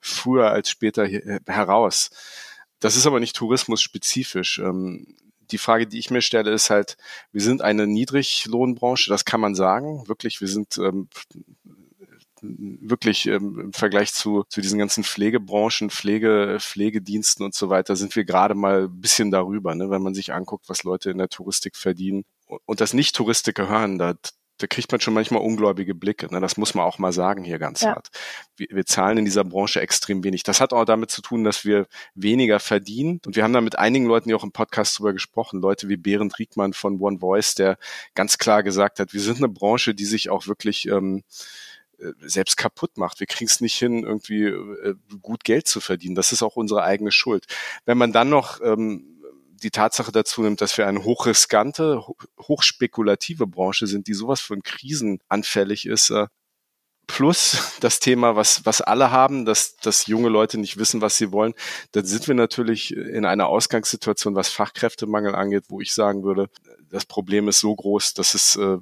früher 0.00 0.50
als 0.50 0.70
später 0.70 1.04
äh, 1.04 1.40
heraus. 1.46 2.10
Das 2.80 2.96
ist 2.96 3.06
aber 3.06 3.20
nicht 3.20 3.36
tourismusspezifisch. 3.36 4.58
Ähm, 4.58 5.16
die 5.50 5.58
Frage, 5.58 5.86
die 5.86 5.98
ich 5.98 6.10
mir 6.10 6.22
stelle, 6.22 6.50
ist 6.50 6.70
halt, 6.70 6.96
wir 7.30 7.42
sind 7.42 7.62
eine 7.62 7.86
Niedriglohnbranche, 7.86 9.10
das 9.10 9.24
kann 9.24 9.40
man 9.40 9.54
sagen. 9.54 10.08
Wirklich, 10.08 10.40
wir 10.40 10.48
sind 10.48 10.78
ähm, 10.78 11.08
wirklich 12.42 13.26
ähm, 13.26 13.58
im 13.58 13.72
Vergleich 13.72 14.12
zu, 14.12 14.44
zu 14.48 14.60
diesen 14.60 14.78
ganzen 14.78 15.04
Pflegebranchen, 15.04 15.90
Pflege, 15.90 16.58
Pflegediensten 16.60 17.44
und 17.44 17.54
so 17.54 17.70
weiter, 17.70 17.96
sind 17.96 18.14
wir 18.16 18.24
gerade 18.24 18.54
mal 18.54 18.84
ein 18.84 19.00
bisschen 19.00 19.30
darüber, 19.30 19.74
ne? 19.74 19.90
wenn 19.90 20.02
man 20.02 20.14
sich 20.14 20.32
anguckt, 20.32 20.68
was 20.68 20.82
Leute 20.82 21.10
in 21.10 21.18
der 21.18 21.28
Touristik 21.28 21.76
verdienen. 21.76 22.24
Und 22.66 22.80
das 22.80 22.92
Nicht-Touristiker 22.92 23.68
hören, 23.68 23.98
da, 23.98 24.14
da 24.58 24.66
kriegt 24.66 24.90
man 24.92 25.00
schon 25.00 25.14
manchmal 25.14 25.42
ungläubige 25.42 25.94
Blicke. 25.94 26.32
Ne? 26.32 26.40
Das 26.40 26.56
muss 26.56 26.74
man 26.74 26.84
auch 26.84 26.98
mal 26.98 27.12
sagen 27.12 27.44
hier 27.44 27.58
ganz 27.58 27.82
ja. 27.82 27.94
hart. 27.94 28.08
Wir, 28.56 28.68
wir 28.70 28.86
zahlen 28.86 29.18
in 29.18 29.24
dieser 29.24 29.44
Branche 29.44 29.80
extrem 29.80 30.24
wenig. 30.24 30.42
Das 30.42 30.60
hat 30.60 30.72
auch 30.72 30.84
damit 30.84 31.10
zu 31.10 31.22
tun, 31.22 31.44
dass 31.44 31.64
wir 31.64 31.86
weniger 32.14 32.60
verdienen. 32.60 33.20
Und 33.24 33.36
wir 33.36 33.44
haben 33.44 33.52
da 33.52 33.60
mit 33.60 33.78
einigen 33.78 34.06
Leuten, 34.06 34.28
die 34.28 34.34
auch 34.34 34.44
im 34.44 34.52
Podcast 34.52 34.98
drüber 34.98 35.12
gesprochen, 35.12 35.60
Leute 35.60 35.88
wie 35.88 35.96
Berend 35.96 36.38
Riegmann 36.38 36.72
von 36.72 37.00
One 37.00 37.20
Voice, 37.20 37.54
der 37.54 37.78
ganz 38.14 38.38
klar 38.38 38.62
gesagt 38.62 38.98
hat, 38.98 39.12
wir 39.12 39.20
sind 39.20 39.38
eine 39.38 39.48
Branche, 39.48 39.94
die 39.94 40.04
sich 40.04 40.28
auch 40.28 40.46
wirklich 40.46 40.86
ähm, 40.88 41.18
äh, 41.18 41.71
selbst 42.20 42.56
kaputt 42.56 42.96
macht. 42.96 43.20
Wir 43.20 43.26
kriegen 43.26 43.48
es 43.48 43.60
nicht 43.60 43.76
hin, 43.76 44.04
irgendwie 44.04 44.44
äh, 44.44 44.94
gut 45.20 45.44
Geld 45.44 45.66
zu 45.66 45.80
verdienen. 45.80 46.14
Das 46.14 46.32
ist 46.32 46.42
auch 46.42 46.56
unsere 46.56 46.82
eigene 46.82 47.12
Schuld. 47.12 47.46
Wenn 47.84 47.98
man 47.98 48.12
dann 48.12 48.28
noch 48.28 48.60
ähm, 48.62 49.12
die 49.62 49.70
Tatsache 49.70 50.12
dazu 50.12 50.42
nimmt, 50.42 50.60
dass 50.60 50.76
wir 50.76 50.86
eine 50.86 51.04
hochriskante, 51.04 52.02
hochspekulative 52.40 53.46
Branche 53.46 53.86
sind, 53.86 54.08
die 54.08 54.14
sowas 54.14 54.40
von 54.40 54.62
Krisen 54.62 55.20
anfällig 55.28 55.86
ist, 55.86 56.10
äh, 56.10 56.26
plus 57.06 57.76
das 57.80 58.00
Thema, 58.00 58.36
was, 58.36 58.64
was 58.64 58.80
alle 58.80 59.10
haben, 59.10 59.44
dass, 59.44 59.76
dass 59.76 60.06
junge 60.06 60.28
Leute 60.28 60.58
nicht 60.58 60.78
wissen, 60.78 61.00
was 61.00 61.16
sie 61.16 61.32
wollen, 61.32 61.54
dann 61.92 62.04
sind 62.04 62.26
wir 62.28 62.34
natürlich 62.34 62.96
in 62.96 63.26
einer 63.26 63.48
Ausgangssituation, 63.48 64.34
was 64.34 64.48
Fachkräftemangel 64.48 65.34
angeht, 65.34 65.64
wo 65.68 65.80
ich 65.80 65.92
sagen 65.92 66.22
würde, 66.22 66.48
das 66.90 67.04
Problem 67.04 67.48
ist 67.48 67.60
so 67.60 67.74
groß, 67.74 68.14
dass 68.14 68.34
es 68.34 68.56
äh, 68.56 68.78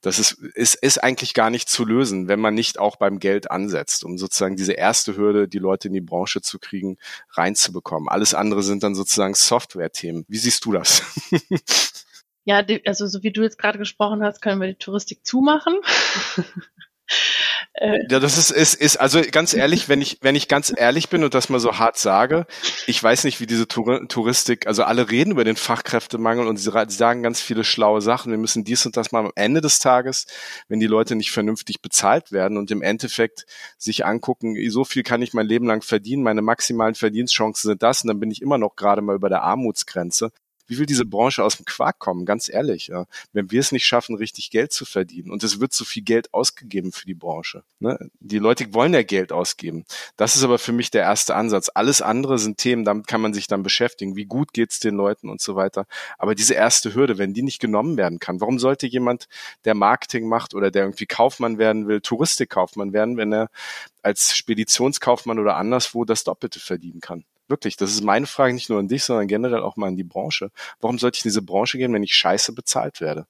das 0.00 0.18
ist, 0.18 0.32
ist, 0.32 0.74
ist 0.74 1.02
eigentlich 1.02 1.34
gar 1.34 1.50
nicht 1.50 1.68
zu 1.68 1.84
lösen, 1.84 2.28
wenn 2.28 2.40
man 2.40 2.54
nicht 2.54 2.78
auch 2.78 2.96
beim 2.96 3.18
Geld 3.18 3.50
ansetzt, 3.50 4.04
um 4.04 4.18
sozusagen 4.18 4.56
diese 4.56 4.72
erste 4.72 5.16
Hürde, 5.16 5.48
die 5.48 5.58
Leute 5.58 5.88
in 5.88 5.94
die 5.94 6.00
Branche 6.00 6.40
zu 6.40 6.58
kriegen, 6.58 6.98
reinzubekommen. 7.30 8.08
Alles 8.08 8.34
andere 8.34 8.62
sind 8.62 8.82
dann 8.82 8.94
sozusagen 8.94 9.34
Software-Themen. 9.34 10.24
Wie 10.28 10.38
siehst 10.38 10.64
du 10.64 10.72
das? 10.72 11.02
Ja, 12.44 12.64
also 12.86 13.06
so 13.06 13.22
wie 13.22 13.30
du 13.30 13.42
jetzt 13.42 13.58
gerade 13.58 13.78
gesprochen 13.78 14.22
hast, 14.22 14.40
können 14.40 14.58
wir 14.58 14.68
die 14.68 14.78
Touristik 14.78 15.26
zumachen. 15.26 15.80
Ja, 17.80 18.18
das 18.18 18.36
ist, 18.36 18.50
ist, 18.50 18.74
ist, 18.74 18.96
also 18.96 19.20
ganz 19.30 19.54
ehrlich, 19.54 19.88
wenn 19.88 20.00
ich, 20.00 20.18
wenn 20.20 20.34
ich 20.34 20.48
ganz 20.48 20.72
ehrlich 20.76 21.08
bin 21.08 21.22
und 21.22 21.34
das 21.34 21.48
mal 21.48 21.60
so 21.60 21.78
hart 21.78 21.96
sage, 21.96 22.46
ich 22.86 23.00
weiß 23.00 23.24
nicht, 23.24 23.40
wie 23.40 23.46
diese 23.46 23.68
Touristik, 23.68 24.66
also 24.66 24.82
alle 24.82 25.10
reden 25.10 25.30
über 25.30 25.44
den 25.44 25.56
Fachkräftemangel 25.56 26.46
und 26.46 26.56
sie 26.56 26.70
sagen 26.88 27.22
ganz 27.22 27.40
viele 27.40 27.62
schlaue 27.62 28.00
Sachen. 28.00 28.32
Wir 28.32 28.38
müssen 28.38 28.64
dies 28.64 28.84
und 28.84 28.96
das 28.96 29.12
mal 29.12 29.24
am 29.24 29.32
Ende 29.36 29.60
des 29.60 29.78
Tages, 29.78 30.26
wenn 30.68 30.80
die 30.80 30.86
Leute 30.86 31.14
nicht 31.14 31.30
vernünftig 31.30 31.80
bezahlt 31.80 32.32
werden 32.32 32.58
und 32.58 32.70
im 32.70 32.82
Endeffekt 32.82 33.46
sich 33.76 34.04
angucken, 34.04 34.56
so 34.70 34.84
viel 34.84 35.04
kann 35.04 35.22
ich 35.22 35.32
mein 35.32 35.46
Leben 35.46 35.66
lang 35.66 35.82
verdienen, 35.82 36.22
meine 36.24 36.42
maximalen 36.42 36.96
Verdienstchancen 36.96 37.70
sind 37.70 37.82
das 37.82 38.02
und 38.02 38.08
dann 38.08 38.20
bin 38.20 38.30
ich 38.30 38.42
immer 38.42 38.58
noch 38.58 38.74
gerade 38.74 39.02
mal 39.02 39.14
über 39.14 39.28
der 39.28 39.42
Armutsgrenze 39.42 40.32
wie 40.68 40.78
will 40.78 40.86
diese 40.86 41.04
Branche 41.04 41.42
aus 41.42 41.56
dem 41.56 41.64
Quark 41.64 41.98
kommen? 41.98 42.26
Ganz 42.26 42.48
ehrlich, 42.48 42.88
ja. 42.88 43.06
wenn 43.32 43.50
wir 43.50 43.60
es 43.60 43.72
nicht 43.72 43.86
schaffen, 43.86 44.16
richtig 44.16 44.50
Geld 44.50 44.72
zu 44.72 44.84
verdienen 44.84 45.30
und 45.30 45.42
es 45.42 45.60
wird 45.60 45.72
zu 45.72 45.84
viel 45.84 46.02
Geld 46.02 46.32
ausgegeben 46.32 46.92
für 46.92 47.06
die 47.06 47.14
Branche. 47.14 47.64
Ne? 47.80 47.98
Die 48.20 48.38
Leute 48.38 48.72
wollen 48.74 48.94
ja 48.94 49.02
Geld 49.02 49.32
ausgeben. 49.32 49.84
Das 50.16 50.36
ist 50.36 50.44
aber 50.44 50.58
für 50.58 50.72
mich 50.72 50.90
der 50.90 51.02
erste 51.02 51.34
Ansatz. 51.34 51.70
Alles 51.74 52.02
andere 52.02 52.38
sind 52.38 52.58
Themen, 52.58 52.84
damit 52.84 53.06
kann 53.06 53.20
man 53.20 53.34
sich 53.34 53.46
dann 53.46 53.62
beschäftigen. 53.62 54.14
Wie 54.14 54.26
gut 54.26 54.52
geht's 54.52 54.78
den 54.78 54.94
Leuten 54.94 55.28
und 55.30 55.40
so 55.40 55.56
weiter. 55.56 55.86
Aber 56.18 56.34
diese 56.34 56.54
erste 56.54 56.94
Hürde, 56.94 57.18
wenn 57.18 57.34
die 57.34 57.42
nicht 57.42 57.60
genommen 57.60 57.96
werden 57.96 58.18
kann, 58.18 58.40
warum 58.40 58.58
sollte 58.58 58.86
jemand, 58.86 59.26
der 59.64 59.74
Marketing 59.74 60.28
macht 60.28 60.54
oder 60.54 60.70
der 60.70 60.82
irgendwie 60.82 61.06
Kaufmann 61.06 61.58
werden 61.58 61.88
will, 61.88 62.00
Touristikkaufmann 62.00 62.92
werden, 62.92 63.16
wenn 63.16 63.32
er 63.32 63.50
als 64.02 64.36
Speditionskaufmann 64.36 65.38
oder 65.38 65.56
anderswo 65.56 66.04
das 66.04 66.24
Doppelte 66.24 66.60
verdienen 66.60 67.00
kann? 67.00 67.24
Wirklich, 67.48 67.76
das 67.76 67.90
ist 67.92 68.02
meine 68.04 68.26
Frage 68.26 68.54
nicht 68.54 68.68
nur 68.68 68.78
an 68.78 68.88
dich, 68.88 69.04
sondern 69.04 69.26
generell 69.26 69.62
auch 69.62 69.76
mal 69.76 69.88
an 69.88 69.96
die 69.96 70.04
Branche. 70.04 70.50
Warum 70.80 70.98
sollte 70.98 71.16
ich 71.16 71.24
in 71.24 71.30
diese 71.30 71.42
Branche 71.42 71.78
gehen, 71.78 71.92
wenn 71.94 72.02
ich 72.02 72.14
scheiße 72.14 72.52
bezahlt 72.52 73.00
werde? 73.00 73.26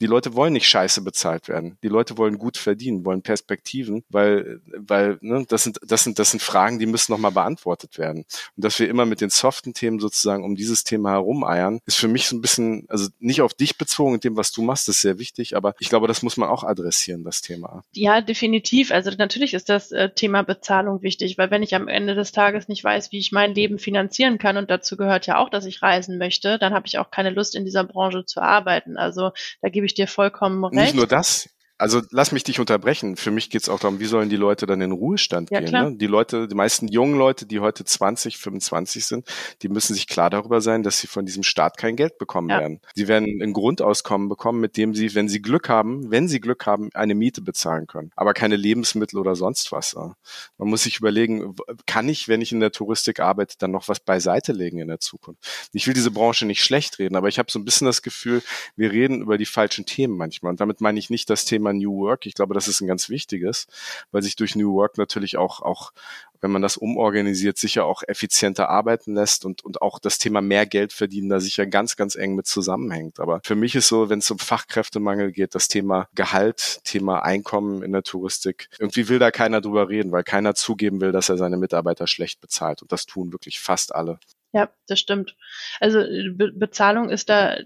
Die 0.00 0.06
Leute 0.06 0.34
wollen 0.34 0.52
nicht 0.52 0.68
scheiße 0.68 1.02
bezahlt 1.02 1.48
werden. 1.48 1.78
Die 1.82 1.88
Leute 1.88 2.18
wollen 2.18 2.38
gut 2.38 2.56
verdienen, 2.56 3.04
wollen 3.04 3.22
Perspektiven, 3.22 4.04
weil, 4.08 4.60
weil 4.76 5.18
ne, 5.20 5.44
das 5.48 5.64
sind, 5.64 5.78
das 5.82 6.04
sind, 6.04 6.18
das 6.18 6.30
sind 6.30 6.42
Fragen, 6.42 6.78
die 6.78 6.86
müssen 6.86 7.12
nochmal 7.12 7.32
beantwortet 7.32 7.98
werden. 7.98 8.24
Und 8.56 8.64
dass 8.64 8.78
wir 8.78 8.88
immer 8.88 9.06
mit 9.06 9.20
den 9.20 9.30
soften 9.30 9.74
Themen 9.74 9.98
sozusagen 9.98 10.44
um 10.44 10.54
dieses 10.54 10.84
Thema 10.84 11.12
herumeiern, 11.12 11.80
ist 11.86 11.96
für 11.98 12.08
mich 12.08 12.26
so 12.26 12.36
ein 12.36 12.40
bisschen, 12.40 12.84
also 12.88 13.08
nicht 13.18 13.42
auf 13.42 13.54
dich 13.54 13.78
bezogen 13.78 14.14
in 14.14 14.20
dem, 14.20 14.36
was 14.36 14.52
du 14.52 14.62
machst, 14.62 14.88
ist 14.88 15.00
sehr 15.00 15.18
wichtig, 15.18 15.56
aber 15.56 15.74
ich 15.78 15.88
glaube, 15.88 16.08
das 16.08 16.22
muss 16.22 16.36
man 16.36 16.48
auch 16.48 16.64
adressieren, 16.64 17.24
das 17.24 17.40
Thema. 17.40 17.82
Ja, 17.92 18.20
definitiv. 18.20 18.90
Also 18.90 19.10
natürlich 19.16 19.54
ist 19.54 19.68
das 19.68 19.92
äh, 19.92 20.10
Thema 20.10 20.42
Bezahlung 20.42 21.02
wichtig, 21.02 21.38
weil 21.38 21.50
wenn 21.50 21.62
ich 21.62 21.74
am 21.74 21.88
Ende 21.88 22.14
des 22.14 22.32
Tages 22.32 22.68
nicht 22.68 22.84
weiß, 22.84 23.12
wie 23.12 23.18
ich 23.18 23.32
mein 23.32 23.54
Leben 23.54 23.78
finanzieren 23.78 24.38
kann, 24.38 24.56
und 24.56 24.70
dazu 24.70 24.96
gehört 24.96 25.26
ja 25.26 25.38
auch, 25.38 25.48
dass 25.48 25.64
ich 25.64 25.82
reisen 25.82 26.18
möchte, 26.18 26.58
dann 26.58 26.74
habe 26.74 26.86
ich 26.86 26.98
auch 26.98 27.10
keine 27.10 27.30
Lust, 27.30 27.54
in 27.54 27.64
dieser 27.64 27.84
Branche 27.84 28.24
zu 28.24 28.40
arbeiten. 28.40 28.96
Also 28.96 29.32
da 29.62 29.68
gebe 29.68 29.85
ich 29.86 29.94
dir 29.94 30.08
vollkommen 30.08 30.64
recht. 30.64 30.74
Nicht 30.74 30.94
nur 30.94 31.06
das, 31.06 31.48
also 31.78 32.00
lass 32.10 32.32
mich 32.32 32.44
dich 32.44 32.58
unterbrechen. 32.58 33.16
Für 33.16 33.30
mich 33.30 33.50
geht 33.50 33.62
es 33.62 33.68
auch 33.68 33.78
darum, 33.78 34.00
wie 34.00 34.06
sollen 34.06 34.30
die 34.30 34.36
Leute 34.36 34.66
dann 34.66 34.80
in 34.80 34.90
den 34.90 34.98
Ruhestand 34.98 35.50
ja, 35.50 35.60
gehen? 35.60 35.70
Ne? 35.70 35.94
Die 35.96 36.06
Leute, 36.06 36.48
die 36.48 36.54
meisten 36.54 36.88
jungen 36.88 37.18
Leute, 37.18 37.44
die 37.44 37.60
heute 37.60 37.84
20, 37.84 38.38
25 38.38 39.04
sind, 39.04 39.28
die 39.62 39.68
müssen 39.68 39.94
sich 39.94 40.06
klar 40.06 40.30
darüber 40.30 40.60
sein, 40.60 40.82
dass 40.82 40.98
sie 40.98 41.06
von 41.06 41.26
diesem 41.26 41.42
Staat 41.42 41.76
kein 41.76 41.96
Geld 41.96 42.18
bekommen 42.18 42.48
ja. 42.48 42.60
werden. 42.60 42.80
Sie 42.94 43.08
werden 43.08 43.42
ein 43.42 43.52
Grundauskommen 43.52 44.28
bekommen, 44.28 44.60
mit 44.60 44.76
dem 44.76 44.94
sie, 44.94 45.14
wenn 45.14 45.28
sie 45.28 45.42
Glück 45.42 45.68
haben, 45.68 46.10
wenn 46.10 46.28
sie 46.28 46.40
Glück 46.40 46.64
haben, 46.64 46.90
eine 46.94 47.14
Miete 47.14 47.42
bezahlen 47.42 47.86
können, 47.86 48.10
aber 48.16 48.32
keine 48.32 48.56
Lebensmittel 48.56 49.18
oder 49.18 49.36
sonst 49.36 49.70
was. 49.72 49.94
Man 49.94 50.68
muss 50.68 50.82
sich 50.82 50.98
überlegen, 50.98 51.54
kann 51.86 52.08
ich, 52.08 52.28
wenn 52.28 52.40
ich 52.40 52.52
in 52.52 52.60
der 52.60 52.72
Touristik 52.72 53.20
arbeite, 53.20 53.56
dann 53.58 53.70
noch 53.70 53.88
was 53.88 54.00
beiseite 54.00 54.52
legen 54.52 54.78
in 54.78 54.88
der 54.88 55.00
Zukunft? 55.00 55.46
Ich 55.72 55.86
will 55.86 55.94
diese 55.94 56.10
Branche 56.10 56.46
nicht 56.46 56.62
schlecht 56.62 56.98
reden, 56.98 57.16
aber 57.16 57.28
ich 57.28 57.38
habe 57.38 57.50
so 57.50 57.58
ein 57.58 57.64
bisschen 57.64 57.86
das 57.86 58.02
Gefühl, 58.02 58.42
wir 58.76 58.92
reden 58.92 59.20
über 59.20 59.38
die 59.38 59.46
falschen 59.46 59.86
Themen 59.86 60.16
manchmal. 60.16 60.50
Und 60.50 60.60
damit 60.60 60.80
meine 60.80 60.98
ich 60.98 61.10
nicht 61.10 61.28
das 61.30 61.44
Thema 61.44 61.65
Thema 61.66 61.72
New 61.72 61.98
Work. 61.98 62.26
Ich 62.26 62.34
glaube, 62.34 62.54
das 62.54 62.68
ist 62.68 62.80
ein 62.80 62.86
ganz 62.86 63.08
wichtiges, 63.08 63.66
weil 64.12 64.22
sich 64.22 64.36
durch 64.36 64.54
New 64.56 64.74
Work 64.74 64.98
natürlich 64.98 65.36
auch, 65.36 65.60
auch 65.62 65.92
wenn 66.40 66.50
man 66.50 66.62
das 66.62 66.76
umorganisiert, 66.76 67.56
sicher 67.56 67.84
auch 67.84 68.02
effizienter 68.06 68.68
arbeiten 68.68 69.14
lässt 69.14 69.44
und, 69.44 69.64
und 69.64 69.82
auch 69.82 69.98
das 69.98 70.18
Thema 70.18 70.40
mehr 70.40 70.66
Geld 70.66 70.92
verdienen 70.92 71.28
da 71.28 71.40
sicher 71.40 71.66
ganz, 71.66 71.96
ganz 71.96 72.14
eng 72.14 72.34
mit 72.34 72.46
zusammenhängt. 72.46 73.20
Aber 73.20 73.40
für 73.42 73.54
mich 73.54 73.74
ist 73.74 73.88
so, 73.88 74.10
wenn 74.10 74.18
es 74.18 74.30
um 74.30 74.38
Fachkräftemangel 74.38 75.32
geht, 75.32 75.54
das 75.54 75.68
Thema 75.68 76.08
Gehalt, 76.14 76.80
Thema 76.84 77.24
Einkommen 77.24 77.82
in 77.82 77.92
der 77.92 78.02
Touristik, 78.02 78.68
irgendwie 78.78 79.08
will 79.08 79.18
da 79.18 79.30
keiner 79.30 79.60
drüber 79.60 79.88
reden, 79.88 80.12
weil 80.12 80.24
keiner 80.24 80.54
zugeben 80.54 81.00
will, 81.00 81.12
dass 81.12 81.28
er 81.28 81.38
seine 81.38 81.56
Mitarbeiter 81.56 82.06
schlecht 82.06 82.40
bezahlt. 82.40 82.82
Und 82.82 82.92
das 82.92 83.06
tun 83.06 83.32
wirklich 83.32 83.58
fast 83.58 83.94
alle. 83.94 84.18
Ja, 84.52 84.70
das 84.86 85.00
stimmt. 85.00 85.36
Also 85.80 85.98
Be 85.98 86.52
Bezahlung 86.52 87.10
ist 87.10 87.28
da 87.28 87.56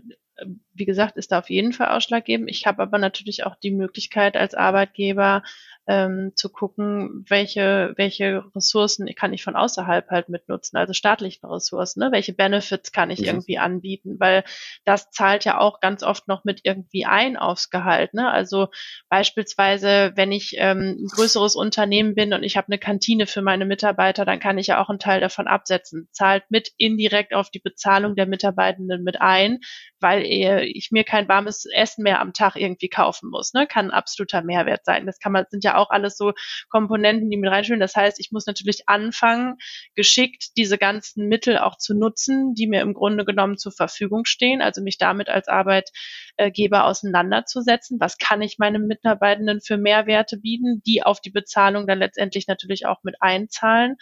wie 0.72 0.84
gesagt, 0.84 1.16
ist 1.16 1.32
da 1.32 1.40
auf 1.40 1.50
jeden 1.50 1.72
Fall 1.72 1.88
ausschlaggebend. 1.88 2.50
Ich 2.50 2.66
habe 2.66 2.82
aber 2.82 2.98
natürlich 2.98 3.44
auch 3.44 3.56
die 3.56 3.70
Möglichkeit 3.70 4.36
als 4.36 4.54
Arbeitgeber 4.54 5.42
ähm, 5.86 6.32
zu 6.36 6.50
gucken, 6.50 7.24
welche, 7.28 7.94
welche 7.96 8.44
Ressourcen 8.54 9.12
kann 9.16 9.32
ich 9.32 9.42
von 9.42 9.56
außerhalb 9.56 10.08
halt 10.10 10.28
mitnutzen, 10.28 10.78
also 10.78 10.92
staatlichen 10.92 11.44
Ressourcen, 11.46 12.00
ne? 12.00 12.12
welche 12.12 12.32
Benefits 12.32 12.92
kann 12.92 13.10
ich 13.10 13.20
mhm. 13.20 13.26
irgendwie 13.26 13.58
anbieten, 13.58 14.20
weil 14.20 14.44
das 14.84 15.10
zahlt 15.10 15.44
ja 15.44 15.58
auch 15.58 15.80
ganz 15.80 16.04
oft 16.04 16.28
noch 16.28 16.44
mit 16.44 16.60
irgendwie 16.62 17.06
ein 17.06 17.36
aufs 17.36 17.70
Gehalt. 17.70 18.14
Ne? 18.14 18.30
Also 18.30 18.68
beispielsweise, 19.08 20.12
wenn 20.14 20.30
ich 20.30 20.54
ähm, 20.58 20.96
ein 21.00 21.06
größeres 21.06 21.56
Unternehmen 21.56 22.14
bin 22.14 22.34
und 22.34 22.44
ich 22.44 22.56
habe 22.56 22.68
eine 22.68 22.78
Kantine 22.78 23.26
für 23.26 23.42
meine 23.42 23.64
Mitarbeiter, 23.64 24.24
dann 24.24 24.38
kann 24.38 24.58
ich 24.58 24.68
ja 24.68 24.80
auch 24.80 24.90
einen 24.90 25.00
Teil 25.00 25.20
davon 25.20 25.48
absetzen, 25.48 26.08
zahlt 26.12 26.44
mit 26.50 26.70
indirekt 26.76 27.34
auf 27.34 27.50
die 27.50 27.58
Bezahlung 27.58 28.14
der 28.14 28.26
Mitarbeitenden 28.26 29.02
mit 29.02 29.20
ein, 29.20 29.58
weil 30.00 30.22
ich 30.22 30.90
mir 30.90 31.04
kein 31.04 31.28
warmes 31.28 31.66
Essen 31.66 32.02
mehr 32.02 32.20
am 32.20 32.32
Tag 32.32 32.56
irgendwie 32.56 32.88
kaufen 32.88 33.30
muss. 33.30 33.52
Ne? 33.52 33.66
Kann 33.66 33.86
ein 33.86 33.90
absoluter 33.90 34.42
Mehrwert 34.42 34.84
sein. 34.84 35.06
Das 35.06 35.18
kann 35.18 35.32
man, 35.32 35.46
sind 35.50 35.64
ja 35.64 35.76
auch 35.76 35.90
alles 35.90 36.16
so 36.16 36.32
Komponenten, 36.68 37.30
die 37.30 37.36
mit 37.36 37.50
reinspielen. 37.50 37.80
Das 37.80 37.96
heißt, 37.96 38.20
ich 38.20 38.30
muss 38.32 38.46
natürlich 38.46 38.88
anfangen, 38.88 39.56
geschickt 39.94 40.56
diese 40.56 40.78
ganzen 40.78 41.28
Mittel 41.28 41.58
auch 41.58 41.76
zu 41.76 41.94
nutzen, 41.94 42.54
die 42.54 42.66
mir 42.66 42.82
im 42.82 42.94
Grunde 42.94 43.24
genommen 43.24 43.58
zur 43.58 43.72
Verfügung 43.72 44.24
stehen. 44.24 44.62
Also 44.62 44.82
mich 44.82 44.98
damit 44.98 45.28
als 45.28 45.48
Arbeitgeber 45.48 46.84
auseinanderzusetzen. 46.84 47.98
Was 48.00 48.18
kann 48.18 48.42
ich 48.42 48.58
meinem 48.58 48.86
Mitarbeitenden 48.86 49.60
für 49.60 49.76
Mehrwerte 49.76 50.38
bieten, 50.38 50.82
die 50.86 51.02
auf 51.02 51.20
die 51.20 51.30
Bezahlung 51.30 51.86
dann 51.86 51.98
letztendlich 51.98 52.46
natürlich 52.46 52.86
auch 52.86 53.02
mit 53.02 53.16
einzahlen. 53.20 53.96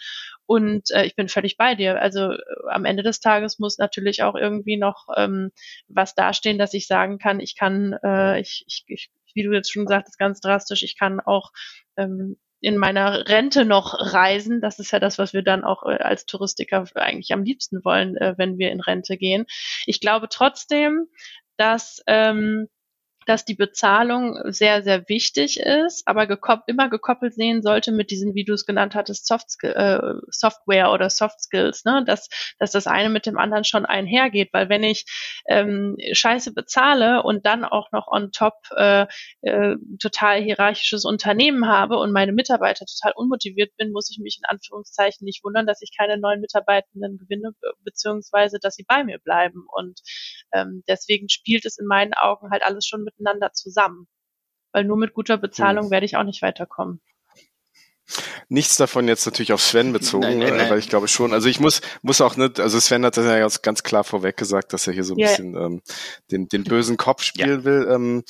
Und 0.49 0.89
äh, 0.89 1.05
ich 1.05 1.15
bin 1.15 1.29
völlig 1.29 1.57
bei 1.57 1.75
dir. 1.75 2.01
Also 2.01 2.31
äh, 2.31 2.37
am 2.71 2.83
Ende 2.83 3.03
des 3.03 3.19
Tages 3.19 3.59
muss 3.59 3.77
natürlich 3.77 4.23
auch 4.23 4.33
irgendwie 4.33 4.77
noch 4.77 5.05
ähm, 5.15 5.51
was 5.87 6.15
dastehen, 6.15 6.57
dass 6.57 6.73
ich 6.73 6.87
sagen 6.87 7.19
kann, 7.19 7.39
ich 7.39 7.55
kann, 7.55 7.93
äh, 8.03 8.39
ich, 8.41 8.63
ich, 8.65 8.83
ich, 8.87 9.11
wie 9.35 9.43
du 9.43 9.51
jetzt 9.51 9.71
schon 9.71 9.85
sagtest, 9.85 10.17
ganz 10.17 10.41
drastisch, 10.41 10.81
ich 10.81 10.97
kann 10.97 11.19
auch 11.19 11.51
ähm, 11.97 12.37
in 12.61 12.79
meiner 12.79 13.29
Rente 13.29 13.63
noch 13.63 13.93
reisen. 14.11 14.59
Das 14.59 14.79
ist 14.79 14.89
ja 14.89 14.99
das, 14.99 15.19
was 15.19 15.33
wir 15.33 15.43
dann 15.43 15.63
auch 15.63 15.83
äh, 15.83 15.97
als 15.97 16.25
Touristiker 16.25 16.83
eigentlich 16.95 17.31
am 17.31 17.43
liebsten 17.43 17.85
wollen, 17.85 18.17
äh, 18.17 18.33
wenn 18.37 18.57
wir 18.57 18.71
in 18.71 18.81
Rente 18.81 19.17
gehen. 19.17 19.45
Ich 19.85 20.01
glaube 20.01 20.29
trotzdem, 20.31 21.05
dass 21.57 22.01
ähm, 22.07 22.69
dass 23.29 23.45
die 23.45 23.53
Bezahlung 23.53 24.39
sehr, 24.45 24.81
sehr 24.81 25.07
wichtig 25.07 25.59
ist, 25.59 26.07
aber 26.07 26.25
gekoppelt, 26.25 26.67
immer 26.67 26.89
gekoppelt 26.89 27.35
sehen 27.35 27.61
sollte 27.61 27.91
mit 27.91 28.09
diesen, 28.09 28.33
wie 28.33 28.43
du 28.43 28.53
es 28.53 28.65
genannt 28.65 28.95
hattest, 28.95 29.27
Soft, 29.27 29.63
äh, 29.63 29.99
Software 30.29 30.91
oder 30.91 31.11
Soft 31.11 31.39
Skills, 31.39 31.85
ne? 31.85 32.03
dass, 32.07 32.27
dass 32.57 32.71
das 32.71 32.87
eine 32.87 33.09
mit 33.09 33.27
dem 33.27 33.37
anderen 33.37 33.65
schon 33.65 33.85
einhergeht, 33.85 34.49
weil 34.51 34.67
wenn 34.69 34.81
ich 34.81 35.05
ähm, 35.47 35.95
Scheiße 36.11 36.55
bezahle 36.55 37.21
und 37.21 37.45
dann 37.45 37.65
auch 37.65 37.91
noch 37.91 38.07
on 38.07 38.31
top 38.31 38.55
äh, 38.75 39.05
äh, 39.41 39.75
total 40.01 40.41
hierarchisches 40.41 41.05
Unternehmen 41.05 41.67
habe 41.67 41.97
und 41.97 42.11
meine 42.11 42.31
Mitarbeiter 42.31 42.87
total 42.87 43.13
unmotiviert 43.15 43.77
bin, 43.77 43.91
muss 43.91 44.09
ich 44.09 44.17
mich 44.17 44.39
in 44.39 44.49
Anführungszeichen 44.49 45.23
nicht 45.23 45.43
wundern, 45.43 45.67
dass 45.67 45.83
ich 45.83 45.95
keine 45.95 46.17
neuen 46.17 46.41
Mitarbeitenden 46.41 47.19
gewinne, 47.19 47.51
beziehungsweise 47.83 48.57
dass 48.59 48.73
sie 48.73 48.85
bei 48.87 49.03
mir 49.03 49.19
bleiben. 49.19 49.67
Und 49.71 49.99
ähm, 50.51 50.83
deswegen 50.87 51.29
spielt 51.29 51.65
es 51.65 51.77
in 51.77 51.85
meinen 51.85 52.15
Augen 52.15 52.49
halt 52.49 52.63
alles 52.63 52.87
schon 52.87 53.03
mit 53.03 53.18
miteinander 53.19 53.53
zusammen. 53.53 54.07
Weil 54.71 54.83
nur 54.83 54.97
mit 54.97 55.13
guter 55.13 55.37
Bezahlung 55.37 55.85
hm. 55.85 55.91
werde 55.91 56.05
ich 56.05 56.15
auch 56.15 56.23
nicht 56.23 56.41
weiterkommen. 56.41 57.01
Nichts 58.47 58.77
davon 58.77 59.07
jetzt 59.07 59.25
natürlich 59.25 59.53
auf 59.53 59.61
Sven 59.61 59.93
bezogen, 59.93 60.21
nein, 60.21 60.39
nein, 60.39 60.57
nein. 60.57 60.69
weil 60.71 60.79
ich 60.79 60.89
glaube 60.89 61.07
schon, 61.07 61.33
also 61.33 61.47
ich 61.47 61.59
muss, 61.59 61.81
muss 62.01 62.21
auch 62.21 62.35
nicht, 62.35 62.59
also 62.59 62.79
Sven 62.79 63.05
hat 63.05 63.15
das 63.17 63.25
ja 63.25 63.37
ganz, 63.37 63.61
ganz 63.61 63.83
klar 63.83 64.03
vorweg 64.03 64.37
gesagt, 64.37 64.73
dass 64.73 64.87
er 64.87 64.93
hier 64.93 65.03
so 65.03 65.13
ein 65.13 65.19
ja. 65.19 65.27
bisschen 65.27 65.55
ähm, 65.55 65.81
den, 66.31 66.47
den 66.47 66.63
bösen 66.63 66.97
Kopf 66.97 67.21
spielen 67.21 67.59
ja. 67.59 67.65
will. 67.65 67.87
Ähm, 67.91 68.23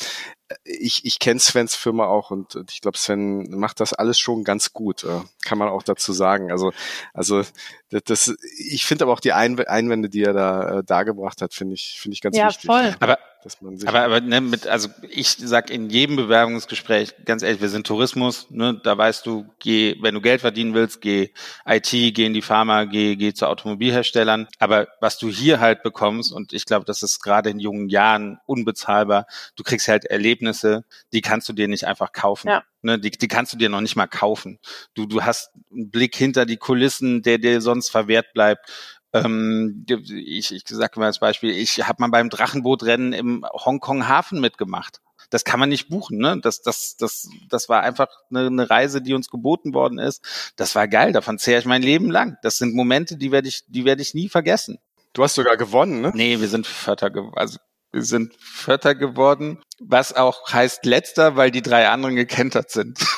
ich, 0.65 1.05
ich 1.05 1.19
kenne 1.19 1.39
Svens 1.39 1.75
Firma 1.75 2.07
auch 2.07 2.31
und 2.31 2.57
ich 2.69 2.81
glaube, 2.81 2.97
Sven 2.97 3.49
macht 3.51 3.79
das 3.79 3.93
alles 3.93 4.19
schon 4.19 4.43
ganz 4.43 4.73
gut, 4.73 5.05
äh, 5.05 5.21
kann 5.45 5.57
man 5.57 5.69
auch 5.69 5.83
dazu 5.83 6.11
sagen. 6.11 6.51
Also, 6.51 6.73
also 7.13 7.43
das, 7.89 8.03
das 8.03 8.35
ich 8.57 8.85
finde 8.85 9.05
aber 9.05 9.13
auch 9.13 9.19
die 9.21 9.31
Einwände, 9.31 10.09
die 10.09 10.23
er 10.23 10.33
da 10.33 10.79
äh, 10.79 10.83
dargebracht 10.83 11.41
hat, 11.41 11.53
finde 11.53 11.75
ich, 11.75 11.99
finde 12.01 12.15
ich 12.15 12.21
ganz 12.21 12.35
ja, 12.35 12.49
wichtig. 12.49 12.65
Voll. 12.65 12.95
Aber 12.99 13.19
dass 13.43 13.61
man 13.61 13.77
sich 13.77 13.87
aber, 13.87 14.01
aber 14.01 14.21
ne, 14.21 14.41
mit, 14.41 14.67
also 14.67 14.89
ich 15.09 15.29
sag 15.29 15.69
in 15.69 15.89
jedem 15.89 16.15
Bewerbungsgespräch, 16.15 17.13
ganz 17.25 17.41
ehrlich, 17.41 17.61
wir 17.61 17.69
sind 17.69 17.87
Tourismus, 17.87 18.47
ne, 18.49 18.79
da 18.83 18.97
weißt 18.97 19.25
du, 19.25 19.45
geh, 19.59 19.95
wenn 20.01 20.15
du 20.15 20.21
Geld 20.21 20.41
verdienen 20.41 20.73
willst, 20.73 21.01
geh 21.01 21.29
IT, 21.65 21.89
geh 21.91 22.25
in 22.25 22.33
die 22.33 22.41
Pharma, 22.41 22.83
geh, 22.85 23.15
geh 23.15 23.33
zu 23.33 23.47
Automobilherstellern. 23.47 24.47
Aber 24.59 24.87
was 24.99 25.17
du 25.17 25.29
hier 25.29 25.59
halt 25.59 25.83
bekommst, 25.83 26.31
und 26.33 26.53
ich 26.53 26.65
glaube, 26.65 26.85
das 26.85 27.01
ist 27.01 27.21
gerade 27.21 27.49
in 27.49 27.59
jungen 27.59 27.89
Jahren 27.89 28.39
unbezahlbar, 28.45 29.25
du 29.55 29.63
kriegst 29.63 29.87
halt 29.87 30.05
Erlebnisse, 30.05 30.83
die 31.13 31.21
kannst 31.21 31.47
du 31.47 31.53
dir 31.53 31.67
nicht 31.67 31.85
einfach 31.85 32.11
kaufen. 32.11 32.49
Ja. 32.49 32.63
Ne, 32.81 32.97
die, 32.97 33.11
die 33.11 33.27
kannst 33.27 33.51
du 33.51 33.57
dir 33.57 33.67
noch 33.67 33.81
nicht 33.81 33.97
mal 33.97 34.07
kaufen. 34.07 34.57
Du, 34.93 35.05
du 35.05 35.23
hast 35.23 35.51
einen 35.71 35.91
Blick 35.91 36.15
hinter 36.15 36.45
die 36.45 36.55
Kulissen, 36.55 37.21
der 37.21 37.37
dir 37.37 37.59
sonst 37.59 37.89
verwehrt 37.89 38.33
bleibt. 38.33 38.69
Ähm, 39.13 39.85
ich, 39.87 40.51
ich 40.51 40.63
sage 40.67 40.99
mal 40.99 41.07
als 41.07 41.19
Beispiel, 41.19 41.51
ich 41.51 41.87
habe 41.87 42.01
mal 42.01 42.09
beim 42.09 42.29
Drachenbootrennen 42.29 43.13
im 43.13 43.45
Hongkong 43.51 44.07
Hafen 44.07 44.39
mitgemacht. 44.39 45.01
Das 45.29 45.43
kann 45.43 45.59
man 45.59 45.69
nicht 45.69 45.89
buchen, 45.89 46.17
ne? 46.17 46.39
Das, 46.41 46.61
das, 46.61 46.95
das, 46.97 47.29
das 47.49 47.69
war 47.69 47.81
einfach 47.81 48.07
eine, 48.29 48.47
eine 48.47 48.69
Reise, 48.69 49.01
die 49.01 49.13
uns 49.13 49.29
geboten 49.29 49.73
worden 49.73 49.99
ist. 49.99 50.23
Das 50.55 50.73
war 50.75 50.87
geil, 50.87 51.11
davon 51.11 51.37
zehre 51.37 51.59
ich 51.59 51.65
mein 51.65 51.81
Leben 51.81 52.09
lang. 52.09 52.37
Das 52.41 52.57
sind 52.57 52.73
Momente, 52.75 53.17
die 53.17 53.31
werde 53.31 53.47
ich, 53.47 53.63
die 53.67 53.85
werde 53.85 54.01
ich 54.01 54.13
nie 54.13 54.29
vergessen. 54.29 54.79
Du 55.13 55.23
hast 55.23 55.35
sogar 55.35 55.57
gewonnen, 55.57 56.01
ne? 56.01 56.11
Nee, 56.13 56.39
wir 56.39 56.47
sind 56.47 56.67
Vierter 56.67 57.09
geworden. 57.09 57.37
Also 57.37 57.59
wir 57.91 58.03
sind 58.03 58.35
Vierter 58.39 58.93
geworden, 58.95 59.59
was 59.79 60.13
auch 60.13 60.51
heißt 60.51 60.85
letzter, 60.85 61.35
weil 61.35 61.51
die 61.51 61.63
drei 61.63 61.89
anderen 61.89 62.15
gekentert 62.15 62.69
sind. 62.69 62.99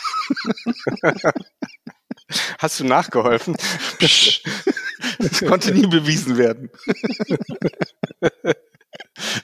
Hast 2.60 2.80
du 2.80 2.86
nachgeholfen? 2.86 3.58
Das 5.22 5.46
konnte 5.46 5.74
nie 5.74 5.88
bewiesen 5.88 6.38
werden. 6.38 6.70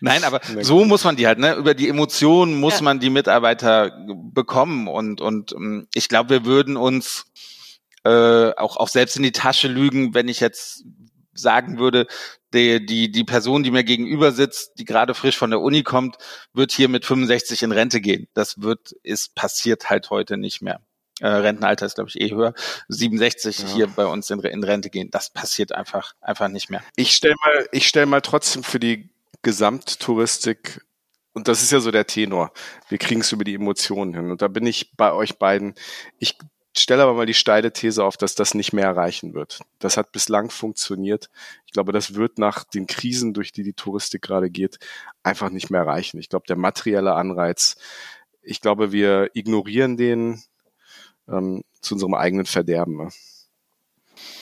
Nein, 0.02 0.24
aber 0.24 0.42
so 0.62 0.86
muss 0.86 1.04
man 1.04 1.16
die 1.16 1.28
halt, 1.28 1.40
ne? 1.40 1.56
Über 1.56 1.74
die 1.74 1.90
Emotionen 1.90 2.60
muss 2.60 2.78
ja. 2.78 2.84
man 2.84 3.00
die 3.00 3.10
Mitarbeiter 3.10 3.92
bekommen 4.34 4.88
und 4.88 5.22
und 5.22 5.54
ähm, 5.54 5.88
ich 5.94 6.10
glaube, 6.10 6.30
wir 6.30 6.46
würden 6.46 6.78
uns 6.78 7.26
äh, 8.04 8.52
auch 8.56 8.78
auch 8.78 8.88
selbst 8.88 9.18
in 9.18 9.24
die 9.24 9.32
Tasche 9.32 9.68
lügen, 9.68 10.14
wenn 10.14 10.28
ich 10.28 10.40
jetzt 10.40 10.86
sagen 11.34 11.78
würde, 11.78 12.08
die, 12.54 12.84
die, 12.86 13.12
die 13.12 13.24
Person, 13.24 13.64
die 13.64 13.72
mir 13.72 13.84
gegenüber 13.84 14.32
sitzt, 14.32 14.80
die 14.80 14.86
gerade 14.86 15.14
frisch 15.14 15.38
von 15.38 15.52
der 15.52 15.62
Uni 15.62 15.84
kommt, 15.84 16.18
wird 16.54 16.72
hier 16.72 16.90
mit 16.90 17.06
65 17.06 17.64
in 17.64 17.72
Rente 17.72 18.02
gehen. 18.02 18.28
Das 18.34 18.62
wird, 18.62 18.94
ist 19.04 19.36
passiert 19.36 19.90
halt 19.90 20.10
heute 20.10 20.38
nicht 20.38 20.62
mehr 20.62 20.82
äh, 21.20 21.28
Rentenalter 21.28 21.86
ist, 21.86 21.96
glaube 21.96 22.10
ich, 22.10 22.22
eh 22.22 22.32
höher, 22.32 22.54
67 22.90 23.60
ja. 23.60 23.68
hier 23.68 23.88
bei 23.88 24.06
uns 24.06 24.30
in, 24.30 24.40
in 24.42 24.64
Rente 24.64 24.90
gehen. 24.90 25.10
Das 25.12 25.30
passiert 25.30 25.72
einfach, 25.72 26.14
einfach 26.22 26.48
nicht 26.48 26.70
mehr. 26.70 26.84
Ich 26.96 27.12
stelle 27.12 27.36
mal, 27.44 27.68
ich 27.72 27.88
stell 27.88 28.06
mal 28.06 28.22
trotzdem 28.22 28.64
für 28.64 28.80
die 28.80 29.10
Gesamttouristik 29.42 30.82
und 31.38 31.48
das 31.48 31.62
ist 31.62 31.72
ja 31.72 31.80
so 31.80 31.92
der 31.92 32.08
Tenor. 32.08 32.52
Wir 32.90 32.98
kriegen 32.98 33.22
es 33.22 33.32
über 33.32 33.44
die 33.44 33.54
Emotionen 33.54 34.16
hin. 34.16 34.32
Und 34.32 34.42
da 34.42 34.48
bin 34.48 34.66
ich 34.66 34.98
bei 34.98 35.14
euch 35.14 35.38
beiden. 35.38 35.76
Ich 36.18 36.36
stelle 36.76 37.04
aber 37.04 37.14
mal 37.14 37.28
die 37.28 37.36
steile 37.36 37.72
These 37.72 38.04
auf, 38.04 38.18
dass 38.18 38.34
das 38.34 38.56
nicht 38.56 38.74
mehr 38.74 38.86
erreichen 38.86 39.36
wird. 39.36 39.60
Das 39.78 39.98
hat 39.98 40.12
bislang 40.12 40.50
funktioniert. 40.50 41.30
Ich 41.68 41.74
glaube, 41.74 41.92
das 41.92 42.16
wird 42.16 42.40
nach 42.40 42.64
den 42.64 42.88
Krisen, 42.88 43.36
durch 43.36 43.52
die 43.52 43.62
die 43.62 43.74
Touristik 43.74 44.24
gerade 44.24 44.50
geht, 44.50 44.80
einfach 45.22 45.52
nicht 45.52 45.70
mehr 45.70 45.82
erreichen. 45.82 46.18
Ich 46.18 46.30
glaube, 46.30 46.48
der 46.48 46.58
materielle 46.58 47.14
Anreiz, 47.14 47.76
ich 48.42 48.60
glaube, 48.60 48.92
wir 48.92 49.30
ignorieren 49.34 49.96
den 49.96 50.42
ähm, 51.30 51.64
zu 51.82 51.96
unserem 51.96 52.14
eigenen 52.14 52.46
Verderben. 52.46 52.98
Ne? 52.98 53.10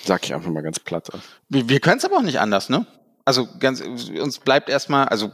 Sag 0.04 0.24
ich 0.26 0.34
einfach 0.34 0.52
mal 0.52 0.64
ganz 0.64 0.80
platt. 0.80 1.10
Wir, 1.50 1.70
wir 1.70 1.80
können 1.80 1.98
es 1.98 2.06
aber 2.06 2.18
auch 2.18 2.22
nicht 2.22 2.40
anders, 2.40 2.70
ne? 2.70 2.86
Also 3.26 3.48
ganz, 3.60 3.82
uns 3.82 4.40
bleibt 4.40 4.70
erstmal, 4.70 5.08
also 5.08 5.32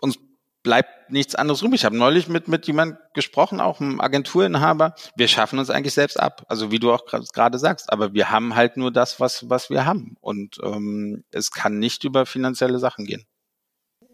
uns 0.00 0.18
bleibt 0.62 1.10
nichts 1.10 1.34
anderes 1.34 1.62
rum. 1.62 1.72
Ich 1.74 1.84
habe 1.84 1.96
neulich 1.96 2.28
mit, 2.28 2.48
mit 2.48 2.66
jemand 2.66 2.98
gesprochen, 3.14 3.60
auch 3.60 3.80
einem 3.80 4.00
Agenturinhaber. 4.00 4.94
Wir 5.14 5.28
schaffen 5.28 5.58
uns 5.58 5.70
eigentlich 5.70 5.94
selbst 5.94 6.18
ab. 6.18 6.44
Also 6.48 6.70
wie 6.70 6.78
du 6.78 6.92
auch 6.92 7.04
gerade 7.06 7.58
sagst. 7.58 7.92
Aber 7.92 8.12
wir 8.12 8.30
haben 8.30 8.54
halt 8.54 8.76
nur 8.76 8.90
das, 8.90 9.20
was, 9.20 9.48
was 9.48 9.70
wir 9.70 9.84
haben. 9.86 10.16
Und 10.20 10.58
ähm, 10.62 11.24
es 11.30 11.50
kann 11.52 11.78
nicht 11.78 12.04
über 12.04 12.26
finanzielle 12.26 12.78
Sachen 12.78 13.04
gehen. 13.06 13.24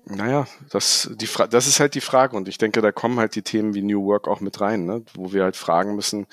Naja, 0.07 0.47
das, 0.69 1.11
die 1.15 1.27
Fra 1.27 1.47
das 1.47 1.67
ist 1.67 1.81
halt 1.81 1.95
die 1.95 2.03
Frage 2.03 2.37
und 2.37 2.47
ich 2.47 2.59
denke, 2.59 2.83
da 2.83 2.93
kommen 2.93 3.19
halt 3.19 3.35
die 3.37 3.43
Themen 3.43 3.73
wie 3.73 3.81
New 3.81 4.05
Work 4.05 4.29
auch 4.29 4.41
mit 4.41 4.61
rein, 4.61 4.85
ne? 4.85 5.03
wo 5.15 5.33
wir 5.33 5.45
halt 5.45 5.57
fragen 5.57 5.97
müssen, 5.97 6.27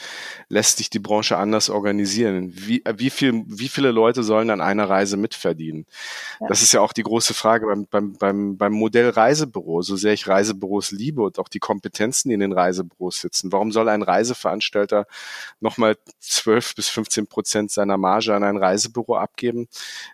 lässt 0.50 0.80
sich 0.80 0.90
die 0.90 1.00
Branche 1.00 1.38
anders 1.38 1.70
organisieren? 1.70 2.52
Wie, 2.54 2.84
wie, 2.98 3.10
viel, 3.10 3.44
wie 3.48 3.70
viele 3.70 3.92
Leute 3.92 4.24
sollen 4.24 4.50
an 4.50 4.60
einer 4.60 4.90
Reise 4.90 5.16
mitverdienen? 5.16 5.86
Ja. 6.42 6.48
Das 6.48 6.62
ist 6.64 6.74
ja 6.74 6.82
auch 6.82 6.92
die 6.92 7.04
große 7.04 7.34
Frage 7.34 7.68
beim, 7.68 7.88
beim, 7.90 8.14
beim, 8.18 8.58
beim 8.58 8.74
Modell 8.74 9.10
Reisebüro, 9.10 9.82
so 9.84 9.96
sehr 9.96 10.12
ich 10.12 10.28
Reisebüros 10.28 10.92
liebe 10.92 11.22
und 11.22 11.40
auch 11.40 11.48
die 11.48 11.60
Kompetenzen, 11.60 12.28
die 12.28 12.34
in 12.34 12.42
den 12.42 12.52
Reisebüros 12.52 13.22
sitzen. 13.22 13.54
Warum 13.54 13.72
soll 13.72 13.88
ein 13.88 14.02
Reiseveranstalter 14.02 15.08
nochmal 15.62 15.96
12 16.20 16.76
bis 16.76 16.90
15 16.90 17.28
Prozent 17.28 17.72
seiner 17.72 17.96
Marge 17.96 18.36
an 18.36 18.44
ein 18.44 18.58
Reisebüro 18.58 19.16
abgeben, 19.16 19.70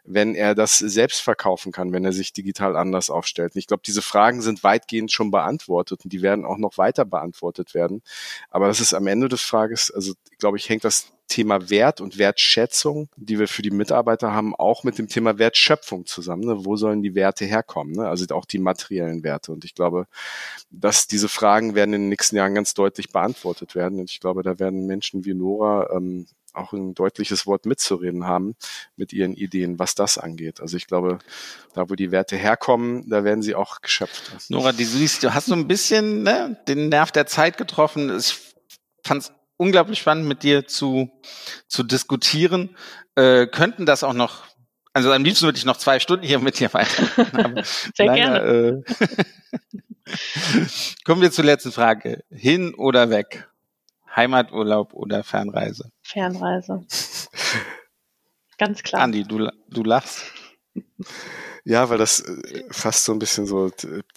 wenn 0.05 0.35
er 0.35 0.53
das 0.53 0.77
selbst 0.77 1.21
verkaufen 1.21 1.71
kann, 1.71 1.91
wenn 1.91 2.05
er 2.05 2.13
sich 2.13 2.33
digital 2.33 2.77
anders 2.77 3.09
aufstellt? 3.09 3.46
Gestalten? 3.47 3.59
Ich 3.59 3.67
glaube, 3.67 3.83
diese 3.85 4.01
Fragen 4.01 4.41
sind 4.41 4.63
weitgehend 4.63 5.11
schon 5.11 5.31
beantwortet 5.31 6.01
und 6.03 6.13
die 6.13 6.21
werden 6.21 6.45
auch 6.45 6.57
noch 6.57 6.77
weiter 6.77 7.05
beantwortet 7.05 7.73
werden. 7.73 8.01
Aber 8.49 8.67
das 8.67 8.79
ist 8.79 8.93
am 8.93 9.07
Ende 9.07 9.29
des 9.29 9.41
Frages, 9.41 9.91
also 9.91 10.13
glaube 10.39 10.57
ich, 10.57 10.69
hängt 10.69 10.83
das 10.83 11.11
Thema 11.27 11.69
Wert 11.69 11.99
und 11.99 12.17
Wertschätzung, 12.17 13.09
die 13.17 13.37
wir 13.37 13.49
für 13.49 13.61
die 13.61 13.71
Mitarbeiter 13.71 14.31
haben, 14.31 14.55
auch 14.55 14.85
mit 14.85 14.97
dem 14.97 15.09
Thema 15.09 15.37
Wertschöpfung 15.37 16.05
zusammen. 16.05 16.45
Ne? 16.45 16.65
Wo 16.65 16.77
sollen 16.77 17.01
die 17.01 17.15
Werte 17.15 17.43
herkommen? 17.43 17.93
Ne? 17.93 18.07
Also 18.07 18.33
auch 18.33 18.45
die 18.45 18.59
materiellen 18.59 19.23
Werte. 19.23 19.51
Und 19.51 19.65
ich 19.65 19.75
glaube, 19.75 20.07
dass 20.69 21.05
diese 21.07 21.27
Fragen 21.27 21.75
werden 21.75 21.93
in 21.93 22.03
den 22.03 22.09
nächsten 22.09 22.37
Jahren 22.37 22.55
ganz 22.55 22.73
deutlich 22.73 23.09
beantwortet 23.11 23.75
werden. 23.75 23.99
Und 23.99 24.09
ich 24.09 24.21
glaube, 24.21 24.41
da 24.41 24.57
werden 24.57 24.87
Menschen 24.87 25.25
wie 25.25 25.33
Nora 25.33 25.89
ähm, 25.91 26.27
auch 26.57 26.73
ein 26.73 26.93
deutliches 26.93 27.45
Wort 27.45 27.65
mitzureden 27.65 28.25
haben 28.25 28.55
mit 28.95 29.13
ihren 29.13 29.33
Ideen, 29.33 29.79
was 29.79 29.95
das 29.95 30.17
angeht. 30.17 30.61
Also 30.61 30.77
ich 30.77 30.87
glaube, 30.87 31.19
da 31.73 31.89
wo 31.89 31.95
die 31.95 32.11
Werte 32.11 32.35
herkommen, 32.35 33.09
da 33.09 33.23
werden 33.23 33.41
sie 33.41 33.55
auch 33.55 33.81
geschöpft. 33.81 34.31
Nora, 34.49 34.71
du 34.71 34.83
siehst, 34.83 35.23
du 35.23 35.33
hast 35.33 35.45
so 35.45 35.53
ein 35.53 35.67
bisschen 35.67 36.23
ne, 36.23 36.59
den 36.67 36.89
Nerv 36.89 37.11
der 37.11 37.27
Zeit 37.27 37.57
getroffen. 37.57 38.15
Ich 38.17 38.37
fand's 39.03 39.31
unglaublich 39.57 39.99
spannend 39.99 40.27
mit 40.27 40.43
dir 40.43 40.67
zu, 40.67 41.09
zu 41.67 41.83
diskutieren. 41.83 42.75
Äh, 43.15 43.47
könnten 43.47 43.85
das 43.85 44.03
auch 44.03 44.13
noch, 44.13 44.45
also 44.93 45.11
am 45.11 45.23
liebsten 45.23 45.45
würde 45.45 45.57
ich 45.57 45.65
noch 45.65 45.77
zwei 45.77 45.99
Stunden 45.99 46.25
hier 46.25 46.39
mit 46.39 46.59
dir 46.59 46.73
weiter. 46.73 47.63
Sehr 47.95 48.05
leider, 48.05 48.15
gerne. 48.15 48.83
Äh, 48.85 49.05
kommen 51.05 51.21
wir 51.21 51.31
zur 51.31 51.45
letzten 51.45 51.71
Frage. 51.71 52.23
Hin 52.29 52.73
oder 52.75 53.09
weg? 53.09 53.49
Heimaturlaub 54.17 54.93
oder 54.93 55.23
Fernreise? 55.23 55.91
Fernreise. 56.01 56.85
Ganz 58.57 58.83
klar. 58.83 59.03
Andi, 59.03 59.23
du, 59.23 59.47
du 59.69 59.83
lachst. 59.83 60.23
Ja, 61.63 61.89
weil 61.89 61.97
das 61.97 62.21
äh, 62.21 62.63
fast 62.71 63.05
so 63.05 63.13
ein 63.13 63.19
bisschen 63.19 63.45
so, 63.45 63.71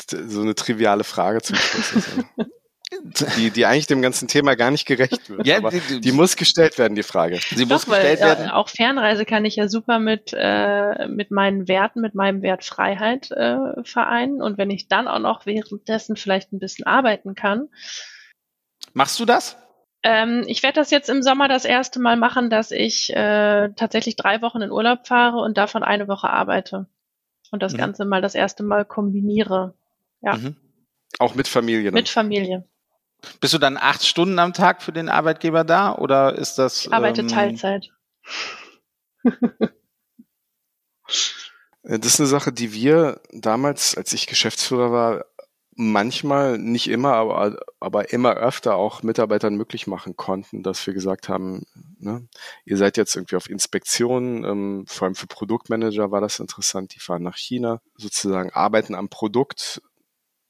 so 0.08 0.40
eine 0.40 0.54
triviale 0.54 1.04
Frage 1.04 1.42
zum 1.42 1.56
Schluss 1.56 1.92
ist. 1.92 2.08
die, 3.36 3.50
die 3.50 3.66
eigentlich 3.66 3.86
dem 3.86 4.02
ganzen 4.02 4.28
Thema 4.28 4.56
gar 4.56 4.70
nicht 4.70 4.86
gerecht 4.86 5.30
wird. 5.30 5.46
Ja, 5.46 5.58
aber 5.58 5.70
die, 5.70 6.00
die 6.00 6.12
muss 6.12 6.36
gestellt 6.36 6.78
werden, 6.78 6.94
die 6.94 7.02
Frage. 7.02 7.38
Sie 7.38 7.64
Doch, 7.64 7.70
muss 7.70 7.86
gestellt 7.86 8.20
weil, 8.20 8.28
werden. 8.28 8.48
Äh, 8.48 8.52
auch 8.52 8.68
Fernreise 8.68 9.24
kann 9.24 9.44
ich 9.44 9.56
ja 9.56 9.68
super 9.68 9.98
mit, 9.98 10.32
äh, 10.34 11.06
mit 11.08 11.30
meinen 11.30 11.68
Werten, 11.68 12.00
mit 12.00 12.14
meinem 12.14 12.42
Wert 12.42 12.64
Freiheit 12.64 13.30
äh, 13.30 13.82
vereinen. 13.84 14.42
Und 14.42 14.58
wenn 14.58 14.70
ich 14.70 14.88
dann 14.88 15.08
auch 15.08 15.20
noch 15.20 15.46
währenddessen 15.46 16.16
vielleicht 16.16 16.52
ein 16.52 16.58
bisschen 16.58 16.86
arbeiten 16.86 17.34
kann. 17.34 17.68
Machst 18.92 19.20
du 19.20 19.24
das? 19.24 19.56
Ähm, 20.02 20.44
ich 20.46 20.62
werde 20.62 20.80
das 20.80 20.90
jetzt 20.90 21.10
im 21.10 21.22
Sommer 21.22 21.48
das 21.48 21.64
erste 21.64 22.00
Mal 22.00 22.16
machen, 22.16 22.48
dass 22.48 22.70
ich 22.70 23.10
äh, 23.14 23.70
tatsächlich 23.76 24.16
drei 24.16 24.40
Wochen 24.40 24.62
in 24.62 24.70
Urlaub 24.70 25.06
fahre 25.06 25.38
und 25.38 25.58
davon 25.58 25.82
eine 25.82 26.08
Woche 26.08 26.30
arbeite. 26.30 26.86
Und 27.50 27.62
das 27.62 27.74
mhm. 27.74 27.78
Ganze 27.78 28.04
mal 28.04 28.22
das 28.22 28.34
erste 28.34 28.62
Mal 28.62 28.84
kombiniere. 28.84 29.74
Ja. 30.22 30.36
Mhm. 30.36 30.56
Auch 31.18 31.34
mit 31.34 31.48
Familie. 31.48 31.90
Ne? 31.90 31.96
Mit 31.96 32.08
Familie. 32.08 32.64
Bist 33.40 33.52
du 33.52 33.58
dann 33.58 33.76
acht 33.76 34.06
Stunden 34.06 34.38
am 34.38 34.54
Tag 34.54 34.82
für 34.82 34.92
den 34.92 35.08
Arbeitgeber 35.08 35.64
da 35.64 35.94
oder 35.94 36.34
ist 36.36 36.56
das? 36.56 36.86
Ich 36.86 36.92
arbeite 36.92 37.20
ähm, 37.22 37.28
Teilzeit. 37.28 37.90
das 41.82 42.06
ist 42.06 42.20
eine 42.20 42.28
Sache, 42.28 42.52
die 42.52 42.72
wir 42.72 43.20
damals, 43.32 43.96
als 43.96 44.12
ich 44.12 44.26
Geschäftsführer 44.26 44.92
war, 44.92 45.26
manchmal, 45.80 46.58
nicht 46.58 46.88
immer, 46.88 47.14
aber, 47.14 47.58
aber 47.80 48.12
immer 48.12 48.34
öfter 48.34 48.76
auch 48.76 49.02
Mitarbeitern 49.02 49.54
möglich 49.54 49.86
machen 49.86 50.14
konnten, 50.14 50.62
dass 50.62 50.86
wir 50.86 50.92
gesagt 50.92 51.28
haben, 51.30 51.64
ne, 51.98 52.28
ihr 52.66 52.76
seid 52.76 52.98
jetzt 52.98 53.16
irgendwie 53.16 53.36
auf 53.36 53.48
Inspektion, 53.48 54.44
ähm, 54.44 54.84
vor 54.86 55.06
allem 55.06 55.14
für 55.14 55.26
Produktmanager 55.26 56.10
war 56.10 56.20
das 56.20 56.38
interessant, 56.38 56.94
die 56.94 57.00
fahren 57.00 57.22
nach 57.22 57.36
China, 57.36 57.80
sozusagen 57.96 58.50
arbeiten 58.50 58.94
am 58.94 59.08
Produkt 59.08 59.80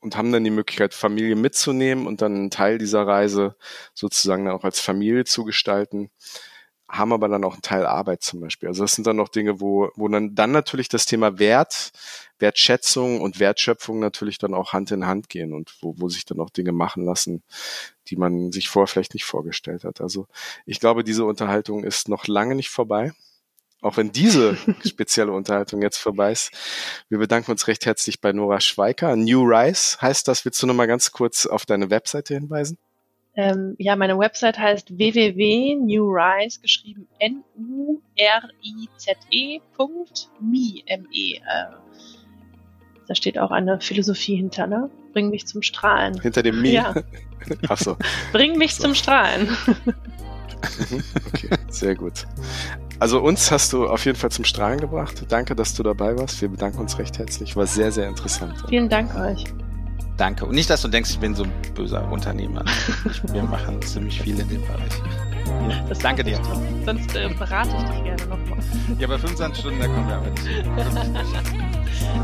und 0.01 0.17
haben 0.17 0.33
dann 0.33 0.43
die 0.43 0.51
Möglichkeit, 0.51 0.95
Familie 0.95 1.37
mitzunehmen 1.37 2.09
und 2.09 2.23
dann 2.23 2.35
einen 2.35 2.51
Teil 2.51 2.79
dieser 2.79 3.07
Reise 3.07 3.55
sozusagen 3.95 4.47
dann 4.47 4.55
auch 4.55 4.65
als 4.65 4.81
Familie 4.81 5.25
zu 5.25 5.45
gestalten 5.45 6.11
haben 6.91 7.13
aber 7.13 7.29
dann 7.29 7.45
auch 7.45 7.53
einen 7.53 7.63
Teil 7.63 7.87
Arbeit 7.87 8.23
zum 8.23 8.41
Beispiel. 8.41 8.69
Also 8.69 8.83
das 8.83 8.95
sind 8.95 9.07
dann 9.07 9.17
noch 9.17 9.29
Dinge, 9.29 9.61
wo, 9.61 9.91
wo 9.95 10.09
dann, 10.09 10.35
dann 10.35 10.51
natürlich 10.51 10.89
das 10.89 11.07
Thema 11.07 11.39
Wert, 11.39 11.93
Wertschätzung 12.39 13.21
und 13.21 13.39
Wertschöpfung 13.39 14.01
natürlich 14.01 14.39
dann 14.39 14.55
auch 14.55 14.73
Hand 14.73 14.91
in 14.91 15.07
Hand 15.07 15.29
gehen 15.29 15.53
und 15.53 15.75
wo, 15.81 15.95
wo 15.99 16.09
sich 16.09 16.25
dann 16.25 16.41
auch 16.41 16.51
Dinge 16.51 16.73
machen 16.73 17.05
lassen, 17.05 17.43
die 18.09 18.17
man 18.17 18.51
sich 18.51 18.69
vorher 18.69 18.89
vielleicht 18.89 19.15
nicht 19.15 19.25
vorgestellt 19.25 19.85
hat. 19.85 20.01
Also 20.01 20.27
ich 20.67 20.81
glaube, 20.81 21.05
diese 21.05 21.25
Unterhaltung 21.25 21.85
ist 21.85 22.09
noch 22.09 22.27
lange 22.27 22.57
nicht 22.57 22.71
vorbei. 22.71 23.13
Auch 23.83 23.97
wenn 23.97 24.13
diese 24.13 24.59
spezielle 24.85 25.33
Unterhaltung 25.33 25.81
jetzt 25.83 25.99
vorbei 25.99 26.33
ist. 26.33 26.51
Wir 27.09 27.19
bedanken 27.19 27.53
uns 27.53 27.67
recht 27.67 27.87
herzlich 27.87 28.21
bei 28.21 28.33
Nora 28.33 28.61
Schweiker. 28.61 29.17
New 29.17 29.43
Rise 29.43 29.97
heißt 30.01 30.29
das. 30.29 30.45
Willst 30.45 30.63
du 30.63 30.67
noch 30.67 30.75
mal 30.75 30.87
ganz 30.87 31.13
kurz 31.13 31.47
auf 31.47 31.65
deine 31.65 31.89
Webseite 31.89 32.35
hinweisen? 32.35 32.79
Ähm, 33.37 33.77
ja, 33.79 33.95
meine 33.97 34.19
Website 34.19 34.59
heißt 34.59 34.99
www.newrise, 34.99 36.61
geschrieben 36.61 37.07
N-U-R-I-Z-E.me. 37.19 38.03
M-E. 40.87 41.35
Äh, 41.35 41.41
da 43.07 43.15
steht 43.15 43.39
auch 43.39 43.51
eine 43.51 43.81
Philosophie 43.81 44.37
hinter, 44.37 44.67
ne? 44.67 44.91
Bring 45.13 45.31
mich 45.31 45.47
zum 45.47 45.63
Strahlen. 45.63 46.21
Hinter 46.21 46.43
dem 46.43 46.61
Mi? 46.61 46.71
Ja. 46.71 46.95
Ach 47.69 47.79
so. 47.79 47.97
Bring 48.33 48.57
mich 48.59 48.75
so. 48.75 48.85
zum 48.85 48.95
Strahlen. 48.95 49.49
Mhm, 50.91 51.03
okay, 51.27 51.49
sehr 51.71 51.95
gut. 51.95 52.27
Also 52.99 53.21
uns 53.21 53.51
hast 53.51 53.73
du 53.73 53.89
auf 53.89 54.05
jeden 54.05 54.19
Fall 54.19 54.31
zum 54.31 54.45
Strahlen 54.45 54.79
gebracht. 54.79 55.25
Danke, 55.29 55.57
dass 55.57 55.75
du 55.75 55.83
dabei 55.83 56.19
warst. 56.19 56.41
Wir 56.41 56.51
bedanken 56.51 56.79
uns 56.79 56.99
recht 56.99 57.19
herzlich. 57.19 57.57
War 57.57 57.67
sehr, 57.67 57.91
sehr 57.93 58.09
interessant. 58.09 58.63
Vielen 58.69 58.89
Dank 58.89 59.15
euch. 59.17 59.45
Danke. 60.21 60.45
Und 60.45 60.55
nicht, 60.55 60.69
dass 60.69 60.83
du 60.83 60.89
denkst, 60.89 61.13
ich 61.13 61.19
bin 61.19 61.35
so 61.35 61.45
ein 61.45 61.53
böser 61.75 62.07
Unternehmer. 62.13 62.63
Wir 63.33 63.43
machen 63.43 63.81
ziemlich 63.81 64.21
viel 64.21 64.39
in 64.39 64.47
dem 64.51 64.61
Bereich. 64.61 64.93
Ja, 65.67 65.95
danke 66.03 66.23
dir. 66.23 66.39
Sonst 66.85 67.17
äh, 67.17 67.31
berate 67.31 67.71
ich 67.71 67.85
dich 67.91 68.05
gerne 68.05 68.27
nochmal. 68.27 68.59
Ja, 68.99 69.07
bei 69.07 69.17
25 69.17 69.61
Stunden, 69.61 69.81
da 69.81 69.87
kommen 69.87 70.07
wir 70.07 70.17
aber 70.17 70.29
nicht. 70.29 70.45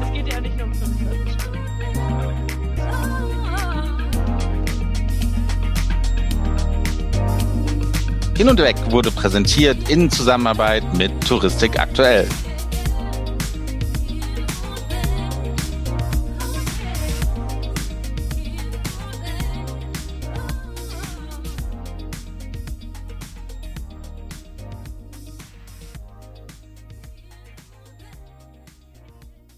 es 0.03 0.13
geht 0.13 0.31
ja 0.31 0.41
nicht 0.43 0.59
nur 0.59 0.67
um 0.67 0.75
25 0.75 1.33
Stunden. 1.33 1.59
Hin 8.37 8.49
und 8.51 8.61
Weg 8.61 8.77
wurde 8.91 9.11
präsentiert 9.11 9.89
in 9.89 10.11
Zusammenarbeit 10.11 10.85
mit 10.99 11.27
Touristik 11.27 11.79
aktuell. 11.79 12.29